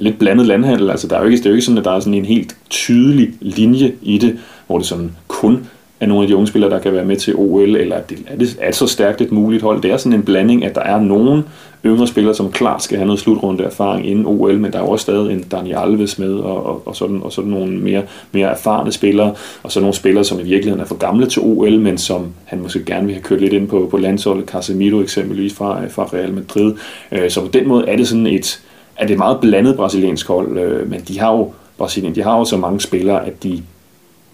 lidt 0.00 0.18
blandet 0.18 0.46
landhandel. 0.46 0.90
Altså, 0.90 1.08
der 1.08 1.16
er 1.16 1.20
jo 1.20 1.26
ikke, 1.26 1.38
det 1.38 1.46
er 1.46 1.50
jo 1.50 1.54
ikke 1.54 1.64
sådan, 1.64 1.78
at 1.78 1.84
der 1.84 1.90
er 1.90 2.00
sådan 2.00 2.14
en 2.14 2.24
helt 2.24 2.56
tydelig 2.70 3.30
linje 3.40 3.92
i 4.02 4.18
det, 4.18 4.38
hvor 4.66 4.78
det 4.78 4.86
sådan 4.86 5.10
kun 5.28 5.66
er 6.00 6.06
nogle 6.06 6.22
af 6.22 6.28
de 6.28 6.36
unge 6.36 6.46
spillere, 6.46 6.70
der 6.70 6.78
kan 6.78 6.92
være 6.92 7.04
med 7.04 7.16
til 7.16 7.34
OL, 7.36 7.76
eller 7.76 7.96
at 7.96 8.10
det 8.10 8.18
er, 8.26 8.36
det, 8.36 8.56
er 8.60 8.72
så 8.72 8.86
stærkt 8.86 9.20
et 9.20 9.32
muligt 9.32 9.62
hold. 9.62 9.82
Det 9.82 9.90
er 9.90 9.96
sådan 9.96 10.18
en 10.18 10.22
blanding, 10.22 10.64
at 10.64 10.74
der 10.74 10.80
er 10.80 11.00
nogen 11.00 11.42
yngre 11.86 12.06
spillere, 12.06 12.34
som 12.34 12.52
klart 12.52 12.82
skal 12.82 12.98
have 12.98 13.06
noget 13.06 13.20
slutrunde 13.20 13.64
erfaring 13.64 14.06
inden 14.08 14.26
OL, 14.26 14.58
men 14.58 14.72
der 14.72 14.78
er 14.78 14.82
også 14.82 15.02
stadig 15.02 15.32
en 15.32 15.42
Daniel 15.42 15.76
Alves 15.76 16.18
med, 16.18 16.34
og, 16.34 16.66
og, 16.66 16.82
og, 16.86 16.96
sådan, 16.96 17.20
og 17.22 17.32
sådan 17.32 17.50
nogle 17.50 17.78
mere, 17.78 18.02
mere 18.32 18.48
erfarne 18.48 18.92
spillere, 18.92 19.34
og 19.62 19.72
så 19.72 19.80
nogle 19.80 19.94
spillere, 19.94 20.24
som 20.24 20.40
i 20.40 20.42
virkeligheden 20.42 20.80
er 20.80 20.86
for 20.86 20.94
gamle 20.94 21.26
til 21.26 21.42
OL, 21.42 21.78
men 21.78 21.98
som 21.98 22.26
han 22.44 22.60
måske 22.60 22.84
gerne 22.84 23.06
vil 23.06 23.14
have 23.14 23.22
kørt 23.22 23.40
lidt 23.40 23.52
ind 23.52 23.68
på, 23.68 23.88
på 23.90 23.96
landsholdet, 23.96 24.48
Casemiro 24.48 25.00
eksempelvis 25.00 25.54
fra, 25.54 25.86
fra 25.86 26.08
Real 26.12 26.32
Madrid. 26.32 26.74
Øh, 27.12 27.30
så 27.30 27.40
på 27.40 27.48
den 27.52 27.68
måde 27.68 27.88
er 27.88 27.96
det 27.96 28.08
sådan 28.08 28.26
et, 28.26 28.60
er 28.96 29.06
det 29.06 29.18
meget 29.18 29.40
blandet 29.40 29.76
brasiliansk 29.76 30.28
hold, 30.28 30.58
øh, 30.58 30.90
men 30.90 31.00
de 31.00 31.18
har 31.18 31.32
jo 31.32 31.52
Brasilien, 31.80 32.14
de 32.14 32.22
har 32.22 32.38
jo 32.38 32.44
så 32.44 32.56
mange 32.56 32.80
spillere, 32.80 33.26
at 33.26 33.42
de 33.42 33.62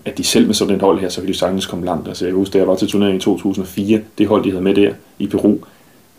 at 0.05 0.19
de 0.19 0.25
selv 0.25 0.47
med 0.47 0.55
sådan 0.55 0.75
et 0.75 0.83
hold 0.83 1.01
her, 1.01 1.09
så 1.09 1.21
kan 1.21 1.29
de 1.29 1.35
sagtens 1.35 1.67
komme 1.67 1.85
langt. 1.85 2.09
Altså 2.09 2.27
jeg 2.27 2.35
husker, 2.35 2.53
da 2.53 2.59
jeg 2.59 2.69
var 2.69 2.77
til 2.77 2.89
turneringen 2.89 3.17
i 3.17 3.21
2004, 3.21 4.01
det 4.19 4.27
hold, 4.27 4.45
de 4.45 4.51
havde 4.51 4.63
med 4.63 4.75
der 4.75 4.93
i 5.19 5.27
Peru, 5.27 5.57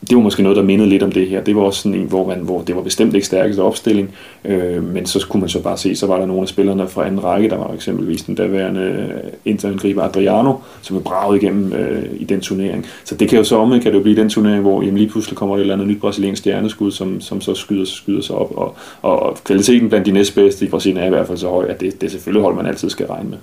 det 0.02 0.18
var 0.18 0.24
måske 0.24 0.44
noget, 0.44 0.56
der 0.56 0.64
mindede 0.64 0.90
lidt 0.90 1.04
om 1.04 1.12
det 1.12 1.28
her. 1.28 1.42
Det 1.42 1.56
var 1.56 1.62
også 1.62 1.82
sådan 1.82 2.00
en, 2.00 2.08
hvor, 2.08 2.28
man, 2.28 2.40
hvor 2.40 2.62
det 2.62 2.76
var 2.76 2.82
bestemt 2.82 3.14
ikke 3.14 3.28
stærkeste 3.28 3.60
opstilling, 3.60 4.16
øh, 4.46 4.84
men 4.84 5.06
så 5.06 5.26
kunne 5.30 5.42
man 5.42 5.50
så 5.50 5.62
bare 5.62 5.78
se, 5.78 5.96
så 5.96 6.08
var 6.08 6.20
der 6.20 6.26
nogle 6.26 6.42
af 6.42 6.48
spillerne 6.48 6.88
fra 6.88 7.06
anden 7.06 7.24
række, 7.24 7.50
der 7.50 7.58
var 7.58 7.74
eksempelvis 7.74 8.24
den 8.24 8.36
daværende 8.36 8.82
øh, 8.82 9.32
interangriber 9.46 10.04
Adriano, 10.04 10.54
som 10.82 10.98
er 10.98 11.02
braget 11.02 11.44
igennem 11.44 11.74
øh, 11.74 12.04
i 12.20 12.24
den 12.24 12.42
turnering. 12.42 12.86
Så 13.04 13.16
det 13.16 13.30
kan 13.30 13.38
jo 13.38 13.44
så 13.44 13.58
om, 13.58 13.72
kan 13.72 13.82
det 13.82 13.94
jo 13.94 14.00
blive 14.00 14.16
den 14.16 14.30
turnering, 14.30 14.62
hvor 14.62 14.82
jamen, 14.82 14.98
lige 14.98 15.10
pludselig 15.10 15.38
kommer 15.38 15.56
der 15.56 15.60
et 15.60 15.62
eller 15.62 15.74
andet 15.74 15.88
nyt 15.88 16.02
brasiliansk 16.02 16.40
stjerneskud, 16.40 16.92
som, 16.92 17.22
som 17.22 17.42
så 17.42 17.56
skyder, 17.56 17.86
skyder 17.86 18.22
sig 18.22 18.36
op, 18.36 18.52
og, 18.58 18.76
og 19.02 19.38
kvaliteten 19.44 19.90
blandt 19.90 20.06
de 20.06 20.12
næstbedste 20.12 20.66
i 20.66 20.70
Brasilien 20.70 20.98
er 21.04 21.06
i 21.06 21.10
hvert 21.10 21.28
fald 21.28 21.38
så 21.38 21.50
høj, 21.50 21.66
at 21.66 21.80
det, 21.80 22.02
det 22.02 22.08
er 22.08 22.12
selvfølgelig 22.12 22.44
hold, 22.44 22.56
man 22.56 22.66
altid 22.66 22.90
skal 22.90 23.06
regne 23.06 23.30
med. 23.30 23.38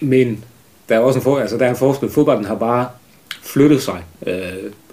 Men 0.00 0.44
der 0.88 0.94
er 0.94 0.98
også 0.98 1.18
en, 1.18 1.22
for, 1.22 1.38
altså, 1.38 1.56
der 1.56 1.64
er 1.64 1.70
en 1.70 1.76
forskel. 1.76 2.10
Fodbolden 2.10 2.44
har 2.44 2.54
bare 2.54 2.86
flyttet 3.42 3.82
sig 3.82 4.02
øh, 4.26 4.32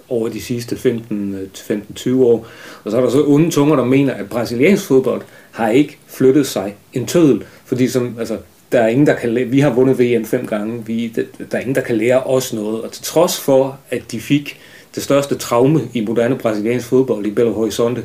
over 0.08 0.28
de 0.28 0.40
sidste 0.40 0.76
15-20 0.76 2.08
øh, 2.08 2.18
år. 2.20 2.46
Og 2.84 2.90
så 2.90 2.96
er 2.96 3.00
der 3.00 3.10
så 3.10 3.24
onde 3.26 3.50
tunger, 3.50 3.76
der 3.76 3.84
mener, 3.84 4.14
at 4.14 4.28
brasiliansk 4.28 4.86
fodbold 4.86 5.22
har 5.50 5.68
ikke 5.68 5.98
flyttet 6.06 6.46
sig 6.46 6.74
en 6.92 7.06
tødel. 7.06 7.44
Fordi 7.64 7.88
som, 7.88 8.16
altså, 8.18 8.38
der 8.72 8.80
er 8.80 8.88
ingen, 8.88 9.06
der 9.06 9.14
kan 9.14 9.34
lære, 9.34 9.46
vi 9.46 9.60
har 9.60 9.70
vundet 9.70 9.98
VM 9.98 10.24
fem 10.24 10.46
gange, 10.46 10.86
vi, 10.86 11.08
der 11.16 11.56
er 11.56 11.60
ingen, 11.60 11.74
der 11.74 11.80
kan 11.80 11.96
lære 11.96 12.22
os 12.22 12.52
noget. 12.52 12.82
Og 12.82 12.92
til 12.92 13.04
trods 13.04 13.40
for, 13.40 13.78
at 13.90 14.12
de 14.12 14.20
fik 14.20 14.60
det 14.94 15.02
største 15.02 15.34
traume 15.34 15.80
i 15.94 16.00
moderne 16.00 16.38
brasiliansk 16.38 16.86
fodbold 16.86 17.26
i 17.26 17.30
Belo 17.30 17.52
Horizonte 17.52 18.04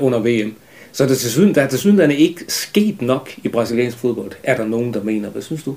under 0.00 0.18
VM, 0.18 0.54
så 0.92 1.04
er 1.04 1.08
der 1.08 1.14
til 1.14 1.30
syden, 1.30 1.54
der 1.54 1.62
er 1.62 1.68
til 1.68 1.78
syden 1.78 2.10
ikke 2.10 2.44
sket 2.48 3.02
nok 3.02 3.30
i 3.44 3.48
brasiliansk 3.48 3.98
fodbold, 3.98 4.32
er 4.42 4.56
der 4.56 4.66
nogen, 4.66 4.94
der 4.94 5.02
mener. 5.02 5.28
Hvad 5.28 5.42
synes 5.42 5.62
du? 5.62 5.76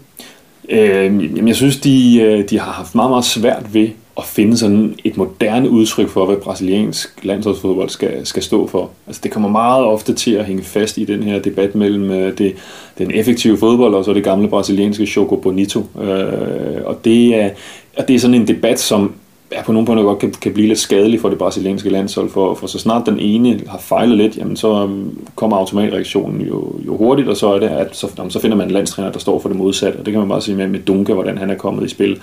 Øh, 0.70 1.48
jeg 1.48 1.56
synes, 1.56 1.78
de, 1.78 2.20
øh, 2.22 2.50
de 2.50 2.60
har 2.60 2.72
haft 2.72 2.96
meget, 2.96 3.10
meget 3.10 3.26
svært 3.26 3.74
ved 3.74 3.90
at 4.18 4.24
finde 4.24 4.58
sådan 4.58 4.96
et 5.04 5.18
moderne 5.18 5.70
udtryk 5.70 6.10
for, 6.10 6.26
hvad 6.26 6.36
brasiliansk 6.36 7.26
landsholdsfodbold 7.26 7.90
skal, 7.90 8.26
skal 8.26 8.44
stå 8.44 8.68
for. 8.68 8.90
Altså 9.08 9.22
det 9.24 9.32
kommer 9.32 9.50
meget 9.50 9.86
ofte 9.86 10.14
til 10.14 10.32
at 10.32 10.46
hænge 10.46 10.64
fast 10.64 10.98
i 10.98 11.06
den 11.06 11.24
her 11.24 11.40
debat 11.40 11.76
mellem 11.76 12.12
øh, 12.12 12.38
det, 12.38 12.56
den 12.98 13.12
effektive 13.12 13.58
fodbold 13.58 13.96
og 13.96 14.06
så 14.06 14.14
det 14.14 14.24
gamle 14.24 14.48
brasilianske 14.48 15.06
Choco 15.06 15.36
Bonito. 15.36 15.80
Øh, 16.02 16.86
og, 16.86 17.06
det 17.06 17.36
er, 17.36 17.50
og 17.98 18.08
det 18.08 18.16
er 18.16 18.20
sådan 18.20 18.34
en 18.34 18.48
debat, 18.48 18.80
som 18.80 19.14
er 19.52 19.64
på 19.64 19.72
nogle 19.72 19.86
punkter 19.86 20.04
godt 20.04 20.20
kan, 20.20 20.32
kan 20.32 20.54
blive 20.54 20.68
lidt 20.68 20.80
skadelig 20.80 21.22
for 21.22 21.30
det 21.30 21.38
brasilianske 21.38 21.90
landshold, 21.90 22.30
for, 22.30 22.56
for 22.56 22.68
så 22.68 22.80
snart 22.80 23.06
den 23.06 23.20
ene 23.20 23.62
har 23.68 23.78
fejlet 23.78 24.18
lidt, 24.18 24.38
jamen 24.38 24.56
så 24.56 24.84
øhm, 24.84 25.28
kommer 25.36 25.58
automatreaktionen 25.58 26.42
jo, 26.42 26.76
jo 26.86 26.98
hurtigt, 26.98 27.28
og 27.28 27.38
så 27.38 27.54
er 27.54 27.60
det, 27.60 27.68
at 27.68 27.96
så, 27.96 28.08
jamen, 28.18 28.32
så 28.32 28.40
finder 28.40 28.58
man 28.58 28.68
en 28.68 28.74
landstræner, 28.74 29.12
der 29.12 29.20
står 29.20 29.40
for 29.40 29.50
det 29.50 29.58
modsatte, 29.58 29.98
og 29.98 30.06
det 30.06 30.12
kan 30.12 30.20
man 30.20 30.30
bare 30.30 30.42
sige 30.42 30.58
med, 30.58 30.68
med 30.68 30.80
Dunga, 30.80 31.14
hvordan 31.14 31.38
han 31.38 31.50
er 31.50 31.56
kommet 31.56 31.86
i 31.86 31.90
spil. 31.90 32.22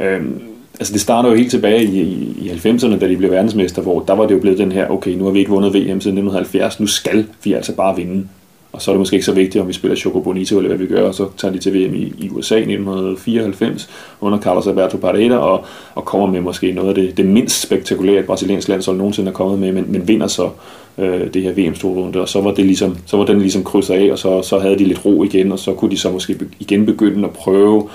Øhm, 0.00 0.42
altså 0.80 0.92
det 0.92 1.00
starter 1.00 1.28
jo 1.28 1.34
helt 1.34 1.50
tilbage 1.50 1.84
i, 1.84 2.00
i, 2.00 2.36
i 2.40 2.50
90'erne, 2.50 2.98
da 2.98 3.08
de 3.08 3.16
blev 3.16 3.30
verdensmester, 3.30 3.82
hvor 3.82 4.00
der 4.00 4.14
var 4.14 4.26
det 4.26 4.34
jo 4.34 4.40
blevet 4.40 4.58
den 4.58 4.72
her, 4.72 4.88
okay, 4.88 5.10
nu 5.10 5.24
har 5.24 5.30
vi 5.30 5.38
ikke 5.38 5.50
vundet 5.50 5.74
VM 5.74 5.78
siden 5.78 5.94
1970, 5.94 6.80
nu 6.80 6.86
skal 6.86 7.26
vi 7.44 7.52
altså 7.52 7.74
bare 7.74 7.96
vinde. 7.96 8.28
Og 8.72 8.82
så 8.82 8.90
er 8.90 8.92
det 8.92 8.98
måske 8.98 9.14
ikke 9.14 9.26
så 9.26 9.32
vigtigt, 9.32 9.62
om 9.62 9.68
vi 9.68 9.72
spiller 9.72 9.96
Choco 9.96 10.20
Bonito 10.20 10.56
eller 10.56 10.68
hvad 10.68 10.78
vi 10.78 10.86
gør, 10.86 11.08
og 11.08 11.14
så 11.14 11.28
tager 11.36 11.52
de 11.52 11.58
til 11.58 11.74
VM 11.74 11.94
i, 11.94 12.14
i 12.18 12.30
USA 12.30 12.54
i 12.54 12.58
1994 12.58 13.90
under 14.20 14.38
Carlos 14.38 14.66
Alberto 14.66 14.96
Parreira 14.96 15.36
og, 15.36 15.64
og 15.94 16.04
kommer 16.04 16.26
med 16.26 16.40
måske 16.40 16.72
noget 16.72 16.88
af 16.88 16.94
det, 16.94 17.16
det 17.16 17.26
mindst 17.26 17.62
spektakulære 17.62 18.22
brasiliansk 18.22 18.68
landshold 18.68 18.96
nogensinde 18.96 19.28
er 19.28 19.34
kommet 19.34 19.58
med, 19.58 19.72
men, 19.72 19.92
men 19.92 20.08
vinder 20.08 20.26
så 20.26 20.50
øh, 20.98 21.34
det 21.34 21.42
her 21.42 21.52
vm 21.52 21.86
runde, 21.86 22.20
og 22.20 22.28
så 22.28 22.40
var, 22.40 22.54
det 22.54 22.66
ligesom, 22.66 22.96
så 23.06 23.16
var 23.16 23.24
den 23.24 23.38
ligesom 23.38 23.64
krydset 23.64 23.94
af, 23.94 24.12
og 24.12 24.18
så, 24.18 24.42
så 24.42 24.58
havde 24.58 24.78
de 24.78 24.84
lidt 24.84 25.04
ro 25.04 25.24
igen, 25.24 25.52
og 25.52 25.58
så 25.58 25.74
kunne 25.74 25.90
de 25.90 25.98
så 25.98 26.10
måske 26.10 26.38
igen 26.60 26.86
begynde 26.86 27.24
at 27.24 27.34
prøve 27.34 27.88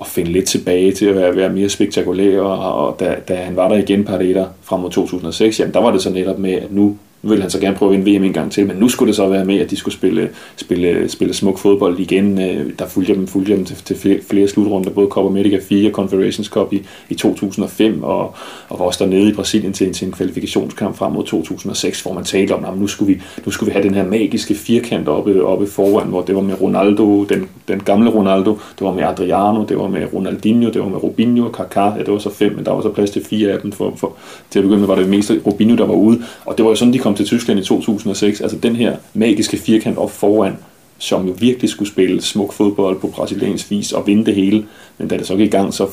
at 0.00 0.06
finde 0.06 0.32
lidt 0.32 0.48
tilbage 0.48 0.92
til 0.92 1.06
at 1.06 1.14
være, 1.14 1.36
være 1.36 1.52
mere 1.52 1.68
spektakulær, 1.68 2.40
og, 2.40 2.86
og 2.86 3.00
da, 3.00 3.16
da 3.28 3.34
han 3.34 3.56
var 3.56 3.68
der 3.68 3.76
igen, 3.76 4.04
Parreira, 4.04 4.48
frem 4.62 4.80
mod 4.80 4.90
2006, 4.90 5.60
jamen 5.60 5.74
der 5.74 5.80
var 5.80 5.90
det 5.90 6.02
så 6.02 6.10
netop 6.10 6.38
med, 6.38 6.52
at 6.52 6.72
nu 6.72 6.96
nu 7.22 7.28
ville 7.28 7.42
han 7.42 7.50
så 7.50 7.60
gerne 7.60 7.76
prøve 7.76 7.94
at 7.94 7.98
vinde 7.98 8.18
VM 8.18 8.24
en 8.24 8.32
gang 8.32 8.52
til, 8.52 8.66
men 8.66 8.76
nu 8.76 8.88
skulle 8.88 9.08
det 9.08 9.16
så 9.16 9.28
være 9.28 9.44
med, 9.44 9.58
at 9.58 9.70
de 9.70 9.76
skulle 9.76 9.94
spille, 9.94 10.30
spille, 10.56 11.08
spille 11.08 11.34
smuk 11.34 11.58
fodbold 11.58 11.98
igen. 11.98 12.40
Øh, 12.40 12.70
der 12.78 12.86
fulgte 12.86 13.14
dem, 13.14 13.26
fulgte 13.26 13.52
dem 13.52 13.64
til, 13.64 13.76
til 13.76 14.20
flere 14.30 14.48
slutrunder, 14.48 14.90
både 14.90 15.08
Copa 15.08 15.28
America 15.28 15.58
4 15.68 15.90
Confederations 15.90 16.48
Cup 16.48 16.72
i, 16.72 16.82
i 17.08 17.14
2005, 17.14 18.02
og, 18.02 18.34
og 18.68 18.78
var 18.78 18.84
også 18.84 19.04
dernede 19.04 19.28
i 19.28 19.32
Brasilien 19.32 19.72
til, 19.72 19.92
til 19.92 20.06
en 20.06 20.12
kvalifikationskamp 20.12 20.96
frem 20.96 21.12
mod 21.12 21.24
2006, 21.24 22.00
hvor 22.00 22.12
man 22.12 22.24
talte 22.24 22.52
om, 22.52 22.64
at 22.64 22.78
nu 22.78 22.86
skulle, 22.86 23.14
vi, 23.14 23.22
nu 23.46 23.52
skulle 23.52 23.70
vi 23.70 23.72
have 23.72 23.84
den 23.84 23.94
her 23.94 24.04
magiske 24.04 24.54
firkant 24.54 25.08
oppe, 25.08 25.44
oppe 25.46 25.66
foran, 25.66 26.08
hvor 26.08 26.22
det 26.22 26.34
var 26.34 26.42
med 26.42 26.60
Ronaldo, 26.60 27.24
den, 27.24 27.48
den 27.68 27.80
gamle 27.80 28.10
Ronaldo, 28.10 28.50
det 28.78 28.86
var 28.86 28.92
med 28.92 29.02
Adriano, 29.02 29.64
det 29.64 29.78
var 29.78 29.88
med 29.88 30.06
Ronaldinho, 30.14 30.70
det 30.70 30.82
var 30.82 30.88
med 30.88 31.02
Robinho 31.02 31.46
og 31.46 31.60
Kaká, 31.60 31.96
ja, 31.96 31.98
det 31.98 32.12
var 32.12 32.18
så 32.18 32.30
fem, 32.30 32.54
men 32.56 32.64
der 32.64 32.72
var 32.72 32.82
så 32.82 32.88
plads 32.88 33.10
til 33.10 33.24
fire 33.24 33.52
af 33.52 33.60
dem, 33.60 33.72
for, 33.72 33.92
for, 33.96 34.12
til 34.50 34.58
at 34.58 34.62
begynde 34.62 34.80
med 34.80 34.88
var 34.88 34.96
det 34.96 35.08
mest 35.08 35.32
Robinho, 35.46 35.76
der 35.76 35.86
var 35.86 35.94
ude, 35.94 36.22
og 36.44 36.58
det 36.58 36.64
var 36.64 36.70
jo 36.70 36.76
sådan, 36.76 36.94
de 36.94 36.98
kom 36.98 37.11
kom 37.12 37.16
til 37.16 37.26
Tyskland 37.26 37.60
i 37.60 37.64
2006, 37.64 38.40
altså 38.40 38.56
den 38.56 38.76
her 38.76 38.96
magiske 39.14 39.56
firkant 39.56 39.98
op 39.98 40.10
foran, 40.10 40.56
som 40.98 41.26
jo 41.26 41.34
virkelig 41.38 41.70
skulle 41.70 41.88
spille 41.88 42.22
smuk 42.22 42.52
fodbold 42.52 43.00
på 43.00 43.06
brasiliansk 43.06 43.70
vis 43.70 43.92
og 43.92 44.06
vinde 44.06 44.26
det 44.26 44.34
hele, 44.34 44.64
men 44.98 45.08
da 45.08 45.16
det 45.16 45.26
så 45.26 45.36
gik 45.36 45.46
i 45.46 45.50
gang, 45.50 45.74
så 45.74 45.86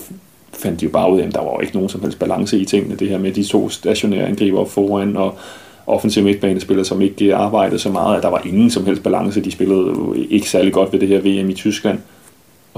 fandt 0.53 0.79
de 0.79 0.85
jo 0.85 0.91
bare 0.91 1.13
ud 1.13 1.19
af, 1.19 1.27
at 1.27 1.33
der 1.33 1.39
var 1.39 1.51
jo 1.51 1.59
ikke 1.59 1.73
nogen 1.73 1.89
som 1.89 2.01
helst 2.01 2.19
balance 2.19 2.59
i 2.59 2.65
tingene, 2.65 2.95
det 2.95 3.09
her 3.09 3.17
med 3.17 3.31
de 3.31 3.43
to 3.43 3.69
stationære 3.69 4.27
angriber 4.27 4.59
op 4.59 4.71
foran, 4.71 5.17
og 5.17 5.37
offensiv 5.87 6.23
midtbanespillere, 6.23 6.85
som 6.85 7.01
ikke 7.01 7.35
arbejdede 7.35 7.79
så 7.79 7.89
meget, 7.89 8.17
at 8.17 8.23
der 8.23 8.29
var 8.29 8.41
ingen 8.45 8.71
som 8.71 8.85
helst 8.85 9.03
balance, 9.03 9.41
de 9.41 9.51
spillede 9.51 9.79
jo 9.79 10.15
ikke 10.29 10.49
særlig 10.49 10.73
godt 10.73 10.93
ved 10.93 10.99
det 10.99 11.07
her 11.07 11.19
VM 11.19 11.49
i 11.49 11.53
Tyskland, 11.53 11.99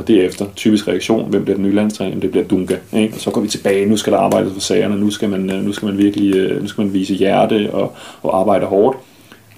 og 0.02 0.08
derefter, 0.08 0.46
typisk 0.56 0.88
reaktion, 0.88 1.30
hvem 1.30 1.44
bliver 1.44 1.56
den 1.56 1.66
nye 1.66 1.76
landstræner? 1.76 2.20
Det 2.20 2.32
bliver 2.32 2.46
Dunga. 2.46 2.76
Ikke? 2.94 3.14
Og 3.14 3.20
så 3.20 3.32
går 3.32 3.42
vi 3.42 3.48
tilbage, 3.48 3.86
nu 3.86 3.98
skal 3.98 4.14
der 4.14 4.20
arbejdes 4.20 4.54
for 4.54 4.60
sagerne, 4.60 5.00
nu 5.00 5.10
skal 5.12 5.30
man, 5.30 5.50
øh, 5.50 5.64
nu 5.64 5.74
skal 5.74 5.86
man 5.86 5.98
virkelig 5.98 6.36
øh, 6.36 6.62
nu 6.62 6.68
skal 6.68 6.84
man 6.84 6.94
vise 6.94 7.14
hjerte 7.14 7.70
og, 7.74 7.96
og 8.22 8.40
arbejde 8.40 8.66
hårdt. 8.66 8.98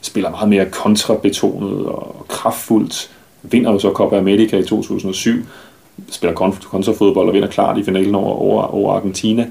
Spiller 0.01 0.29
meget 0.29 0.49
mere 0.49 0.65
kontrabetonet 0.65 1.85
og 1.85 2.25
kraftfuldt. 2.29 3.09
Vinder 3.43 3.71
jo 3.71 3.79
så 3.79 3.89
Copa 3.89 4.17
America 4.17 4.57
i 4.57 4.63
2007. 4.63 5.33
Spiller 6.09 6.35
kontrafodbold 6.61 7.27
og 7.27 7.33
vinder 7.33 7.47
klart 7.47 7.77
i 7.77 7.83
finalen 7.83 8.15
over, 8.15 8.35
over, 8.35 8.63
over 8.63 8.93
Argentina. 8.93 9.47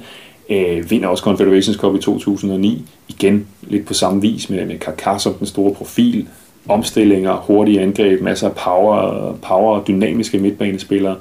Øh, 0.50 0.90
vinder 0.90 1.08
også 1.08 1.24
Confederations 1.24 1.76
Cup 1.78 1.94
i 1.94 1.98
2009. 1.98 2.84
Igen 3.08 3.46
lidt 3.62 3.86
på 3.86 3.94
samme 3.94 4.20
vis 4.20 4.50
med, 4.50 4.66
med 4.66 4.76
Kaká 4.84 5.18
som 5.18 5.34
den 5.34 5.46
store 5.46 5.74
profil 5.74 6.28
omstillinger, 6.68 7.36
hurtige 7.36 7.80
angreb, 7.80 8.22
masser 8.22 8.48
af 8.48 8.54
power, 8.54 9.32
power 9.32 9.78
og 9.78 9.88
dynamiske 9.88 10.38
midtbanespillere. 10.38 11.16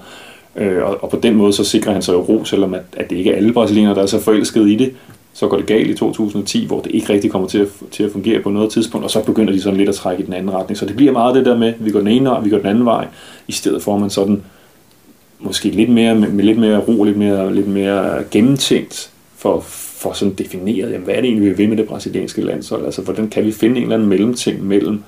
Øh, 0.56 0.84
og, 0.84 1.04
og 1.04 1.10
på 1.10 1.20
den 1.24 1.36
måde 1.36 1.54
så 1.54 1.64
sikrer 1.64 1.94
han 1.94 2.02
sig 2.02 2.14
jo 2.14 2.20
ro, 2.20 2.46
selvom 2.46 2.74
at, 2.74 2.82
at 2.98 3.10
det 3.10 3.16
ikke 3.16 3.32
er 3.32 3.36
alle 3.36 3.54
brasilianere, 3.54 3.96
der 3.96 4.02
er 4.02 4.06
så 4.06 4.20
forelsket 4.20 4.68
i 4.68 4.76
det. 4.76 4.94
Så 5.34 5.48
går 5.48 5.58
det 5.58 5.66
galt 5.66 5.90
i 5.90 5.94
2010, 5.94 6.66
hvor 6.66 6.82
det 6.82 6.92
ikke 6.92 7.14
rigtig 7.14 7.32
kommer 7.32 7.48
til 7.48 7.58
at, 7.58 7.68
til 7.92 8.04
at 8.04 8.12
fungere 8.12 8.42
på 8.42 8.50
noget 8.50 8.72
tidspunkt, 8.72 9.04
og 9.04 9.12
så 9.12 9.24
begynder 9.24 9.54
de 9.54 9.62
sådan 9.62 9.78
lidt 9.78 9.90
at 9.90 9.96
trække 9.96 10.24
i 10.24 10.26
den 10.26 10.34
anden 10.34 10.54
retning. 10.54 10.78
Så 10.78 10.86
det 10.86 10.96
bliver 10.96 11.12
meget 11.12 11.36
det 11.36 11.46
der 11.46 11.58
med, 11.58 11.68
at 11.68 11.86
vi 11.86 11.92
går 11.92 12.00
den 12.00 12.08
ene 12.08 12.30
vej, 12.30 12.40
vi 12.40 12.50
går 12.50 12.58
den 12.58 12.68
anden 12.68 12.86
vej, 12.86 13.08
i 13.48 13.52
stedet 13.52 13.84
for 13.84 13.96
at 13.96 14.02
man 14.02 14.10
sådan 14.10 14.44
måske 15.40 15.70
lidt 15.70 15.90
mere, 15.90 16.16
med, 16.16 16.30
med 16.30 16.44
lidt 16.44 16.58
mere 16.58 16.80
ro, 16.80 17.04
lidt 17.04 17.18
mere, 17.18 17.56
lidt 17.56 17.68
mere 17.68 18.24
gennemtænkt, 18.32 19.12
for, 19.42 19.60
for 20.02 20.14
sådan 20.14 20.34
defineret, 20.34 20.92
jamen, 20.92 21.06
hvad 21.06 21.16
er 21.16 21.22
det 21.22 21.28
egentlig, 21.28 21.50
vi 21.50 21.56
vil 21.56 21.70
med 21.70 21.78
det 21.78 21.88
brasilianske 21.88 22.42
landshold? 22.42 22.86
Altså, 22.86 23.02
hvordan 23.02 23.30
kan 23.30 23.46
vi 23.46 23.52
finde 23.52 23.78
en 23.78 23.82
eller 23.82 23.96
anden 23.96 24.10
mellemting 24.10 24.68
mellem 24.68 25.04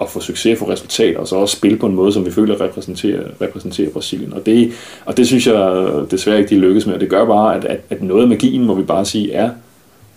at 0.00 0.10
få 0.10 0.20
succes, 0.20 0.58
få 0.58 0.70
resultater, 0.70 1.18
og 1.18 1.28
så 1.28 1.36
også 1.36 1.56
spille 1.56 1.78
på 1.78 1.86
en 1.86 1.94
måde, 1.94 2.12
som 2.12 2.26
vi 2.26 2.30
føler 2.30 2.60
repræsenterer, 2.60 3.22
repræsenterer 3.40 3.90
Brasilien. 3.90 4.32
Og 4.32 4.46
det, 4.46 4.72
og 5.04 5.16
det 5.16 5.26
synes 5.26 5.46
jeg 5.46 5.86
desværre 6.10 6.38
ikke, 6.38 6.50
de 6.50 6.60
lykkes 6.60 6.86
med. 6.86 6.94
Og 6.94 7.00
det 7.00 7.08
gør 7.08 7.24
bare, 7.24 7.56
at, 7.56 7.64
at, 7.64 7.80
at 7.90 8.02
noget 8.02 8.22
af 8.22 8.28
magien, 8.28 8.64
må 8.64 8.74
vi 8.74 8.82
bare 8.82 9.04
sige, 9.04 9.32
er, 9.32 9.50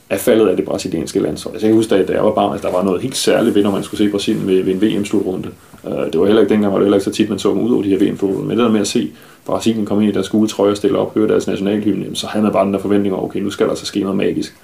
er 0.10 0.18
faldet 0.18 0.48
af 0.48 0.56
det 0.56 0.66
brasilianske 0.66 1.20
landshold. 1.20 1.56
Altså, 1.56 1.68
jeg 1.68 1.72
kan 1.72 1.78
huske, 1.78 2.04
da 2.04 2.14
jeg 2.14 2.24
var 2.24 2.32
barn, 2.32 2.56
at 2.56 2.64
der 2.64 2.72
var 2.72 2.84
noget 2.84 3.02
helt 3.02 3.18
særligt 3.18 3.56
ved, 3.56 3.64
når 3.64 3.72
man 3.72 3.84
skulle 3.84 4.06
se 4.06 4.12
Brasilien 4.12 4.48
ved, 4.48 4.64
ved 4.64 4.74
en 4.74 4.82
VM-slutrunde. 4.82 5.50
Øh, 5.88 6.12
det 6.12 6.20
var 6.20 6.26
heller 6.26 6.42
ikke 6.42 6.54
dengang, 6.54 6.74
var 6.74 6.80
det 6.80 6.86
heller 6.86 6.98
ikke 6.98 7.06
så 7.06 7.12
tit, 7.12 7.30
man 7.30 7.40
så 7.40 7.50
dem 7.50 7.60
ud 7.60 7.72
over 7.74 7.84
de 7.84 7.90
her 7.90 7.98
VM-slutrunde. 7.98 8.48
Men 8.48 8.58
det 8.58 8.66
der 8.66 8.72
med 8.72 8.82
at 8.82 8.88
se 8.88 9.12
Brasilien 9.46 9.86
komme 9.86 10.04
ind 10.04 10.12
i 10.12 10.16
deres 10.16 10.30
gule 10.30 10.50
trøje 10.50 10.72
og 10.72 10.78
stille 10.78 10.98
op, 10.98 11.14
høre 11.14 11.28
deres 11.28 11.48
nationalhymne, 11.48 12.06
så 12.14 12.28
havde 12.28 12.44
man 12.44 12.54
bare 12.54 12.66
den 12.66 12.74
der 12.74 12.80
forventning 12.80 13.16
over, 13.16 13.26
okay, 13.26 13.40
nu 13.40 13.50
skal 13.50 13.68
der 13.68 13.76
så 13.76 13.86
ske 13.86 14.00
noget 14.00 14.18
magisk. 14.18 14.56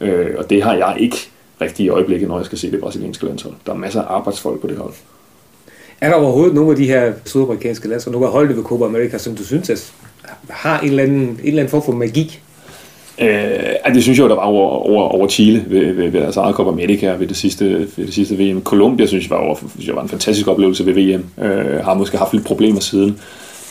Øh, 0.00 0.26
og 0.38 0.50
det 0.50 0.62
har 0.62 0.74
jeg 0.74 0.96
ikke 0.98 1.30
rigtige 1.60 1.88
øjeblikke, 1.88 2.26
når 2.26 2.38
jeg 2.38 2.46
skal 2.46 2.58
se 2.58 2.70
det 2.70 2.80
brasilianske 2.80 3.26
landshold. 3.26 3.54
Der 3.66 3.72
er 3.72 3.76
masser 3.76 4.02
af 4.02 4.14
arbejdsfolk 4.16 4.60
på 4.60 4.66
det 4.66 4.76
hold. 4.76 4.92
Er 6.00 6.08
der 6.08 6.16
overhovedet 6.16 6.54
nogle 6.54 6.70
af 6.70 6.76
de 6.76 6.86
her 6.86 7.12
sydamerikanske 7.24 7.88
landshold, 7.88 8.12
nogle 8.12 8.26
af 8.26 8.32
holdene 8.32 8.56
ved 8.56 8.64
Copa 8.64 8.84
America, 8.84 9.18
som 9.18 9.36
du 9.36 9.44
synes 9.44 9.70
at 9.70 9.92
har 10.50 10.80
en 10.80 10.88
eller 10.88 11.02
anden, 11.02 11.20
en 11.20 11.38
eller 11.44 11.58
anden 11.58 11.70
form 11.70 11.82
for 11.82 11.92
magi? 11.92 12.40
Øh, 13.18 13.94
det 13.94 14.02
synes 14.02 14.18
jeg, 14.18 14.28
der 14.28 14.34
var 14.34 14.42
over, 14.42 14.68
over, 14.68 15.02
over 15.02 15.28
Chile 15.28 15.64
ved, 15.68 15.92
ved, 15.92 16.08
ved 16.08 16.20
deres 16.20 16.36
eget 16.36 16.54
Copa 16.54 16.70
America 16.70 17.12
ved 17.12 17.26
det 17.26 17.36
sidste, 17.36 17.64
ved 17.96 18.06
det 18.06 18.14
sidste 18.14 18.38
VM. 18.38 18.62
Colombia 18.62 19.06
synes 19.06 19.24
jeg 19.24 19.30
var, 19.30 19.44
over, 19.44 19.56
synes 19.74 19.86
jeg 19.86 19.96
var 19.96 20.02
en 20.02 20.08
fantastisk 20.08 20.48
oplevelse 20.48 20.86
ved 20.86 20.92
VM. 20.92 21.44
Øh, 21.44 21.84
har 21.84 21.94
måske 21.94 22.18
haft 22.18 22.32
lidt 22.32 22.44
problemer 22.44 22.80
siden. 22.80 23.18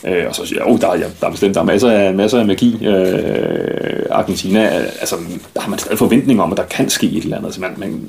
Øh, 0.08 0.26
og 0.28 0.36
så 0.36 0.46
siger 0.46 0.60
jeg, 0.60 0.74
oh, 0.74 0.80
der, 0.80 0.88
er, 0.88 0.98
der 1.22 1.28
er 1.28 1.32
bestemt 1.32 1.56
der 1.56 1.62
er 1.62 1.66
masser 1.66 1.92
af, 1.92 2.14
masser 2.14 2.40
af 2.40 2.46
magi. 2.46 2.86
Øh, 2.86 3.83
Argentina, 4.14 4.68
altså, 5.00 5.16
der 5.54 5.62
har 5.62 5.70
man 5.70 5.80
stadig 5.80 5.98
forventninger 5.98 6.44
om, 6.44 6.52
at 6.52 6.58
der 6.58 6.64
kan 6.64 6.90
ske 6.90 7.08
et 7.08 7.24
eller 7.24 7.38
andet. 7.38 7.48
Altså, 7.48 7.62
man, 7.62 7.74
man, 7.78 8.02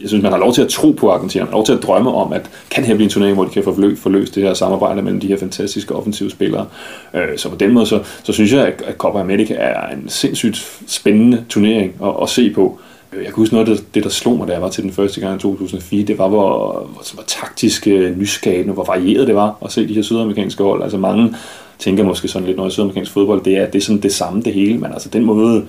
jeg 0.00 0.08
synes, 0.08 0.22
man 0.22 0.32
har 0.32 0.38
lov 0.38 0.52
til 0.52 0.62
at 0.62 0.68
tro 0.68 0.90
på 0.90 1.10
Argentina, 1.10 1.44
man 1.44 1.48
har 1.48 1.56
lov 1.56 1.66
til 1.66 1.72
at 1.72 1.82
drømme 1.82 2.14
om, 2.14 2.32
at 2.32 2.50
kan 2.70 2.84
her 2.84 2.94
blive 2.94 3.04
en 3.04 3.10
turnering, 3.10 3.34
hvor 3.34 3.44
de 3.44 3.50
kan 3.50 3.64
få 3.64 3.74
forløst 3.96 4.34
det 4.34 4.42
her 4.42 4.54
samarbejde 4.54 5.02
mellem 5.02 5.20
de 5.20 5.26
her 5.26 5.38
fantastiske 5.38 5.94
offensive 5.94 6.30
spillere. 6.30 6.66
Øh, 7.14 7.38
så 7.38 7.48
på 7.48 7.56
den 7.56 7.72
måde, 7.72 7.86
så, 7.86 8.02
så 8.22 8.32
synes 8.32 8.52
jeg, 8.52 8.66
at 8.66 8.96
Copa 8.96 9.18
America 9.18 9.54
er 9.54 9.88
en 9.88 10.08
sindssygt 10.08 10.80
spændende 10.86 11.44
turnering 11.48 11.94
at, 12.04 12.12
at 12.22 12.28
se 12.28 12.50
på. 12.50 12.78
Øh, 13.12 13.18
jeg 13.18 13.26
kan 13.26 13.34
huske 13.34 13.54
noget 13.54 13.68
af 13.68 13.76
det, 13.94 14.04
der 14.04 14.10
slog 14.10 14.38
mig, 14.38 14.48
da 14.48 14.52
jeg 14.52 14.62
var 14.62 14.68
til 14.68 14.82
den 14.82 14.92
første 14.92 15.20
gang 15.20 15.36
i 15.36 15.40
2004, 15.40 16.04
det 16.04 16.18
var, 16.18 16.28
hvor, 16.28 16.48
hvor, 16.92 17.14
hvor 17.14 17.24
taktisk 17.26 17.86
øh, 17.86 18.18
nyskabende, 18.18 18.74
hvor 18.74 18.84
varieret 18.84 19.26
det 19.26 19.34
var 19.34 19.56
at 19.64 19.72
se 19.72 19.88
de 19.88 19.94
her 19.94 20.02
sydamerikanske 20.02 20.62
hold. 20.62 20.82
Altså 20.82 20.98
mange 20.98 21.34
tænker 21.82 22.04
måske 22.04 22.28
sådan 22.28 22.46
lidt, 22.46 22.56
når 22.56 22.64
jeg 22.64 22.72
sydamerikansk 22.72 23.12
fodbold, 23.12 23.44
det 23.44 23.56
er, 23.56 23.66
det 23.66 23.74
er 23.74 23.82
sådan 23.82 24.02
det 24.02 24.14
samme 24.14 24.42
det 24.42 24.52
hele, 24.52 24.78
men 24.78 24.92
altså 24.92 25.08
den 25.08 25.24
måde, 25.24 25.66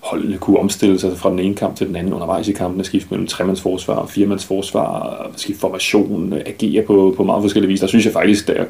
holdene 0.00 0.38
kunne 0.38 0.58
omstille 0.58 0.98
sig 0.98 1.16
fra 1.16 1.30
den 1.30 1.38
ene 1.38 1.54
kamp 1.54 1.76
til 1.76 1.86
den 1.86 1.96
anden 1.96 2.12
undervejs 2.12 2.48
i 2.48 2.52
kampen, 2.52 2.80
at 2.80 2.86
skifte 2.86 3.08
mellem 3.10 3.26
tremandsforsvar 3.26 3.94
og 3.94 4.10
firemandsforsvar, 4.10 5.30
skifte 5.36 5.60
formation, 5.60 6.34
agere 6.46 6.82
på, 6.82 7.14
på 7.16 7.24
meget 7.24 7.42
forskellige 7.42 7.68
vis. 7.68 7.80
Der 7.80 7.86
synes 7.86 8.04
jeg 8.04 8.12
faktisk, 8.12 8.48
da 8.48 8.52
jeg, 8.52 8.66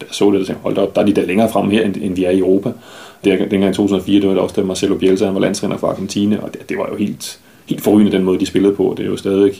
da 0.00 0.06
jeg 0.06 0.14
så 0.14 0.30
det, 0.30 0.40
der 0.40 0.46
tænkte, 0.46 0.62
hold 0.62 0.78
op, 0.78 0.94
der 0.94 1.02
er 1.02 1.06
de 1.06 1.12
der 1.12 1.26
længere 1.26 1.50
frem 1.50 1.70
her, 1.70 1.84
end, 1.84 1.96
end 1.96 2.14
vi 2.14 2.24
er 2.24 2.30
i 2.30 2.38
Europa. 2.38 2.72
Det, 3.24 3.50
dengang 3.50 3.72
i 3.72 3.74
2004, 3.74 4.20
det 4.20 4.28
var 4.28 4.34
det 4.34 4.42
også, 4.42 4.54
da 4.60 4.66
Marcelo 4.66 4.94
Bielsa 4.94 5.24
han 5.24 5.34
var 5.34 5.40
landstræner 5.40 5.76
for 5.76 5.88
Argentina, 5.88 6.38
og 6.42 6.52
det, 6.52 6.68
det 6.68 6.78
var 6.78 6.88
jo 6.90 6.96
helt, 6.96 7.38
helt 7.66 7.82
forrygende 7.82 8.12
den 8.12 8.24
måde, 8.24 8.40
de 8.40 8.46
spillede 8.46 8.74
på. 8.74 8.94
Det 8.96 9.04
er 9.04 9.10
jo 9.10 9.16
stadig 9.16 9.52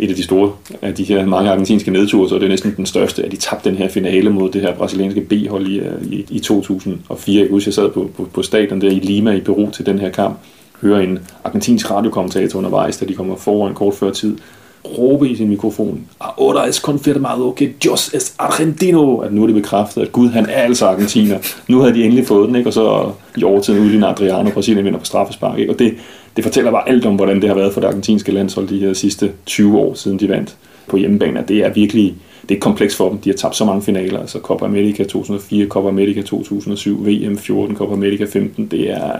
et 0.00 0.10
af 0.10 0.16
de 0.16 0.22
store 0.22 0.52
af 0.82 0.94
de 0.94 1.04
her 1.04 1.26
mange 1.26 1.50
argentinske 1.50 1.90
nedture, 1.90 2.28
så 2.28 2.34
det 2.34 2.44
er 2.44 2.48
næsten 2.48 2.74
den 2.76 2.86
største, 2.86 3.24
at 3.24 3.32
de 3.32 3.36
tabte 3.36 3.70
den 3.70 3.78
her 3.78 3.88
finale 3.88 4.30
mod 4.30 4.50
det 4.50 4.60
her 4.60 4.74
brasilianske 4.74 5.20
B-hold 5.20 5.66
i, 5.66 5.78
øh, 5.78 6.12
i, 6.12 6.26
i 6.30 6.38
2004. 6.38 7.40
Jeg 7.40 7.50
husker, 7.50 7.68
jeg 7.68 7.74
sad 7.74 7.90
på, 7.90 8.10
på, 8.16 8.28
på 8.34 8.42
stadion 8.42 8.80
der 8.80 8.90
i 8.90 8.94
Lima 8.94 9.32
i 9.32 9.40
Peru 9.40 9.70
til 9.70 9.86
den 9.86 9.98
her 9.98 10.10
kamp, 10.10 10.38
hører 10.82 11.00
en 11.00 11.18
argentinsk 11.44 11.90
radiokommentator 11.90 12.58
undervejs, 12.58 12.96
da 12.96 13.06
de 13.06 13.14
kommer 13.14 13.36
foran 13.36 13.74
kort 13.74 13.94
før 13.94 14.10
tid, 14.10 14.36
råbe 14.84 15.28
i 15.28 15.36
sin 15.36 15.48
mikrofon, 15.48 16.06
ahora 16.20 16.68
es 16.68 16.76
confirmado 16.76 17.52
que 17.52 17.74
Dios 17.82 18.14
es 18.14 18.34
argentino, 18.38 19.18
at 19.18 19.32
nu 19.32 19.42
er 19.42 19.46
det 19.46 19.54
bekræftet, 19.54 20.02
at 20.02 20.12
Gud 20.12 20.28
han 20.28 20.46
er 20.46 20.62
altså 20.62 20.86
argentiner. 20.86 21.38
Nu 21.68 21.80
havde 21.80 21.94
de 21.94 22.04
endelig 22.04 22.26
fået 22.26 22.48
den, 22.48 22.56
ikke? 22.56 22.68
og 22.68 22.72
så 22.72 23.12
i 23.36 23.44
overtiden 23.44 23.84
udligner 23.84 24.08
Adriano, 24.08 24.50
Brasilien 24.50 24.84
vinder 24.84 24.98
på 24.98 25.04
straffespark. 25.04 25.58
Ikke? 25.58 25.72
Og 25.72 25.78
det, 25.78 25.94
det 26.40 26.44
fortæller 26.44 26.70
bare 26.70 26.88
alt 26.88 27.06
om, 27.06 27.14
hvordan 27.14 27.40
det 27.40 27.48
har 27.48 27.56
været 27.56 27.72
for 27.72 27.80
det 27.80 27.88
argentinske 27.88 28.32
landshold 28.32 28.68
de 28.68 28.78
her 28.78 28.92
sidste 28.92 29.32
20 29.46 29.78
år, 29.78 29.94
siden 29.94 30.18
de 30.18 30.28
vandt 30.28 30.56
på 30.88 30.96
hjemmebane. 30.96 31.44
Det 31.48 31.56
er 31.56 31.72
virkelig, 31.72 32.14
det 32.48 32.56
er 32.56 32.60
komplekst 32.60 32.96
for 32.96 33.08
dem. 33.08 33.18
De 33.18 33.30
har 33.30 33.36
tabt 33.36 33.56
så 33.56 33.64
mange 33.64 33.82
finaler, 33.82 34.20
altså 34.20 34.38
Copa 34.38 34.64
America 34.64 35.04
2004, 35.04 35.66
Copa 35.66 35.88
America 35.88 36.22
2007, 36.22 37.06
VM 37.06 37.38
14, 37.38 37.76
Copa 37.76 37.92
America 37.92 38.24
15. 38.24 38.66
Det 38.66 38.90
er, 38.90 39.12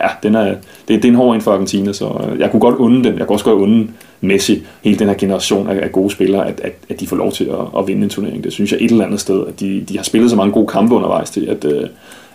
ja, 0.00 0.08
den 0.22 0.34
er, 0.34 0.44
det, 0.44 0.62
det 0.88 1.04
er 1.04 1.08
en 1.08 1.14
hård 1.14 1.34
ind 1.34 1.42
for 1.42 1.52
Argentina, 1.52 1.92
så 1.92 2.36
jeg 2.38 2.50
kunne 2.50 2.60
godt 2.60 2.76
unde 2.76 3.04
dem. 3.04 3.18
Jeg 3.18 3.26
kunne 3.26 3.34
også 3.34 3.44
godt 3.44 3.60
unde 3.60 3.88
Messi, 4.20 4.62
hele 4.82 4.98
den 4.98 5.08
her 5.08 5.14
generation 5.14 5.68
af, 5.68 5.84
af 5.84 5.92
gode 5.92 6.10
spillere, 6.10 6.48
at, 6.48 6.60
at, 6.60 6.72
at 6.88 7.00
de 7.00 7.06
får 7.06 7.16
lov 7.16 7.32
til 7.32 7.44
at, 7.44 7.78
at 7.78 7.86
vinde 7.86 8.02
en 8.02 8.10
turnering. 8.10 8.44
Det 8.44 8.52
synes 8.52 8.72
jeg 8.72 8.82
et 8.82 8.90
eller 8.90 9.04
andet 9.04 9.20
sted, 9.20 9.46
at 9.46 9.60
de, 9.60 9.84
de 9.88 9.96
har 9.96 10.04
spillet 10.04 10.30
så 10.30 10.36
mange 10.36 10.52
gode 10.52 10.66
kampe 10.66 10.94
undervejs 10.94 11.30
til, 11.30 11.46
at, 11.46 11.64
øh, 11.64 11.88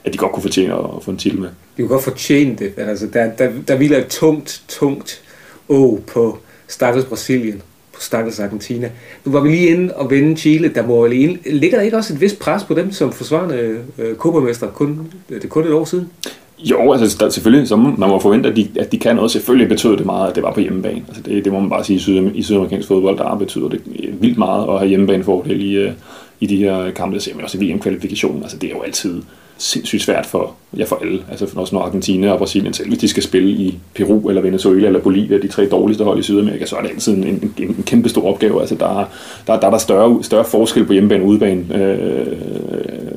at 0.06 0.14
de 0.14 0.18
godt 0.18 0.32
kunne 0.32 0.44
fortjene 0.44 0.74
at, 0.74 0.80
at 0.98 1.04
få 1.04 1.12
en 1.12 1.18
titel 1.18 1.40
med. 1.40 1.50
De 1.50 1.82
kunne 1.82 1.88
godt 1.88 2.04
fortjene 2.04 2.56
det. 2.56 2.74
Altså, 2.78 3.08
der, 3.14 3.32
der, 3.32 3.52
der 3.68 3.76
hviler 3.76 3.98
et 3.98 4.08
tungt, 4.08 4.64
tungt 4.68 5.22
å 5.70 6.00
på 6.08 6.38
stakkels 6.68 7.06
Brasilien, 7.06 7.62
på 7.94 8.02
stakkels 8.02 8.40
Argentina. 8.40 8.90
Nu 9.26 9.32
var 9.32 9.40
vi 9.40 9.50
lige 9.50 9.68
inde 9.68 9.94
og 9.94 10.12
vende 10.12 10.38
Chile. 10.38 10.72
Der 10.76 10.88
må 10.88 11.06
lige, 11.06 11.40
ligger 11.46 11.78
der 11.78 11.86
ikke 11.86 11.98
også 11.98 12.14
et 12.14 12.22
vist 12.22 12.40
pres 12.40 12.64
på 12.64 12.74
dem 12.74 12.92
som 12.92 13.12
forsvarende 13.12 13.84
øh, 13.98 14.16
kubbermester? 14.16 14.68
Kun, 14.68 15.12
det 15.30 15.44
er 15.44 15.48
kun 15.48 15.64
et 15.64 15.74
år 15.74 15.86
siden. 15.86 16.10
Jo, 16.58 16.94
altså 16.94 17.18
der, 17.20 17.30
selvfølgelig, 17.30 17.68
så 17.68 17.76
man 17.76 18.10
må 18.10 18.20
forvente, 18.20 18.50
at 18.50 18.56
de, 18.56 18.70
at 18.80 18.92
de 18.92 19.00
kan 19.00 19.16
noget. 19.16 19.32
Selvfølgelig 19.32 19.70
betød 19.70 19.98
det 19.98 20.06
meget, 20.06 20.30
at 20.30 20.36
det 20.36 20.44
var 20.44 20.54
på 20.54 20.60
hjemmebane. 20.60 21.04
Altså 21.08 21.22
det, 21.22 21.46
det 21.46 21.54
må 21.54 21.60
man 21.60 21.70
bare 21.70 21.84
sige, 21.84 21.98
i, 21.98 22.00
syd, 22.00 22.32
i 22.34 22.44
sydamerikansk 22.44 22.88
fodbold, 22.88 23.18
der 23.18 23.36
betyder 23.36 23.70
det 23.70 23.82
vildt 24.20 24.38
meget 24.38 24.70
at 24.70 24.80
have 24.80 24.90
hjemmebanefordel 24.90 25.62
i, 25.62 25.74
øh, 25.76 25.92
i 26.40 26.46
de 26.46 26.58
her 26.58 26.92
kampe. 26.92 27.16
Det 27.16 27.24
ser 27.24 27.36
man 27.36 27.44
også 27.44 27.58
i 27.62 27.72
VM-kvalifikationen. 27.72 28.44
Altså 28.44 28.58
det 28.58 28.68
er 28.70 28.74
jo 28.76 28.82
altid 28.82 29.22
sindssygt 29.58 30.04
svært 30.04 30.26
for, 30.26 30.54
ja, 30.78 30.84
for 30.84 31.00
alle. 31.02 31.24
Altså 31.32 31.48
også 31.56 31.76
når 31.76 31.82
Argentina 31.82 32.32
og 32.32 32.38
Brasilien 32.38 32.74
selv, 32.74 32.88
hvis 32.88 33.00
de 33.00 33.08
skal 33.08 33.24
spille 33.24 33.50
i 33.50 33.78
Peru 33.96 34.30
eller 34.30 34.42
Venezuela 34.42 34.88
eller 34.88 35.00
Bolivia, 35.00 35.38
de 35.38 35.48
tre 35.48 35.70
dårligste 35.70 36.04
hold 36.04 36.20
i 36.20 36.24
Sydamerika, 36.24 36.66
så 36.66 36.76
er 36.76 36.82
det 36.82 36.90
altid 36.90 37.14
en, 37.14 37.24
en, 37.24 37.54
en 37.58 37.84
kæmpe 37.86 38.10
stor 38.10 38.34
opgave. 38.34 38.62
Altså 38.62 38.76
der, 38.76 39.10
der, 39.48 39.60
der 39.60 39.68
er 39.68 39.72
der 39.72 39.78
større, 39.78 40.24
større 40.24 40.46
forskel 40.46 40.86
på 40.86 40.94
hjemmebane 40.94 41.24
og 41.24 41.28
udebane, 41.28 41.76
øh, 41.76 42.28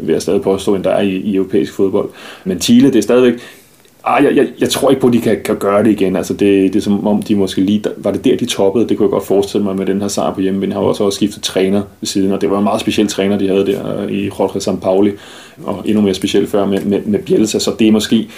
vil 0.07 0.13
jeg 0.13 0.23
stadig 0.23 0.43
påstå, 0.43 0.75
end 0.75 0.85
der 0.85 0.91
er 0.91 1.03
i, 1.03 1.17
i 1.17 1.37
europæisk 1.37 1.73
fodbold. 1.73 2.09
Men 2.45 2.61
Chile, 2.61 2.89
det 2.89 2.97
er 2.97 3.03
stadigvæk, 3.03 3.41
Ah, 4.11 4.25
jeg, 4.25 4.37
jeg, 4.37 4.47
jeg 4.61 4.71
tror 4.71 4.91
ikke 4.91 5.01
på, 5.01 5.07
at 5.07 5.13
de 5.13 5.21
kan, 5.21 5.37
kan 5.45 5.57
gøre 5.57 5.85
det 5.85 5.91
igen. 5.91 6.17
Altså 6.17 6.33
det, 6.33 6.73
det 6.73 6.77
er 6.77 6.83
som 6.83 7.07
om, 7.07 7.23
de 7.23 7.35
måske 7.35 7.61
lige... 7.61 7.85
Var 7.97 8.11
det 8.11 8.25
der, 8.25 8.37
de 8.37 8.47
toppede? 8.47 8.89
Det 8.89 8.97
kunne 8.97 9.07
jeg 9.07 9.11
godt 9.11 9.27
forestille 9.27 9.65
mig 9.65 9.77
med 9.77 9.87
den 9.87 10.01
her 10.01 10.09
sejr 10.09 10.35
på 10.35 10.41
hjemme. 10.41 10.61
Han 10.61 10.73
har 10.73 10.81
også, 10.81 11.05
også 11.05 11.17
skiftet 11.17 11.43
træner 11.43 11.83
ved 12.01 12.07
siden, 12.07 12.33
og 12.33 12.41
det 12.41 12.51
var 12.51 12.59
en 12.59 12.65
meget 12.65 12.81
speciel 12.81 13.09
træner, 13.09 13.39
de 13.39 13.49
havde 13.49 13.67
der 13.67 14.03
øh, 14.03 14.13
i 14.13 14.25
Jorge 14.25 14.61
Sampaoli, 14.61 15.13
og 15.65 15.83
endnu 15.85 16.03
mere 16.03 16.15
speciel 16.15 16.47
før 16.47 16.67
med, 16.67 16.81
med, 16.81 17.01
med 17.05 17.19
Bielsa, 17.19 17.59
så 17.59 17.73
det 17.79 17.89
er 17.89 17.93
måske... 17.93 18.29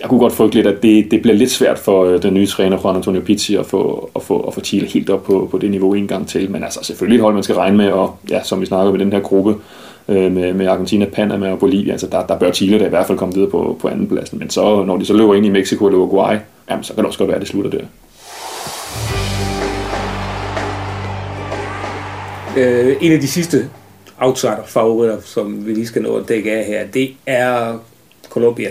Jeg 0.00 0.08
kunne 0.08 0.20
godt 0.20 0.32
frygte 0.32 0.54
lidt, 0.54 0.66
at 0.66 0.82
det, 0.82 1.10
det 1.10 1.22
bliver 1.22 1.36
lidt 1.36 1.50
svært 1.50 1.78
for 1.78 2.04
øh, 2.04 2.22
den 2.22 2.34
nye 2.34 2.46
træner, 2.46 2.78
Juan 2.84 2.96
Antonio 2.96 3.20
Pizzi, 3.20 3.56
at 3.56 3.66
få, 3.66 4.10
at 4.16 4.22
få, 4.22 4.40
at 4.40 4.54
få 4.54 4.60
Chile 4.60 4.86
helt 4.86 5.10
op 5.10 5.24
på, 5.24 5.48
på 5.50 5.58
det 5.58 5.70
niveau 5.70 5.94
en 5.94 6.06
gang 6.06 6.28
til. 6.28 6.50
Men 6.50 6.64
altså 6.64 6.80
selvfølgelig 6.82 7.16
et 7.16 7.22
hold, 7.22 7.34
man 7.34 7.42
skal 7.42 7.56
regne 7.56 7.76
med, 7.76 7.90
og 7.90 8.16
ja, 8.30 8.42
som 8.42 8.60
vi 8.60 8.66
snakker 8.66 8.92
med 8.92 9.00
den 9.00 9.12
her 9.12 9.20
gruppe, 9.20 9.54
øh, 10.08 10.32
med, 10.32 10.52
med 10.52 10.66
Argentina, 10.66 11.04
Panama 11.04 11.50
og 11.50 11.58
Bolivia. 11.58 11.92
Altså 11.92 12.06
der, 12.06 12.26
der 12.26 12.38
bør 12.38 12.52
Chile 12.52 12.78
da 12.78 12.86
i 12.86 12.88
hvert 12.88 13.06
fald 13.06 13.18
komme 13.18 13.34
videre 13.34 13.50
på, 13.50 13.78
på 13.80 13.88
anden 13.88 14.08
pladsen. 14.08 14.38
Men 14.38 14.50
så, 14.50 14.84
når 14.84 14.96
de 14.96 15.06
så 15.06 15.12
løber 15.12 15.34
ind 15.34 15.46
i 15.46 15.50
Mexico 15.50 15.86
eller 15.86 15.98
Uruguay, 15.98 16.36
jamen, 16.70 16.84
så 16.84 16.94
kan 16.94 17.04
det 17.04 17.06
også 17.06 17.18
godt 17.18 17.28
være, 17.28 17.36
at 17.36 17.40
det 17.40 17.48
slutter 17.48 17.70
der. 17.70 17.84
Øh, 22.56 22.96
en 23.00 23.12
af 23.12 23.20
de 23.20 23.28
sidste 23.28 23.68
outsider-favoritter, 24.20 25.20
som 25.24 25.66
vi 25.66 25.72
lige 25.72 25.86
skal 25.86 26.02
nå 26.02 26.16
at 26.16 26.28
dække 26.28 26.52
af 26.52 26.64
her, 26.64 26.86
det 26.86 27.10
er 27.26 27.78
Colombia. 28.30 28.70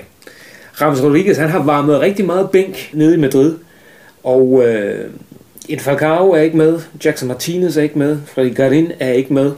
Ramos 0.81 1.03
Rodriguez, 1.03 1.37
han 1.37 1.49
har 1.49 1.63
varmet 1.63 1.99
rigtig 1.99 2.25
meget 2.25 2.49
bænk 2.51 2.89
nede 2.93 3.13
i 3.13 3.17
Madrid, 3.17 3.55
og 4.23 4.63
øh, 4.65 5.09
et 5.69 5.81
Falcao 5.81 6.31
er 6.31 6.41
ikke 6.41 6.57
med, 6.57 6.79
Jackson 7.05 7.27
Martinez 7.27 7.77
er 7.77 7.81
ikke 7.81 7.99
med, 7.99 8.17
Fredrik 8.25 8.55
Garin 8.55 8.91
er 8.99 9.11
ikke 9.11 9.33
med. 9.33 9.51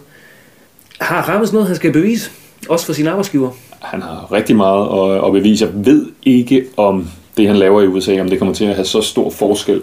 Har 0.99 1.21
Rammes 1.21 1.53
noget, 1.53 1.67
han 1.67 1.75
skal 1.75 1.93
bevise? 1.93 2.31
Også 2.69 2.85
for 2.85 2.93
sin 2.93 3.07
arbejdsgiver? 3.07 3.49
Han 3.79 4.01
har 4.01 4.31
rigtig 4.31 4.55
meget 4.55 5.15
at, 5.17 5.25
at 5.25 5.31
bevise. 5.31 5.65
Jeg 5.65 5.85
ved 5.85 6.05
ikke, 6.23 6.65
om 6.77 7.07
det, 7.37 7.47
han 7.47 7.55
laver 7.55 7.81
i 7.81 7.87
USA, 7.87 8.21
om 8.21 8.29
det 8.29 8.39
kommer 8.39 8.55
til 8.55 8.65
at 8.65 8.75
have 8.75 8.85
så 8.85 9.01
stor 9.01 9.29
forskel 9.29 9.81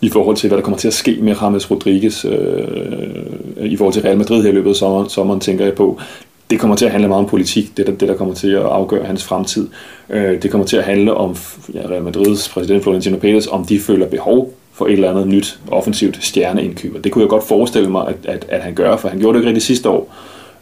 i 0.00 0.08
forhold 0.08 0.36
til, 0.36 0.48
hvad 0.48 0.58
der 0.58 0.64
kommer 0.64 0.78
til 0.78 0.88
at 0.88 0.94
ske 0.94 1.18
med 1.20 1.42
Rames 1.42 1.70
Rodriguez 1.70 2.24
øh, 2.24 3.66
i 3.66 3.76
forhold 3.76 3.92
til 3.92 4.02
Real 4.02 4.18
Madrid 4.18 4.42
her 4.42 4.50
i 4.50 4.54
løbet 4.54 4.70
af 4.70 4.76
sommeren, 4.76 5.08
sommeren, 5.08 5.40
tænker 5.40 5.64
jeg 5.64 5.74
på. 5.74 6.00
Det 6.50 6.60
kommer 6.60 6.76
til 6.76 6.84
at 6.84 6.90
handle 6.90 7.08
meget 7.08 7.24
om 7.24 7.28
politik, 7.30 7.76
det 7.76 7.86
der, 7.86 7.92
det 7.92 8.08
der 8.08 8.16
kommer 8.16 8.34
til 8.34 8.50
at 8.50 8.62
afgøre 8.62 9.04
hans 9.04 9.24
fremtid. 9.24 9.68
Øh, 10.10 10.42
det 10.42 10.50
kommer 10.50 10.66
til 10.66 10.76
at 10.76 10.84
handle 10.84 11.14
om 11.14 11.36
ja, 11.74 11.80
Real 11.80 12.02
Madrids 12.02 12.48
præsident 12.48 12.82
Florentino 12.82 13.16
Pérez, 13.16 13.50
om 13.50 13.64
de 13.64 13.80
føler 13.80 14.06
behov 14.06 14.54
for 14.72 14.86
et 14.86 14.92
eller 14.92 15.10
andet 15.10 15.26
nyt 15.26 15.60
offensivt 15.70 16.24
stjerneindkøb. 16.24 17.04
Det 17.04 17.12
kunne 17.12 17.22
jeg 17.22 17.28
godt 17.28 17.44
forestille 17.44 17.90
mig, 17.90 18.08
at, 18.08 18.16
at, 18.24 18.46
at 18.48 18.60
han 18.60 18.74
gør, 18.74 18.96
for 18.96 19.08
han 19.08 19.18
gjorde 19.18 19.34
det 19.34 19.40
ikke 19.40 19.48
rigtig 19.48 19.62
sidste 19.62 19.88
år. 19.88 20.14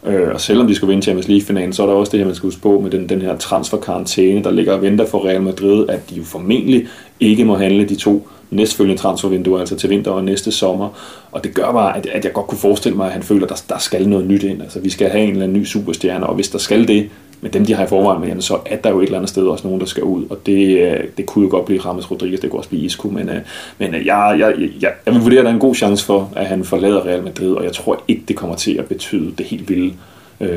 Øh, 0.05 0.33
og 0.33 0.41
selvom 0.41 0.67
de 0.67 0.75
skulle 0.75 0.89
vinde 0.89 1.03
Champions 1.03 1.27
League-finalen, 1.27 1.73
så 1.73 1.83
er 1.83 1.87
der 1.87 1.93
også 1.93 2.11
det 2.11 2.19
her, 2.19 2.25
man 2.25 2.35
skal 2.35 2.47
huske 2.47 2.61
på 2.61 2.79
med 2.79 2.91
den, 2.91 3.09
den 3.09 3.21
her 3.21 3.37
transferkarantæne, 3.37 4.43
der 4.43 4.51
ligger 4.51 4.73
og 4.73 4.81
venter 4.81 5.05
for 5.05 5.25
Real 5.25 5.41
Madrid, 5.41 5.89
at 5.89 6.09
de 6.09 6.15
jo 6.15 6.23
formentlig 6.23 6.87
ikke 7.19 7.45
må 7.45 7.55
handle 7.55 7.85
de 7.85 7.95
to 7.95 8.27
næstfølgende 8.51 9.01
transfervinduer, 9.01 9.59
altså 9.59 9.75
til 9.75 9.89
vinter 9.89 10.11
og 10.11 10.23
næste 10.23 10.51
sommer. 10.51 10.89
Og 11.31 11.43
det 11.43 11.53
gør 11.53 11.71
bare, 11.71 11.97
at, 11.97 12.05
at 12.05 12.25
jeg 12.25 12.33
godt 12.33 12.47
kunne 12.47 12.57
forestille 12.57 12.97
mig, 12.97 13.07
at 13.07 13.13
han 13.13 13.23
føler, 13.23 13.43
at 13.43 13.49
der, 13.49 13.73
der 13.75 13.79
skal 13.79 14.09
noget 14.09 14.27
nyt 14.27 14.43
ind. 14.43 14.61
Altså 14.61 14.79
vi 14.79 14.89
skal 14.89 15.09
have 15.09 15.23
en 15.23 15.29
eller 15.29 15.43
anden 15.43 15.59
ny 15.59 15.65
superstjerne, 15.65 16.27
og 16.27 16.35
hvis 16.35 16.49
der 16.49 16.57
skal 16.57 16.87
det, 16.87 17.09
men 17.41 17.53
dem, 17.53 17.65
de 17.65 17.73
har 17.73 17.83
i 17.83 17.87
forvejen 17.87 18.21
med, 18.21 18.41
så 18.41 18.57
er 18.65 18.75
der 18.75 18.89
jo 18.89 18.99
et 18.99 19.05
eller 19.05 19.17
andet 19.17 19.29
sted 19.29 19.43
også 19.43 19.67
nogen, 19.67 19.79
der 19.79 19.85
skal 19.85 20.03
ud. 20.03 20.23
Og 20.29 20.37
det, 20.45 20.77
øh, 20.77 21.03
det 21.17 21.25
kunne 21.25 21.43
jo 21.43 21.51
godt 21.51 21.65
blive 21.65 21.79
Rames 21.79 22.11
Rodriguez, 22.11 22.39
det 22.39 22.49
kunne 22.49 22.59
også 22.59 22.69
blive 22.69 22.83
Isco, 22.83 23.07
men, 23.07 23.29
øh, 23.29 23.37
men 23.77 23.95
øh, 23.95 24.05
jeg, 24.05 24.35
jeg, 24.39 24.53
jeg, 24.81 24.91
jeg 25.05 25.13
vil 25.13 25.21
vurdere, 25.21 25.39
at 25.39 25.45
der 25.45 25.49
er 25.49 25.53
en 25.53 25.59
god 25.59 25.75
chance 25.75 26.05
for, 26.05 26.29
at 26.35 26.45
han 26.45 26.63
forlader 26.63 27.05
Real 27.05 27.23
Madrid, 27.23 27.53
og 27.53 27.63
jeg 27.63 27.73
tror 27.73 28.03
ikke, 28.07 28.23
det 28.27 28.35
kommer 28.35 28.55
til 28.55 28.77
at 28.77 28.85
betyde 28.85 29.31
det 29.37 29.45
helt 29.45 29.69
vilde 29.69 29.93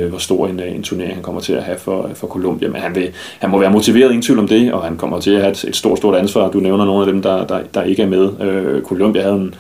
hvor 0.09 0.19
stor 0.19 0.47
en, 0.47 0.61
en 0.61 0.83
turnering 0.83 1.15
han 1.15 1.23
kommer 1.23 1.41
til 1.41 1.53
at 1.53 1.63
have 1.63 1.79
for, 1.79 2.11
for 2.15 2.27
Colombia. 2.27 2.69
Men 2.69 2.81
han, 2.81 2.95
vil, 2.95 3.11
han 3.39 3.51
må 3.51 3.59
være 3.59 3.71
motiveret, 3.71 4.11
ingen 4.11 4.23
tvivl 4.23 4.39
om 4.39 4.49
det, 4.49 4.73
og 4.73 4.83
han 4.83 4.97
kommer 4.97 5.21
til 5.21 5.31
at 5.31 5.41
have 5.41 5.51
et, 5.51 5.65
et 5.65 5.77
stort, 5.77 5.99
stort 5.99 6.15
ansvar. 6.15 6.51
Du 6.51 6.61
nævner 6.61 6.85
nogle 6.85 7.07
af 7.07 7.13
dem, 7.13 7.23
der, 7.23 7.47
der, 7.47 7.61
der 7.75 7.83
ikke 7.83 8.03
er 8.03 8.07
med. 8.07 8.41
Øh, 8.41 8.83
Colombia 8.83 9.23
havde 9.23 9.35
en, 9.35 9.55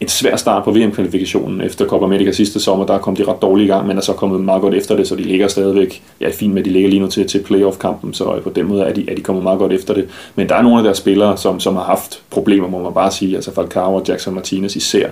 en 0.00 0.08
svær 0.08 0.36
start 0.36 0.64
på 0.64 0.72
VM-kvalifikationen 0.72 1.60
efter 1.60 1.86
Copa 1.86 2.04
America 2.04 2.32
sidste 2.32 2.60
sommer. 2.60 2.86
Der 2.86 2.98
kom 2.98 3.16
de 3.16 3.24
ret 3.24 3.42
dårligt 3.42 3.66
i 3.66 3.72
gang, 3.72 3.86
men 3.86 3.96
er 3.96 4.00
så 4.00 4.12
kommet 4.12 4.40
meget 4.40 4.62
godt 4.62 4.74
efter 4.74 4.96
det, 4.96 5.08
så 5.08 5.16
de 5.16 5.22
ligger 5.22 5.48
stadigvæk 5.48 6.02
ja, 6.20 6.30
fint 6.30 6.54
med, 6.54 6.64
de 6.64 6.70
ligger 6.70 6.90
lige 6.90 7.00
nu 7.00 7.06
til, 7.06 7.28
til 7.28 7.42
playoff-kampen, 7.42 8.14
så 8.14 8.34
øh, 8.34 8.42
på 8.42 8.50
den 8.50 8.66
måde 8.66 8.82
er 8.82 8.92
de, 8.92 9.10
er 9.10 9.14
de 9.14 9.22
kommet 9.22 9.42
meget 9.42 9.58
godt 9.58 9.72
efter 9.72 9.94
det. 9.94 10.08
Men 10.34 10.48
der 10.48 10.54
er 10.54 10.62
nogle 10.62 10.78
af 10.78 10.84
deres 10.84 10.98
spillere, 10.98 11.36
som, 11.36 11.60
som 11.60 11.76
har 11.76 11.84
haft 11.84 12.22
problemer, 12.30 12.68
må 12.68 12.82
man 12.82 12.92
bare 12.92 13.10
sige, 13.10 13.36
altså 13.36 13.54
Falcao 13.54 13.94
og 13.94 14.04
Jackson 14.08 14.34
Martinez 14.34 14.76
især, 14.76 15.08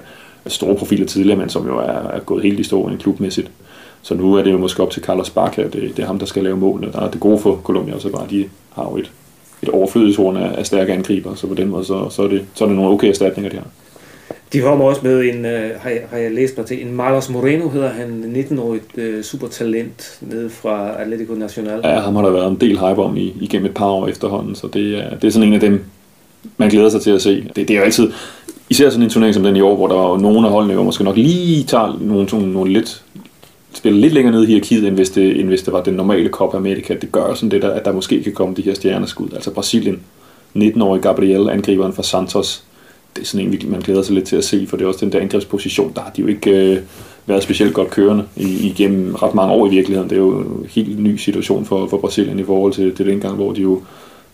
store 0.46 0.74
profiler 0.74 1.06
tidligere, 1.06 1.38
men 1.38 1.48
som 1.48 1.66
jo 1.66 1.78
er, 1.78 2.08
er 2.12 2.20
gået 2.20 2.42
helt 2.42 2.60
i 2.60 2.62
stå 2.62 2.90
klubmæssigt. 3.00 3.50
Så 4.02 4.14
nu 4.14 4.34
er 4.34 4.42
det 4.42 4.52
jo 4.52 4.58
måske 4.58 4.82
op 4.82 4.90
til 4.90 5.02
Carlos 5.02 5.30
Barca, 5.30 5.62
det, 5.62 5.72
det 5.72 5.98
er 5.98 6.06
ham, 6.06 6.18
der 6.18 6.26
skal 6.26 6.44
lave 6.44 6.56
målene. 6.56 6.92
Der 6.92 7.00
er 7.00 7.10
det 7.10 7.20
gode 7.20 7.38
for 7.38 7.60
Colombia 7.64 7.94
også 7.94 8.08
bare, 8.08 8.26
de 8.30 8.44
har 8.72 8.84
jo 8.84 8.96
et, 8.96 9.10
et 9.62 9.68
overflødighedshorn 9.68 10.36
af, 10.36 10.58
af 10.58 10.66
stærke 10.66 10.92
angriber, 10.92 11.34
så 11.34 11.46
på 11.46 11.54
den 11.54 11.68
måde, 11.68 11.84
så, 11.84 12.08
så, 12.10 12.22
er, 12.22 12.28
det, 12.28 12.46
så 12.54 12.64
er 12.64 12.68
det 12.68 12.76
nogle 12.76 12.92
okay 12.92 13.08
erstatninger, 13.08 13.50
de 13.50 13.56
har. 13.56 13.66
De 14.52 14.60
kommer 14.60 14.84
også 14.84 15.00
med 15.04 15.20
en, 15.20 15.44
øh, 15.44 15.70
har, 15.80 15.90
jeg, 15.90 16.00
har 16.10 16.18
jeg 16.18 16.32
læst 16.32 16.56
mig 16.56 16.66
til, 16.66 16.86
en 16.86 16.92
Marlos 16.92 17.30
Moreno 17.30 17.68
hedder 17.68 17.88
han, 17.88 18.44
19-årig 18.50 18.80
øh, 18.96 19.24
supertalent 19.24 20.18
nede 20.20 20.50
fra 20.50 21.02
Atletico 21.02 21.34
Nacional. 21.34 21.80
Ja, 21.84 22.00
ham 22.00 22.16
har 22.16 22.22
der 22.22 22.30
været 22.30 22.50
en 22.50 22.56
del 22.60 22.78
hype 22.78 23.02
om 23.02 23.16
i, 23.16 23.36
igennem 23.40 23.66
et 23.66 23.74
par 23.74 23.86
år 23.86 24.08
efterhånden, 24.08 24.54
så 24.54 24.66
det 24.66 24.98
er, 24.98 25.10
det 25.14 25.24
er 25.24 25.30
sådan 25.30 25.48
en 25.48 25.54
af 25.54 25.60
dem, 25.60 25.84
man 26.56 26.68
glæder 26.68 26.88
sig 26.88 27.00
til 27.00 27.10
at 27.10 27.22
se. 27.22 27.44
Det, 27.56 27.68
det 27.68 27.70
er 27.70 27.78
jo 27.78 27.84
altid, 27.84 28.12
især 28.70 28.90
sådan 28.90 29.04
en 29.04 29.10
turnering 29.10 29.34
som 29.34 29.42
den 29.42 29.56
i 29.56 29.60
år, 29.60 29.76
hvor 29.76 29.86
der 29.86 30.14
er 30.14 30.18
nogle 30.18 30.46
af 30.46 30.52
holdene, 30.52 30.74
hvor 30.74 30.82
måske 30.82 31.04
nok 31.04 31.16
lige 31.16 31.64
tager 31.64 31.98
nogle, 32.00 32.28
nogle, 32.32 32.52
nogle 32.52 32.72
lidt, 32.72 33.02
spiller 33.74 34.00
lidt 34.00 34.12
længere 34.12 34.34
ned 34.34 34.42
i 34.42 34.46
hierarkiet, 34.46 34.86
end 34.86 34.94
hvis, 34.94 35.10
det, 35.10 35.40
end 35.40 35.48
hvis 35.48 35.62
det 35.62 35.72
var 35.72 35.82
den 35.82 35.94
normale 35.94 36.28
Copa 36.28 36.56
America. 36.56 36.94
Det 36.94 37.12
gør 37.12 37.34
sådan 37.34 37.50
det, 37.50 37.62
der, 37.62 37.70
at 37.70 37.84
der 37.84 37.92
måske 37.92 38.22
kan 38.22 38.32
komme 38.32 38.54
de 38.54 38.62
her 38.62 38.74
stjerneskud. 38.74 39.28
Altså 39.34 39.50
Brasilien, 39.50 40.00
19-årig 40.56 41.02
Gabriel, 41.02 41.50
angriberen 41.50 41.92
fra 41.92 42.02
Santos, 42.02 42.64
det 43.18 43.24
er 43.24 43.26
sådan 43.26 43.46
en, 43.46 43.70
man 43.70 43.80
glæder 43.80 44.02
sig 44.02 44.14
lidt 44.14 44.24
til 44.24 44.36
at 44.36 44.44
se, 44.44 44.66
for 44.66 44.76
det 44.76 44.84
er 44.84 44.88
også 44.88 45.04
den 45.04 45.12
der 45.12 45.20
angrebsposition, 45.20 45.92
der 45.96 46.00
har 46.00 46.10
de 46.10 46.20
jo 46.20 46.26
ikke 46.26 46.50
øh, 46.50 46.78
været 47.26 47.42
specielt 47.42 47.74
godt 47.74 47.90
kørende 47.90 48.24
igennem 48.36 49.14
ret 49.14 49.34
mange 49.34 49.52
år 49.54 49.66
i 49.66 49.70
virkeligheden. 49.70 50.10
Det 50.10 50.16
er 50.16 50.22
jo 50.22 50.38
en 50.38 50.66
helt 50.70 50.98
ny 50.98 51.16
situation 51.16 51.64
for, 51.64 51.86
for 51.86 51.96
Brasilien 51.96 52.38
i 52.38 52.44
forhold 52.44 52.72
til, 52.72 52.94
til 52.94 53.06
dengang, 53.06 53.34
hvor 53.34 53.52
de 53.52 53.60
jo 53.60 53.82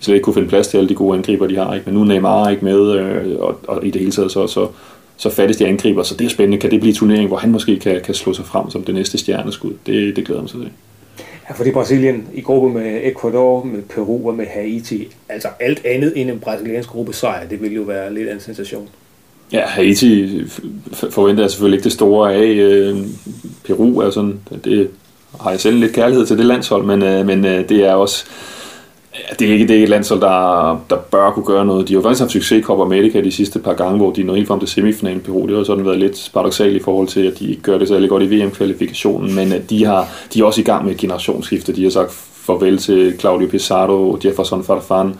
slet 0.01 0.14
ikke 0.14 0.24
kunne 0.24 0.35
finde 0.35 0.49
plads 0.49 0.68
til 0.68 0.78
alle 0.78 0.89
de 0.89 0.95
gode 0.95 1.16
angriber, 1.16 1.47
de 1.47 1.57
har. 1.57 1.74
Ikke? 1.74 1.87
Men 1.87 1.95
nu 1.95 2.01
er 2.01 2.05
Neymar 2.05 2.51
ikke 2.51 2.64
med, 2.64 2.93
øh, 2.93 3.39
og, 3.39 3.61
og, 3.68 3.87
i 3.87 3.91
det 3.91 4.01
hele 4.01 4.12
taget 4.12 4.32
så, 4.32 4.47
så, 4.47 4.68
så 5.16 5.30
fattes 5.30 5.57
de 5.57 5.66
angriber, 5.66 6.03
så 6.03 6.14
det 6.14 6.24
er 6.24 6.28
spændende. 6.28 6.59
Kan 6.59 6.70
det 6.70 6.80
blive 6.80 6.95
turnering, 6.95 7.28
hvor 7.28 7.37
han 7.37 7.51
måske 7.51 7.78
kan, 7.78 8.01
kan 8.05 8.14
slå 8.14 8.32
sig 8.32 8.45
frem 8.45 8.70
som 8.70 8.82
det 8.82 8.95
næste 8.95 9.18
stjerneskud? 9.18 9.72
Det, 9.87 10.16
det 10.16 10.26
glæder 10.26 10.41
mig 10.41 10.51
sig 10.51 10.61
til. 10.61 10.70
Ja, 11.49 11.55
fordi 11.55 11.71
Brasilien 11.71 12.29
i 12.35 12.41
gruppe 12.41 12.79
med 12.79 13.01
Ecuador, 13.05 13.65
med 13.65 13.83
Peru 13.83 14.29
og 14.29 14.35
med 14.35 14.47
Haiti, 14.47 15.09
altså 15.29 15.49
alt 15.61 15.85
andet 15.85 16.13
end 16.17 16.31
en 16.31 16.39
brasiliansk 16.41 16.89
gruppe 16.89 17.13
sejr, 17.13 17.49
det 17.49 17.63
ville 17.63 17.77
jo 17.77 17.83
være 17.83 18.15
lidt 18.15 18.29
af 18.29 18.35
en 18.35 18.41
sensation. 18.41 18.89
Ja, 19.53 19.67
Haiti 19.67 20.43
forventer 21.11 21.43
jeg 21.43 21.51
selvfølgelig 21.51 21.77
ikke 21.77 21.85
det 21.85 21.93
store 21.93 22.35
af. 22.35 22.47
Øh, 22.47 22.97
Peru 23.67 23.99
er 23.99 24.11
sådan, 24.11 24.41
det 24.65 24.91
har 25.41 25.51
jeg 25.51 25.61
selv 25.61 25.77
lidt 25.77 25.93
kærlighed 25.93 26.27
til 26.27 26.39
det 26.39 26.47
landshold, 26.47 26.85
men, 26.85 27.03
øh, 27.03 27.27
men 27.27 27.45
øh, 27.45 27.69
det 27.69 27.85
er 27.85 27.93
også 27.93 28.25
Ja, 29.15 29.35
det 29.39 29.49
er 29.49 29.53
ikke 29.53 29.69
det 29.69 29.79
er 29.79 29.83
et 29.83 29.89
landshold, 29.89 30.21
der, 30.21 30.85
der 30.91 30.97
bør 30.97 31.31
kunne 31.31 31.45
gøre 31.45 31.67
noget. 31.67 31.89
De 31.89 31.93
har 31.93 31.99
jo 31.99 32.03
faktisk 32.03 32.21
haft 32.21 32.33
succes 32.33 32.59
i 32.59 32.62
Copa 32.62 32.83
America 32.83 33.21
de 33.21 33.33
sidste 33.33 33.59
par 33.59 33.75
gange, 33.75 33.97
hvor 33.97 34.12
de 34.12 34.23
nåede 34.23 34.39
helt 34.39 34.49
frem 34.49 34.61
til 34.61 34.69
semifinalen 34.69 35.21
Peru. 35.21 35.47
Det 35.47 35.57
har 35.57 35.65
sådan 35.65 35.87
været 35.87 35.99
lidt 35.99 36.31
paradoxalt 36.35 36.77
i 36.77 36.83
forhold 36.83 37.09
til, 37.09 37.27
at 37.27 37.39
de 37.39 37.51
ikke 37.51 37.62
gør 37.62 37.79
det 37.79 37.89
særlig 37.89 38.09
godt 38.09 38.23
i 38.23 38.27
VM-kvalifikationen, 38.27 39.35
men 39.35 39.53
at 39.53 39.71
de, 39.71 39.85
har, 39.85 40.09
de 40.35 40.41
er 40.41 40.45
også 40.45 40.61
i 40.61 40.65
gang 40.65 40.85
med 40.85 40.93
et 40.93 40.99
generationsskifte. 40.99 41.77
De 41.77 41.83
har 41.83 41.91
sagt 41.91 42.12
farvel 42.47 42.79
til 42.79 43.19
Claudio 43.19 43.49
Pizarro, 43.49 44.19
Jefferson 44.25 44.65
Farfan, 44.65 45.15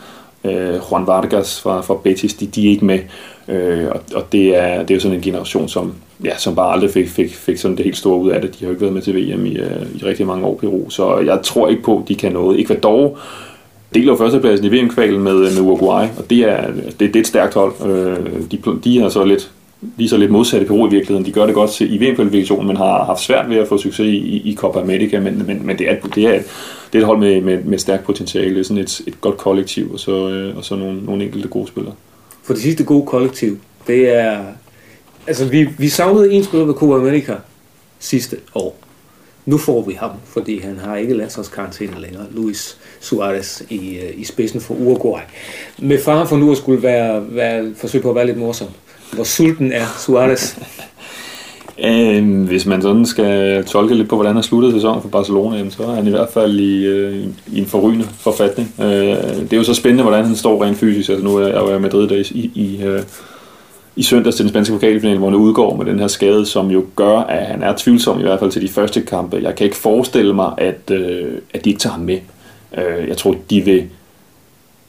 øh, 0.45 0.81
Juan 0.91 1.07
Vargas 1.07 1.61
fra, 1.61 1.81
fra 1.81 1.95
Betis, 2.05 2.35
de, 2.35 2.47
de 2.47 2.67
er 2.67 2.71
ikke 2.71 2.85
med. 2.85 2.99
Øh, 3.49 3.87
og, 3.91 4.01
og 4.15 4.33
det, 4.33 4.57
er, 4.57 4.79
det 4.79 4.91
er 4.91 4.95
jo 4.95 5.01
sådan 5.01 5.17
en 5.17 5.23
generation, 5.23 5.69
som, 5.69 5.95
ja, 6.25 6.37
som 6.37 6.55
bare 6.55 6.73
aldrig 6.73 6.91
fik, 6.91 7.09
fik, 7.09 7.35
fik 7.35 7.57
sådan 7.57 7.77
det 7.77 7.85
helt 7.85 7.97
store 7.97 8.19
ud 8.19 8.31
af 8.31 8.41
det. 8.41 8.55
De 8.55 8.59
har 8.59 8.67
jo 8.67 8.71
ikke 8.71 8.81
været 8.81 8.95
med 8.95 9.03
til 9.03 9.17
VM 9.17 9.47
i, 9.47 9.57
øh, 9.57 9.87
i 9.95 10.05
rigtig 10.05 10.27
mange 10.27 10.47
år, 10.47 10.55
Peru, 10.55 10.91
så 10.91 11.19
jeg 11.19 11.41
tror 11.43 11.69
ikke 11.69 11.83
på, 11.83 11.99
at 11.99 12.09
de 12.09 12.15
kan 12.15 12.33
noget. 12.33 12.61
Ecuador 12.61 13.19
deler 13.95 14.13
jo 14.13 14.17
førstepladsen 14.17 14.67
i 14.67 14.69
VM-kvalen 14.69 15.23
med, 15.23 15.35
med 15.35 15.61
Uruguay, 15.61 16.07
og 16.19 16.31
det 16.31 16.39
er, 16.39 16.67
det, 16.73 17.01
det 17.01 17.17
er 17.17 17.21
et 17.21 17.27
stærkt 17.27 17.55
hold. 17.55 17.73
Øh, 17.87 18.17
de, 18.51 18.59
de 18.85 19.01
er 19.01 19.09
så 19.09 19.25
lidt 19.25 19.51
lige 19.97 20.09
så 20.09 20.17
lidt 20.17 20.31
modsatte 20.31 20.67
Peru 20.67 20.87
i 20.87 20.91
virkeligheden. 20.91 21.27
De 21.27 21.33
gør 21.33 21.47
det 21.47 21.55
godt 21.55 21.71
til, 21.71 21.95
i 21.95 21.99
VM-kvalifikationen, 21.99 22.67
men 22.67 22.77
har 22.77 23.05
haft 23.05 23.21
svært 23.21 23.51
ved 23.51 23.57
at 23.57 23.69
få 23.69 23.79
succes 23.79 24.07
i, 24.07 24.51
i 24.51 24.55
Copa 24.55 24.81
America, 24.81 25.21
men, 25.21 25.47
men, 25.47 25.67
men 25.67 25.79
det, 25.79 25.91
er, 25.91 25.97
det, 26.15 26.25
er, 26.25 26.43
det 26.93 26.99
er 26.99 26.99
et 26.99 27.05
hold 27.05 27.19
med, 27.19 27.41
med, 27.41 27.65
med 27.65 27.79
stærkt 27.79 28.05
potentiale. 28.05 28.65
Sådan 28.65 28.83
et, 28.83 29.01
et 29.07 29.21
godt 29.21 29.37
kollektiv, 29.37 29.93
og 29.93 30.01
så, 30.01 30.29
øh, 30.29 30.57
og 30.57 30.65
så 30.65 30.77
nogle, 30.77 31.05
nogle 31.05 31.25
enkelte 31.25 31.49
gode 31.49 31.69
spillere. 31.69 31.95
For 32.43 32.55
det 32.55 32.63
sidste 32.63 32.85
gode 32.85 33.07
kollektiv, 33.07 33.59
det 33.87 34.17
er... 34.17 34.39
Altså, 35.27 35.49
vi, 35.49 35.69
vi 35.79 35.89
savnede 35.89 36.33
en 36.33 36.45
spiller 36.45 36.67
ved 36.67 36.75
Copa 36.75 36.95
America 36.95 37.35
sidste 37.99 38.37
år. 38.55 38.84
Nu 39.47 39.59
får 39.59 39.83
vi 39.83 39.93
ham, 39.93 40.11
fordi 40.27 40.59
han 40.59 40.79
har 40.79 40.97
ikke 40.97 41.15
landsholdskarantæne 41.15 42.01
længere. 42.01 42.27
Luis 42.31 42.79
Suarez 43.01 43.63
i, 43.71 43.97
øh, 43.97 44.21
i 44.21 44.25
spidsen 44.25 44.61
for 44.61 44.75
Uruguay. 44.75 45.21
Med 45.79 45.99
far 46.03 46.25
for 46.25 46.37
nu 46.37 46.51
at 46.51 46.57
skulle 46.57 46.83
være, 46.83 47.25
være, 47.29 47.75
forsøge 47.77 48.03
på 48.03 48.11
at 48.11 48.17
være 48.17 48.27
lidt 48.27 48.39
morsom. 48.39 48.69
Hvor 49.13 49.25
sulten 49.25 49.73
er 49.73 49.87
Suarez? 49.99 50.57
Øh, 51.79 52.47
hvis 52.47 52.67
man 52.67 52.83
sådan 52.83 53.07
skal 53.07 53.65
tolke 53.65 53.95
lidt 53.95 54.09
på, 54.09 54.15
hvordan 54.15 54.35
han 54.35 54.43
sluttede 54.43 54.73
sæsonen 54.73 55.03
for 55.03 55.09
Barcelona, 55.09 55.71
så 55.71 55.83
er 55.83 55.95
han 55.95 56.07
i 56.07 56.11
hvert 56.11 56.29
fald 56.29 56.59
i, 56.61 56.85
øh, 56.85 57.27
i 57.53 57.59
en 57.59 57.67
forrygende 57.67 58.05
forfatning. 58.05 58.75
Øh, 58.81 58.87
det 58.87 59.53
er 59.53 59.57
jo 59.57 59.65
så 59.65 59.75
spændende, 59.75 60.03
hvordan 60.03 60.25
han 60.25 60.37
står 60.37 60.65
rent 60.65 60.79
fysisk. 60.79 61.09
Altså 61.09 61.25
nu 61.25 61.37
er 61.37 61.47
jeg 61.47 61.57
jo 61.57 61.77
i 61.77 61.81
Madrid 61.81 62.11
i, 62.11 62.51
i, 62.55 62.83
øh, 62.83 63.03
i 63.97 64.03
søndags 64.03 64.37
til 64.37 64.45
den 64.45 64.51
spanske 64.51 64.75
pokalfinale, 64.75 65.19
hvor 65.19 65.29
han 65.29 65.39
udgår 65.39 65.77
med 65.77 65.87
den 65.87 65.99
her 65.99 66.07
skade, 66.07 66.47
som 66.47 66.71
jo 66.71 66.85
gør, 66.97 67.19
at 67.19 67.47
han 67.47 67.63
er 67.63 67.75
tvivlsom 67.77 68.19
i 68.19 68.23
hvert 68.23 68.39
fald 68.39 68.51
til 68.51 68.63
de 68.63 68.69
første 68.69 69.01
kampe. 69.01 69.41
Jeg 69.43 69.55
kan 69.55 69.65
ikke 69.65 69.77
forestille 69.77 70.35
mig, 70.35 70.53
at, 70.59 70.91
øh, 70.91 71.33
at 71.55 71.65
de 71.65 71.71
ikke 71.71 71.81
tager 71.81 71.95
ham 71.95 72.03
med. 72.03 72.19
Øh, 72.79 73.09
jeg 73.09 73.17
tror, 73.17 73.37
de 73.51 73.61
vil 73.61 73.85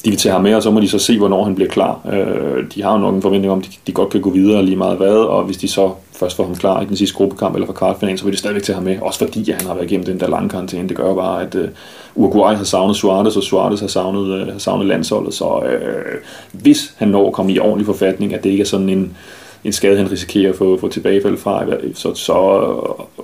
de 0.06 0.10
vil 0.10 0.20
tage 0.20 0.34
ham 0.34 0.44
med, 0.44 0.56
og 0.56 0.64
så 0.64 0.72
må 0.72 0.80
de 0.80 0.90
så 0.90 1.00
se, 1.00 1.18
hvornår 1.18 1.44
han 1.44 1.56
bliver 1.56 1.70
klar. 1.70 2.00
Øh, 2.14 2.64
de 2.76 2.84
har 2.84 2.92
jo 2.92 2.98
nok 2.98 3.16
en 3.16 3.22
forventning 3.22 3.52
om, 3.54 3.60
at 3.60 3.66
de, 3.66 3.72
de 3.88 3.92
godt 3.92 4.10
kan 4.10 4.22
gå 4.22 4.30
videre 4.30 4.66
lige 4.66 4.76
meget 4.76 4.98
hvad, 4.98 5.16
og 5.16 5.44
hvis 5.44 5.58
de 5.58 5.68
så 5.68 5.92
først 6.12 6.36
får 6.36 6.46
ham 6.46 6.56
klar 6.56 6.82
i 6.82 6.86
den 6.86 6.96
sidste 6.96 7.16
gruppekamp 7.16 7.56
eller 7.56 7.66
for 7.66 7.74
kvartfinalen, 7.74 8.18
så 8.18 8.24
vil 8.26 8.34
de 8.34 8.38
stadigvæk 8.38 8.64
tage 8.64 8.74
ham 8.74 8.84
med, 8.84 8.98
også 9.02 9.20
fordi 9.20 9.42
ja, 9.42 9.54
han 9.54 9.68
har 9.68 9.74
været 9.74 9.86
igennem 9.86 10.06
den 10.06 10.20
der 10.20 10.30
lange 10.30 10.50
karantæne. 10.50 10.90
Det 10.90 10.98
gør 10.98 11.16
bare, 11.16 11.42
at 11.42 11.56
øh, 11.56 11.68
Uruguay 12.16 12.56
har 12.56 12.64
savnet 12.64 12.96
Suarez, 12.96 13.36
og 13.36 13.44
Suarez 13.44 13.80
har 13.80 13.88
savnet, 13.88 14.42
øh, 14.42 14.48
har 14.48 14.60
savnet 14.60 14.88
landsholdet, 14.88 15.34
så 15.34 15.64
øh, 15.66 16.22
hvis 16.52 16.94
han 16.98 17.08
når 17.08 17.28
at 17.28 17.34
komme 17.34 17.54
i 17.54 17.60
ordentlig 17.60 17.86
forfatning, 17.86 18.34
at 18.34 18.44
det 18.44 18.50
ikke 18.50 18.62
er 18.62 18.66
sådan 18.66 18.90
en, 18.90 19.18
en 19.64 19.74
skade, 19.74 19.98
han 19.98 20.12
risikerer 20.12 20.50
at 20.52 20.58
få, 20.58 20.80
få 20.80 20.88
tilbagefald 20.88 21.38
fra, 21.38 21.66
så, 21.94 22.14
så, 22.14 22.70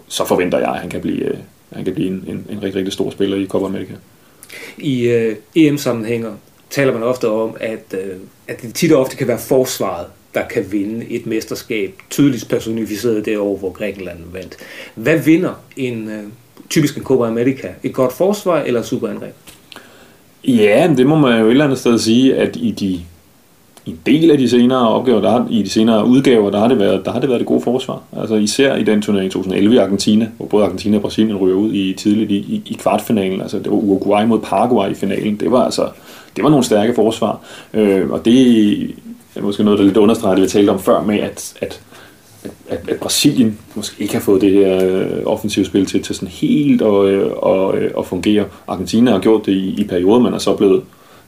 så 0.07 0.25
forventer 0.25 0.57
jeg, 0.57 0.69
at 0.69 0.79
han 0.79 0.89
kan 0.89 1.01
blive, 1.01 1.23
øh, 1.23 1.38
han 1.73 1.86
kan 1.86 1.93
blive 1.93 2.07
en, 2.07 2.23
en, 2.27 2.45
en 2.49 2.63
rigtig, 2.63 2.75
rigtig 2.75 2.93
stor 2.93 3.09
spiller 3.09 3.38
i 3.38 3.45
Copa 3.45 3.65
America. 3.65 3.93
I 4.77 5.01
øh, 5.01 5.36
EM-sammenhænger 5.55 6.32
taler 6.72 6.93
man 6.93 7.03
ofte 7.03 7.30
om, 7.30 7.55
at, 7.59 7.93
øh, 7.93 8.15
at 8.47 8.61
det 8.61 8.76
tit 8.76 8.91
og 8.91 9.01
ofte 9.01 9.15
kan 9.15 9.28
være 9.28 9.39
forsvaret, 9.39 10.05
der 10.34 10.47
kan 10.47 10.72
vinde 10.72 11.05
et 11.09 11.26
mesterskab, 11.26 11.93
tydeligt 12.09 12.49
personificeret 12.49 13.26
det 13.26 13.38
år, 13.38 13.57
hvor 13.57 13.72
Grækenland 13.72 14.19
vandt. 14.34 14.57
Hvad 14.95 15.17
vinder 15.17 15.63
en 15.78 16.09
øh, 16.09 16.24
typisk 16.69 16.97
en 16.97 17.03
Copa 17.03 17.26
America? 17.26 17.67
Et 17.84 17.93
godt 17.93 18.13
forsvar 18.13 18.61
eller 18.61 18.80
et 18.80 18.86
superangreb? 18.86 19.34
Ja, 20.43 20.93
det 20.97 21.07
må 21.07 21.15
man 21.15 21.39
jo 21.39 21.45
et 21.45 21.51
eller 21.51 21.65
andet 21.65 21.80
sted 21.80 21.99
sige, 21.99 22.36
at 22.36 22.55
i 22.55 22.72
de 22.72 22.99
en 23.91 23.99
del 24.05 24.31
af 24.31 24.37
de 24.37 24.49
senere 24.49 24.89
opgaver, 24.89 25.21
der 25.21 25.31
har, 25.31 25.47
i 25.49 25.61
de 25.61 25.69
senere 25.69 26.07
udgaver, 26.07 26.49
der 26.49 26.59
har, 26.59 26.67
det 26.67 26.79
været, 26.79 27.05
der 27.05 27.11
har 27.11 27.19
det 27.19 27.29
været 27.29 27.39
det 27.39 27.47
gode 27.47 27.61
forsvar. 27.61 28.01
Altså 28.17 28.35
især 28.35 28.75
i 28.75 28.83
den 28.83 29.01
turnering 29.01 29.27
i 29.27 29.31
2011 29.31 29.75
i 29.75 29.77
Argentina, 29.77 30.29
hvor 30.37 30.45
både 30.45 30.63
Argentina 30.63 30.97
og 30.97 31.01
Brasilien 31.01 31.37
ryger 31.37 31.55
ud 31.55 31.73
i 31.73 31.93
tidligt 31.93 32.31
i, 32.31 32.35
i, 32.35 32.61
i 32.65 32.73
kvartfinalen. 32.73 33.41
Altså 33.41 33.57
det 33.59 33.71
var 33.71 33.77
Uruguay 33.77 34.25
mod 34.25 34.39
Paraguay 34.39 34.91
i 34.91 34.93
finalen. 34.93 35.35
Det 35.35 35.51
var 35.51 35.63
altså 35.63 35.89
det 36.35 36.43
var 36.43 36.49
nogle 36.49 36.65
stærke 36.65 36.93
forsvar. 36.93 37.39
Øh, 37.73 38.09
og 38.09 38.25
det 38.25 38.81
er 39.35 39.41
måske 39.41 39.63
noget, 39.63 39.79
der 39.79 39.85
lidt 39.85 39.97
understreger 39.97 40.35
det, 40.35 40.43
vi 40.43 40.49
talte 40.49 40.69
om 40.69 40.79
før 40.79 41.03
med, 41.03 41.19
at, 41.19 41.53
at 41.61 41.81
at, 42.69 42.89
at 42.89 42.99
Brasilien 42.99 43.59
måske 43.75 44.01
ikke 44.01 44.13
har 44.13 44.21
fået 44.21 44.41
det 44.41 44.51
her 44.51 44.85
øh, 44.85 45.21
offensive 45.25 45.65
spil 45.65 45.85
til, 45.85 46.03
til 46.03 46.15
sådan 46.15 46.27
helt 46.27 46.81
at, 46.81 47.05
øh, 47.05 47.31
og, 47.37 47.77
øh, 47.77 47.91
at 47.97 48.05
fungere. 48.05 48.45
Argentina 48.67 49.11
har 49.11 49.19
gjort 49.19 49.45
det 49.45 49.51
i, 49.51 49.81
i 49.81 49.83
perioder, 49.83 50.19
men 50.19 50.33
er 50.33 50.37
så 50.37 50.55
blevet 50.55 50.81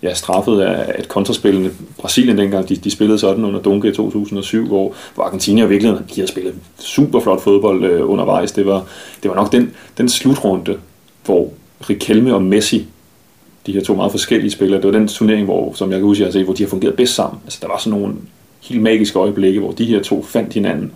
ja, 0.04 0.14
straffet 0.14 0.62
af 0.62 0.96
et 1.00 1.08
kontraspillende 1.08 1.72
Brasilien 1.98 2.38
dengang, 2.38 2.70
de, 2.70 2.76
de 2.76 2.92
spillede 2.92 3.20
sådan 3.20 3.46
under 3.46 3.62
Dunke 3.62 3.88
i 3.88 3.94
2007, 3.94 4.68
hvor, 4.68 4.94
hvor 5.16 5.24
Argentina 5.24 5.66
virkelig 5.66 5.92
de 5.94 6.16
havde 6.16 6.28
spillet 6.28 6.56
super 6.80 7.20
flot 7.20 7.42
fodbold 7.42 7.84
øh, 7.84 8.10
undervejs. 8.10 8.52
Det 8.52 8.66
var, 8.66 8.86
det 9.24 9.30
var 9.30 9.36
nok 9.36 9.52
den, 9.52 9.72
den 9.98 10.10
slutrunde, 10.10 10.78
hvor 11.26 11.50
Riquelme 11.90 12.36
og 12.36 12.42
Messi 12.42 12.88
de 13.66 13.72
her 13.72 13.82
to 13.82 13.96
meget 13.96 14.12
forskellige 14.12 14.52
spillere. 14.52 14.82
Det 14.82 14.94
var 14.94 15.00
den 15.00 15.08
turnering, 15.08 15.46
hvor, 15.46 15.74
som 15.74 15.92
jeg 15.92 16.00
kan 16.00 16.06
huske, 16.06 16.22
jeg 16.22 16.28
har 16.28 16.32
set, 16.32 16.44
hvor 16.44 16.54
de 16.54 16.64
har 16.64 16.70
fungeret 16.70 16.96
bedst 16.96 17.16
sammen. 17.16 17.42
Altså, 17.46 17.60
der 17.62 17.68
var 17.68 17.78
sådan 17.78 18.00
nogle 18.00 18.16
helt 18.62 18.82
magiske 18.82 19.20
øjeblikke, 19.20 19.60
hvor 19.60 19.72
de 19.72 19.86
her 19.86 20.02
to 20.02 20.24
fandt 20.24 20.54
hinanden, 20.54 20.92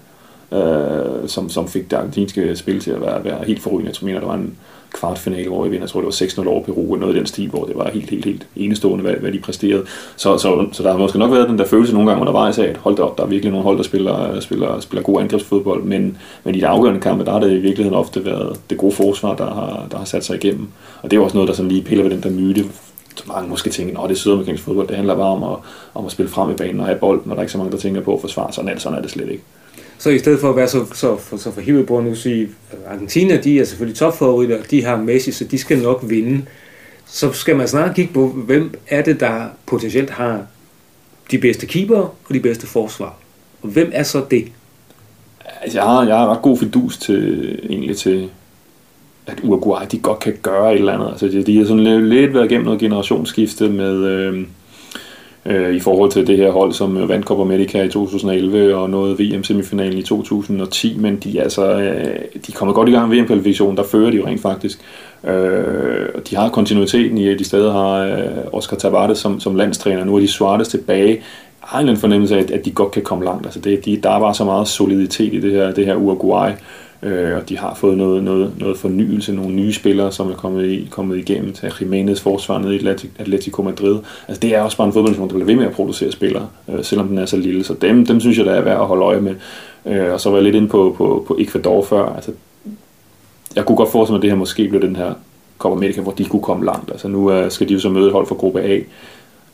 øh, 0.52 1.28
som, 1.28 1.50
som 1.50 1.68
fik 1.68 1.92
det 1.92 1.98
argentinske 1.98 2.56
spil 2.56 2.80
til 2.80 2.92
at 2.92 3.02
være, 3.02 3.24
være 3.24 3.46
helt 3.48 3.62
forrygende. 3.62 3.94
Jeg 4.02 4.06
mener, 4.06 4.20
der 4.20 4.28
var 4.28 4.36
en 4.36 4.56
kvartfinale, 4.94 5.48
hvor 5.48 5.64
vi 5.64 5.70
vinder, 5.70 5.84
jeg 5.84 5.90
tror 5.90 6.02
det 6.02 6.06
var 6.06 6.44
6-0 6.44 6.48
over 6.48 6.64
Peru, 6.64 6.96
noget 6.96 7.16
i 7.16 7.18
den 7.18 7.26
stil, 7.26 7.50
hvor 7.50 7.66
det 7.66 7.76
var 7.76 7.90
helt, 7.90 8.10
helt, 8.10 8.26
helt 8.26 8.48
enestående, 8.56 9.04
hvad, 9.04 9.14
hvad 9.14 9.32
de 9.32 9.40
præsterede. 9.40 9.86
Så, 10.16 10.38
så, 10.38 10.68
så 10.72 10.84
der 10.84 10.92
har 10.92 10.98
måske 10.98 11.20
nok 11.20 11.32
været 11.32 11.50
den 11.50 11.60
der 11.60 11.66
følelse 11.66 11.94
nogle 11.94 12.10
gange 12.10 12.22
undervejs 12.22 12.60
af, 12.60 12.66
at 12.66 12.78
hold 12.78 12.96
da 12.96 13.02
op, 13.02 13.18
der 13.18 13.24
er 13.24 13.28
virkelig 13.28 13.52
nogle 13.52 13.64
hold, 13.64 13.78
der 13.78 13.84
spiller, 13.84 14.40
spiller, 14.40 14.80
spiller 14.80 15.04
god 15.04 15.22
angrebsfodbold, 15.22 15.84
men, 15.84 16.18
men 16.44 16.56
i 16.56 16.60
de 16.60 16.68
afgørende 16.68 17.02
kampe, 17.02 17.26
der 17.26 17.32
har 17.32 17.40
det 17.40 17.52
i 17.52 17.58
virkeligheden 17.58 17.98
ofte 17.98 18.26
været 18.26 18.60
det 18.70 18.78
gode 18.78 18.96
forsvar, 18.96 19.36
der 19.36 19.46
har, 19.46 19.88
der 19.92 19.98
har 19.98 20.06
sat 20.06 20.26
sig 20.26 20.36
igennem. 20.36 20.68
Og 21.02 21.12
det 21.12 21.18
er 21.18 21.22
også 21.22 21.38
noget, 21.38 21.48
der 21.48 21.56
sådan 21.56 21.72
lige 21.72 21.84
piller 21.84 22.04
ved 22.04 22.12
den 22.12 22.24
der 22.24 22.30
myte, 22.30 22.66
så 23.16 23.24
mange 23.28 23.50
måske 23.50 23.70
tænker, 23.70 24.00
at 24.00 24.10
det 24.10 24.16
er 24.16 24.20
sydamerikansk 24.20 24.64
fodbold, 24.64 24.88
det 24.88 24.96
handler 24.96 25.16
bare 25.16 25.28
om 25.28 25.44
at, 25.44 25.58
om 25.94 26.06
at 26.06 26.12
spille 26.12 26.32
frem 26.32 26.52
i 26.52 26.54
banen 26.54 26.80
og 26.80 26.86
have 26.86 27.00
bolden, 27.00 27.32
og 27.32 27.36
der 27.36 27.36
er 27.36 27.42
ikke 27.42 27.52
så 27.52 27.58
mange, 27.58 27.72
der 27.72 27.78
tænker 27.78 28.02
på 28.02 28.16
at 28.16 28.22
forsvare. 28.22 28.54
Sådan 28.54 28.70
er 28.70 28.74
det, 28.74 28.82
sådan 28.82 28.98
er 28.98 29.02
det 29.02 29.12
slet 29.12 29.30
ikke. 29.30 29.44
Så 29.98 30.10
i 30.10 30.20
stedet 30.20 30.40
for 30.40 30.50
at 30.50 30.56
være 30.56 30.68
så, 30.68 30.86
så, 30.94 31.18
så, 31.30 31.38
så 31.38 31.52
forhivet 31.52 31.88
på 31.88 31.98
at 31.98 32.04
nu 32.04 32.16
sige, 32.16 32.50
Argentina, 32.88 33.38
de 33.38 33.60
er 33.60 33.66
selvfølgelig 33.66 33.98
topfavoritter, 33.98 34.64
de 34.64 34.84
har 34.84 34.98
Messi, 34.98 35.32
så 35.32 35.44
de 35.44 35.58
skal 35.58 35.80
nok 35.80 36.04
vinde. 36.08 36.46
Så 37.06 37.32
skal 37.32 37.56
man 37.56 37.68
snart 37.68 37.96
kigge 37.96 38.14
på, 38.14 38.28
hvem 38.28 38.74
er 38.88 39.02
det, 39.02 39.20
der 39.20 39.46
potentielt 39.66 40.10
har 40.10 40.46
de 41.32 41.38
bedste 41.38 41.66
keeper 41.66 41.98
og 41.98 42.34
de 42.34 42.40
bedste 42.40 42.68
forsvar. 42.68 43.18
Og 43.62 43.70
hvem 43.70 43.92
er 43.94 44.04
så 44.04 44.26
det? 44.32 44.52
Altså, 45.62 45.78
jeg 45.78 45.88
har, 45.88 46.06
jeg 46.06 46.18
har 46.18 46.28
ret 46.36 46.42
god 46.42 46.58
fidus 46.58 46.98
til, 46.98 47.60
egentlig 47.70 47.98
til, 47.98 48.30
at 49.28 49.40
Uruguay 49.44 49.86
de 49.92 50.00
godt 50.00 50.20
kan 50.20 50.38
gøre 50.42 50.74
et 50.74 50.80
eller 50.80 50.94
andet. 50.94 51.10
Altså, 51.10 51.28
de, 51.28 51.44
de 51.44 51.58
har 51.58 51.66
sådan 51.66 51.84
lidt, 51.84 52.08
lidt 52.08 52.34
været 52.34 52.46
igennem 52.46 52.66
noget 52.66 52.80
generationsskifte 52.80 53.70
med, 53.70 53.96
øh, 54.06 54.46
øh, 55.48 55.76
i 55.76 55.80
forhold 55.80 56.12
til 56.12 56.28
det 56.28 56.38
her 56.38 56.52
hold, 56.52 56.74
som 56.74 57.10
vandt 57.10 57.26
Copa 57.26 57.42
America 57.42 57.84
i 57.84 57.90
2011 57.90 58.76
og 58.76 58.90
nåede 58.90 59.18
VM-semifinalen 59.20 59.98
i 59.98 60.04
2010, 60.04 60.98
men 60.98 61.16
de 61.16 61.42
altså, 61.42 61.80
øh, 61.80 62.20
de 62.48 62.52
kommer 62.52 62.74
godt 62.74 62.90
i 62.90 62.92
gang 62.92 63.10
med 63.10 63.18
VM-kvalifikationen, 63.18 63.78
der 63.78 63.84
fører 63.84 64.12
de 64.12 64.18
jo 64.18 64.26
rent 64.28 64.42
faktisk. 64.42 64.80
Øh, 65.24 66.08
de 66.30 66.36
har 66.36 66.50
kontinuiteten 66.50 67.18
i, 67.18 67.28
at 67.28 67.40
de 67.40 67.44
stadig 67.44 67.72
har 67.72 67.98
øh, 67.98 68.22
Oscar 68.52 68.78
Tavares 68.78 69.18
som, 69.18 69.40
som 69.40 69.56
landstræner, 69.56 70.04
nu 70.04 70.16
er 70.16 70.20
de 70.20 70.28
Suarez 70.28 70.68
tilbage, 70.68 71.22
har 71.60 71.80
en 71.80 71.98
fornemmelse 71.98 72.36
af, 72.36 72.40
at, 72.40 72.52
at 72.52 72.66
de 72.66 72.72
godt 72.72 72.92
kan 72.92 73.04
komme 73.04 73.26
langt. 73.26 73.46
Altså 73.46 73.60
det, 73.60 73.86
de, 73.86 74.00
der 74.04 74.10
er 74.10 74.20
bare 74.20 74.34
så 74.34 74.44
meget 74.44 74.68
soliditet 74.68 75.34
i 75.34 75.40
det 75.40 75.52
her, 75.52 75.72
det 75.72 75.86
her 75.86 75.96
Uruguay, 75.96 76.52
øh, 77.04 77.38
og 77.38 77.50
de 77.50 77.58
har 77.58 77.76
fået 77.76 77.98
noget, 77.98 78.24
noget, 78.24 78.54
noget 78.60 78.78
fornyelse, 78.78 79.34
nogle 79.34 79.56
nye 79.56 79.74
spillere, 79.74 80.12
som 80.12 80.32
er 80.32 80.36
kommet, 80.36 80.66
i, 80.66 80.88
kommet 80.92 81.18
igennem 81.18 81.54
til 81.54 81.72
Jimenez 81.82 82.22
forsvar 82.22 82.60
nede 82.60 82.76
i 82.76 82.88
Atletico 83.20 83.62
Madrid. 83.62 84.00
Altså 84.28 84.40
det 84.40 84.56
er 84.56 84.62
også 84.62 84.78
bare 84.78 84.88
en 84.88 84.94
fodboldnation, 84.94 85.28
der 85.28 85.34
bliver 85.34 85.46
ved 85.46 85.56
med 85.56 85.66
at 85.66 85.72
producere 85.72 86.12
spillere, 86.12 86.48
øh, 86.70 86.84
selvom 86.84 87.08
den 87.08 87.18
er 87.18 87.26
så 87.26 87.38
lille. 87.38 87.64
Så 87.64 87.74
dem, 87.74 88.06
dem 88.06 88.20
synes 88.20 88.38
jeg, 88.38 88.46
der 88.46 88.54
er 88.54 88.62
værd 88.62 88.82
at 88.82 88.88
holde 88.88 89.04
øje 89.04 89.22
med. 89.22 89.36
Øh, 89.86 90.14
og 90.14 90.22
så 90.22 90.30
var 90.30 90.38
jeg 90.38 90.44
lidt 90.44 90.56
inde 90.56 90.68
på, 90.68 90.96
på, 90.98 91.24
på 91.28 91.38
Ecuador 91.40 91.84
før. 91.84 92.16
Altså, 92.16 92.32
jeg 93.56 93.66
kunne 93.66 93.76
godt 93.76 93.92
forestille 93.92 94.14
mig, 94.14 94.20
at 94.20 94.22
det 94.22 94.32
her 94.32 94.38
måske 94.38 94.68
blev 94.68 94.82
den 94.82 94.96
her 94.96 95.14
Copa 95.58 95.76
America, 95.76 96.02
hvor 96.02 96.12
de 96.12 96.26
kunne 96.26 96.42
komme 96.42 96.66
langt. 96.66 96.92
Altså 96.92 97.08
nu 97.08 97.32
øh, 97.32 97.52
skal 97.52 97.70
de 97.70 97.74
jo 97.74 97.80
så 97.80 97.90
møde 97.90 98.08
et 98.08 98.14
hold 98.14 98.28
fra 98.28 98.36
gruppe 98.36 98.62
A 98.62 98.80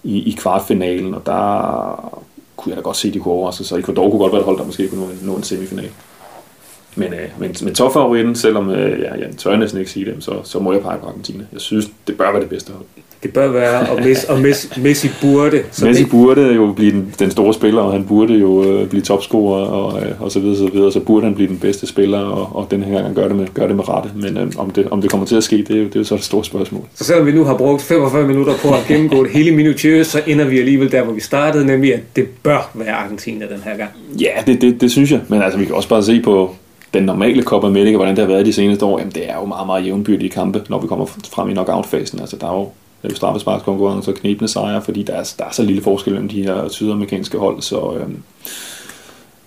i, 0.04 0.30
i 0.30 0.36
kvartfinalen, 0.40 1.14
og 1.14 1.26
der 1.26 2.22
kunne 2.58 2.70
jeg 2.70 2.78
da 2.78 2.82
godt 2.82 2.98
se, 2.98 3.08
at 3.08 3.14
de 3.14 3.20
kunne 3.20 3.34
overraske 3.34 3.64
sig. 3.64 3.80
Ecuador 3.80 4.10
kunne 4.10 4.20
godt 4.20 4.32
være 4.32 4.42
et 4.42 4.46
hold, 4.46 4.58
der 4.58 4.66
måske 4.66 4.88
kunne 4.88 5.02
nå 5.02 5.08
en, 5.08 5.20
nå 5.22 5.36
en 5.36 5.44
semifinal. 5.44 5.90
Men, 6.96 7.14
øh, 7.14 7.20
men, 7.40 7.56
men 7.64 7.76
topfavoritten, 7.76 8.36
selvom 8.36 8.70
øh, 8.70 9.00
ja, 9.00 9.14
jeg 9.14 9.30
tør 9.38 9.56
næsten 9.56 9.80
ikke 9.80 9.92
sige 9.92 10.06
det, 10.06 10.16
så, 10.20 10.32
så 10.44 10.60
må 10.60 10.74
jeg 10.74 10.82
pege 10.82 11.00
på 11.00 11.06
Argentina. 11.06 11.44
Jeg 11.54 11.62
synes, 11.62 11.86
det 12.08 12.18
bør 12.18 12.32
være 12.32 12.42
det 12.42 12.50
bedste 12.50 12.72
hold. 12.74 12.86
Det 13.24 13.34
bør 13.34 13.48
være, 13.48 13.90
og 13.90 14.04
Messi, 14.04 14.26
og 14.30 14.40
Messi, 14.40 14.82
Messi 14.82 15.10
burde. 15.22 15.64
Så 15.72 15.86
Messi 15.86 16.04
det... 16.04 16.12
burde 16.12 16.54
jo 16.54 16.74
blive 16.76 16.92
den, 16.92 17.14
den 17.20 17.32
store 17.32 17.54
spiller, 17.54 17.82
og 17.82 17.92
han 17.92 18.06
burde 18.06 18.34
jo 18.34 18.64
øh, 18.64 18.88
blive 18.88 19.02
topscorer, 19.02 19.66
og, 19.66 20.02
øh, 20.02 20.22
og 20.22 20.32
så 20.32 20.40
videre, 20.40 20.58
så 20.58 20.68
videre. 20.68 20.92
Så 20.92 21.00
burde 21.00 21.26
han 21.26 21.36
blive 21.36 21.48
den 21.48 21.58
bedste 21.58 21.88
spiller, 21.88 22.20
og, 22.20 22.56
og 22.56 22.72
den 22.72 22.84
her 22.84 23.02
gang 23.02 23.16
gør 23.16 23.28
det 23.28 23.36
med, 23.36 23.48
gør 23.54 23.68
det 23.68 23.76
med 23.76 23.90
rette. 23.90 24.10
Men 24.16 24.38
øh, 24.38 24.52
om, 24.58 24.70
det, 24.70 24.88
om 24.90 25.02
det 25.02 25.10
kommer 25.10 25.28
til 25.28 25.36
at 25.36 25.44
ske, 25.44 25.58
det 25.58 25.70
er, 25.70 25.80
jo, 25.80 25.86
det 25.86 25.96
er 25.96 26.00
jo 26.00 26.04
så 26.04 26.16
et 26.16 26.24
stort 26.24 26.46
spørgsmål. 26.46 26.84
Så 26.96 27.04
selvom 27.04 27.26
vi 27.26 27.32
nu 27.32 27.44
har 27.44 27.58
brugt 27.58 27.82
45 27.82 28.28
minutter 28.28 28.54
på 28.54 28.68
at 28.68 28.86
gennemgå 28.88 29.24
det 29.24 29.32
hele 29.32 29.52
minutiøst, 29.56 30.12
så 30.12 30.22
ender 30.28 30.46
vi 30.46 30.60
alligevel 30.60 30.92
der, 30.92 31.04
hvor 31.04 31.14
vi 31.14 31.22
startede, 31.22 31.66
nemlig 31.66 31.94
at 31.94 32.02
det 32.16 32.28
bør 32.44 32.72
være 32.74 32.94
Argentina 32.94 33.46
den 33.46 33.62
her 33.66 33.78
gang. 33.78 33.90
Ja, 34.20 34.34
det, 34.48 34.62
det, 34.62 34.82
det 34.82 34.92
synes 34.92 35.12
jeg. 35.12 35.22
Men 35.28 35.42
altså, 35.42 35.60
vi 35.60 35.66
kan 35.66 35.76
også 35.76 35.90
bare 35.90 36.04
se 36.04 36.22
på, 36.22 36.56
den 36.94 37.04
normale 37.04 37.44
Copa 37.44 37.68
America, 37.68 37.96
hvordan 37.96 38.16
det 38.16 38.24
har 38.24 38.32
været 38.32 38.46
de 38.46 38.54
seneste 38.54 38.86
år, 38.86 39.00
jamen 39.00 39.14
det 39.14 39.30
er 39.30 39.36
jo 39.36 39.46
meget, 39.46 39.66
meget 39.66 39.86
jævnbyrdige 39.86 40.30
kampe, 40.30 40.62
når 40.70 40.82
vi 40.82 40.88
kommer 40.88 41.06
frem 41.06 41.50
i 41.50 41.54
knockout-fasen. 41.54 42.20
Altså 42.20 42.38
der 42.38 42.48
er 42.48 42.54
jo, 42.54 42.70
er 43.04 43.10
jo 43.10 43.16
straffesparkskonkurrence 43.16 44.12
og 44.12 44.16
knebende 44.16 44.52
sejre, 44.52 44.82
fordi 44.82 45.04
der 45.04 45.14
er, 45.14 45.34
der 45.40 45.46
er 45.46 45.52
så 45.52 45.64
lille 45.64 45.82
forskel 45.82 46.14
mellem 46.14 46.30
de 46.30 46.44
her 46.44 46.70
sydamerikanske 46.70 47.38
hold, 47.38 47.62
så 47.62 47.94
øhm, 48.00 48.18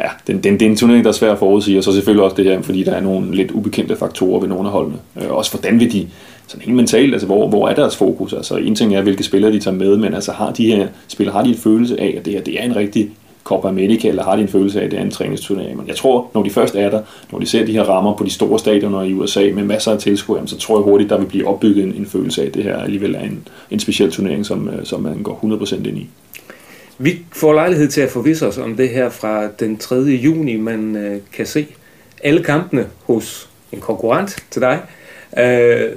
ja, 0.01 0.09
det, 0.27 0.45
det, 0.45 0.61
det 0.61 0.63
er 0.63 0.71
en 0.71 0.77
turnering, 0.77 1.05
der 1.05 1.11
er 1.11 1.15
svær 1.15 1.33
at 1.33 1.39
forudsige, 1.39 1.79
og 1.79 1.85
så 1.85 1.93
selvfølgelig 1.93 2.25
også 2.25 2.37
det 2.37 2.45
her, 2.45 2.63
fordi 2.63 2.85
der 2.85 2.93
er 2.93 3.01
nogle 3.01 3.35
lidt 3.35 3.51
ubekendte 3.51 3.97
faktorer 3.97 4.41
ved 4.41 4.49
nogle 4.49 4.69
af 4.69 4.73
holdene. 4.73 4.99
Øh, 5.23 5.31
også 5.31 5.51
hvordan 5.51 5.81
vil 5.81 5.93
de, 5.93 6.09
sådan 6.47 6.65
helt 6.65 6.77
mentalt, 6.77 7.13
altså 7.13 7.27
hvor, 7.27 7.49
hvor 7.49 7.69
er 7.69 7.75
deres 7.75 7.97
fokus? 7.97 8.33
Altså 8.33 8.57
en 8.57 8.75
ting 8.75 8.95
er, 8.95 9.03
hvilke 9.03 9.23
spillere 9.23 9.53
de 9.53 9.61
tager 9.61 9.77
med, 9.77 9.97
men 9.97 10.15
altså 10.15 10.33
har 10.33 10.53
de 10.53 10.67
her 10.67 10.87
spillere, 11.09 11.37
har 11.37 11.43
de 11.43 11.49
en 11.49 11.57
følelse 11.57 12.01
af, 12.01 12.15
at 12.19 12.25
det 12.25 12.33
her 12.33 12.41
det 12.41 12.61
er 12.61 12.65
en 12.65 12.77
rigtig 12.77 13.11
Copa 13.47 13.69
America, 13.69 14.09
eller 14.09 14.25
har 14.25 14.37
de 14.37 14.43
en 14.43 14.49
følelse 14.49 14.81
af, 14.81 14.85
at 14.85 14.91
det 14.91 14.99
er 14.99 15.03
en 15.03 15.11
træningsturnering. 15.11 15.77
Men 15.77 15.89
jeg 15.89 15.97
tror, 15.97 16.31
når 16.35 16.43
de 16.43 16.51
først 16.51 16.75
er 16.75 16.91
der, 16.91 17.03
når 17.33 17.39
de 17.39 17.47
ser 17.47 17.67
de 17.67 17.73
her 17.73 17.83
rammer 17.83 18.17
på 18.17 18.25
de 18.25 18.31
store 18.31 18.59
stadioner 18.59 19.03
i 19.03 19.15
USA 19.15 19.51
med 19.55 19.65
masser 19.65 19.93
af 19.93 19.99
tilskuere, 19.99 20.49
så 20.49 20.59
tror 20.59 20.79
jeg 20.79 20.83
hurtigt, 20.83 21.11
der 21.11 21.19
vil 21.19 21.27
blive 21.27 21.47
opbygget 21.47 21.85
en, 21.85 21.95
en 21.95 22.07
følelse 22.07 22.43
af, 22.43 22.47
at 22.47 22.55
det 22.55 22.65
her 22.65 22.77
alligevel 22.77 23.15
er 23.15 23.21
en, 23.21 23.49
en 23.71 23.81
speciel 23.81 24.13
turnering, 24.13 24.47
som, 24.47 24.69
øh, 24.69 24.85
som 24.85 25.01
man 25.01 25.23
går 25.23 25.59
100% 25.63 25.75
ind 25.75 25.99
i. 25.99 26.09
Vi 26.99 27.19
får 27.33 27.53
lejlighed 27.53 27.89
til 27.89 28.01
at 28.01 28.11
forvisse 28.11 28.47
os 28.47 28.59
om 28.59 28.77
det 28.77 28.89
her 28.89 29.09
fra 29.11 29.49
den 29.61 29.77
3. 29.77 29.97
juni. 29.97 30.57
Man 30.57 30.97
øh, 30.97 31.21
kan 31.33 31.47
se 31.47 31.67
alle 32.25 32.43
kampene 32.43 32.87
hos 33.05 33.49
en 33.73 33.81
konkurrent 33.81 34.45
til 34.51 34.63
dig. 34.63 34.81
Øh, 35.39 35.93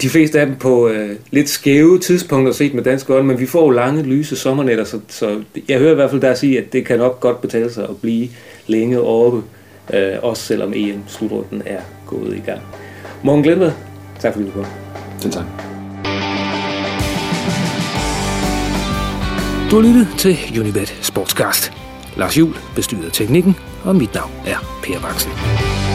de 0.00 0.08
fleste 0.08 0.40
af 0.40 0.46
dem 0.46 0.56
på 0.56 0.88
øh, 0.88 1.16
lidt 1.30 1.48
skæve 1.48 1.98
tidspunkter 1.98 2.52
set 2.52 2.74
med 2.74 2.82
dansk 2.82 3.10
øjne, 3.10 3.26
men 3.26 3.40
vi 3.40 3.46
får 3.46 3.64
jo 3.64 3.70
lange, 3.70 4.02
lyse 4.02 4.36
sommernetter, 4.36 4.84
så, 4.84 5.00
så 5.08 5.42
jeg 5.68 5.78
hører 5.78 5.92
i 5.92 5.94
hvert 5.94 6.10
fald 6.10 6.20
der 6.20 6.34
sige, 6.34 6.58
at 6.58 6.72
det 6.72 6.86
kan 6.86 6.98
nok 6.98 7.20
godt 7.20 7.40
betale 7.40 7.72
sig 7.72 7.84
at 7.84 7.96
blive 8.02 8.28
længe 8.66 9.00
oppe, 9.00 9.42
øh, 9.94 10.12
også 10.22 10.42
selvom 10.42 10.72
EM-slutrunden 10.76 11.62
er 11.66 11.80
gået 12.06 12.36
i 12.36 12.40
gang. 12.46 12.60
Morgen 13.22 13.42
Glenved, 13.42 13.72
tak 14.20 14.32
fordi 14.32 14.46
du 14.46 14.52
kom. 14.52 14.66
Selv 15.18 15.32
tak. 15.32 15.44
Du 19.70 19.80
har 19.80 19.88
lyttet 19.88 20.08
til 20.18 20.36
Unibet 20.60 20.98
Sportscast. 21.02 21.72
Lars 22.16 22.38
Jul 22.38 22.54
bestyrede 22.74 23.10
teknikken, 23.10 23.56
og 23.84 23.96
mit 23.96 24.14
navn 24.14 24.32
er 24.46 24.80
Per 24.82 25.00
Vangsen. 25.00 25.91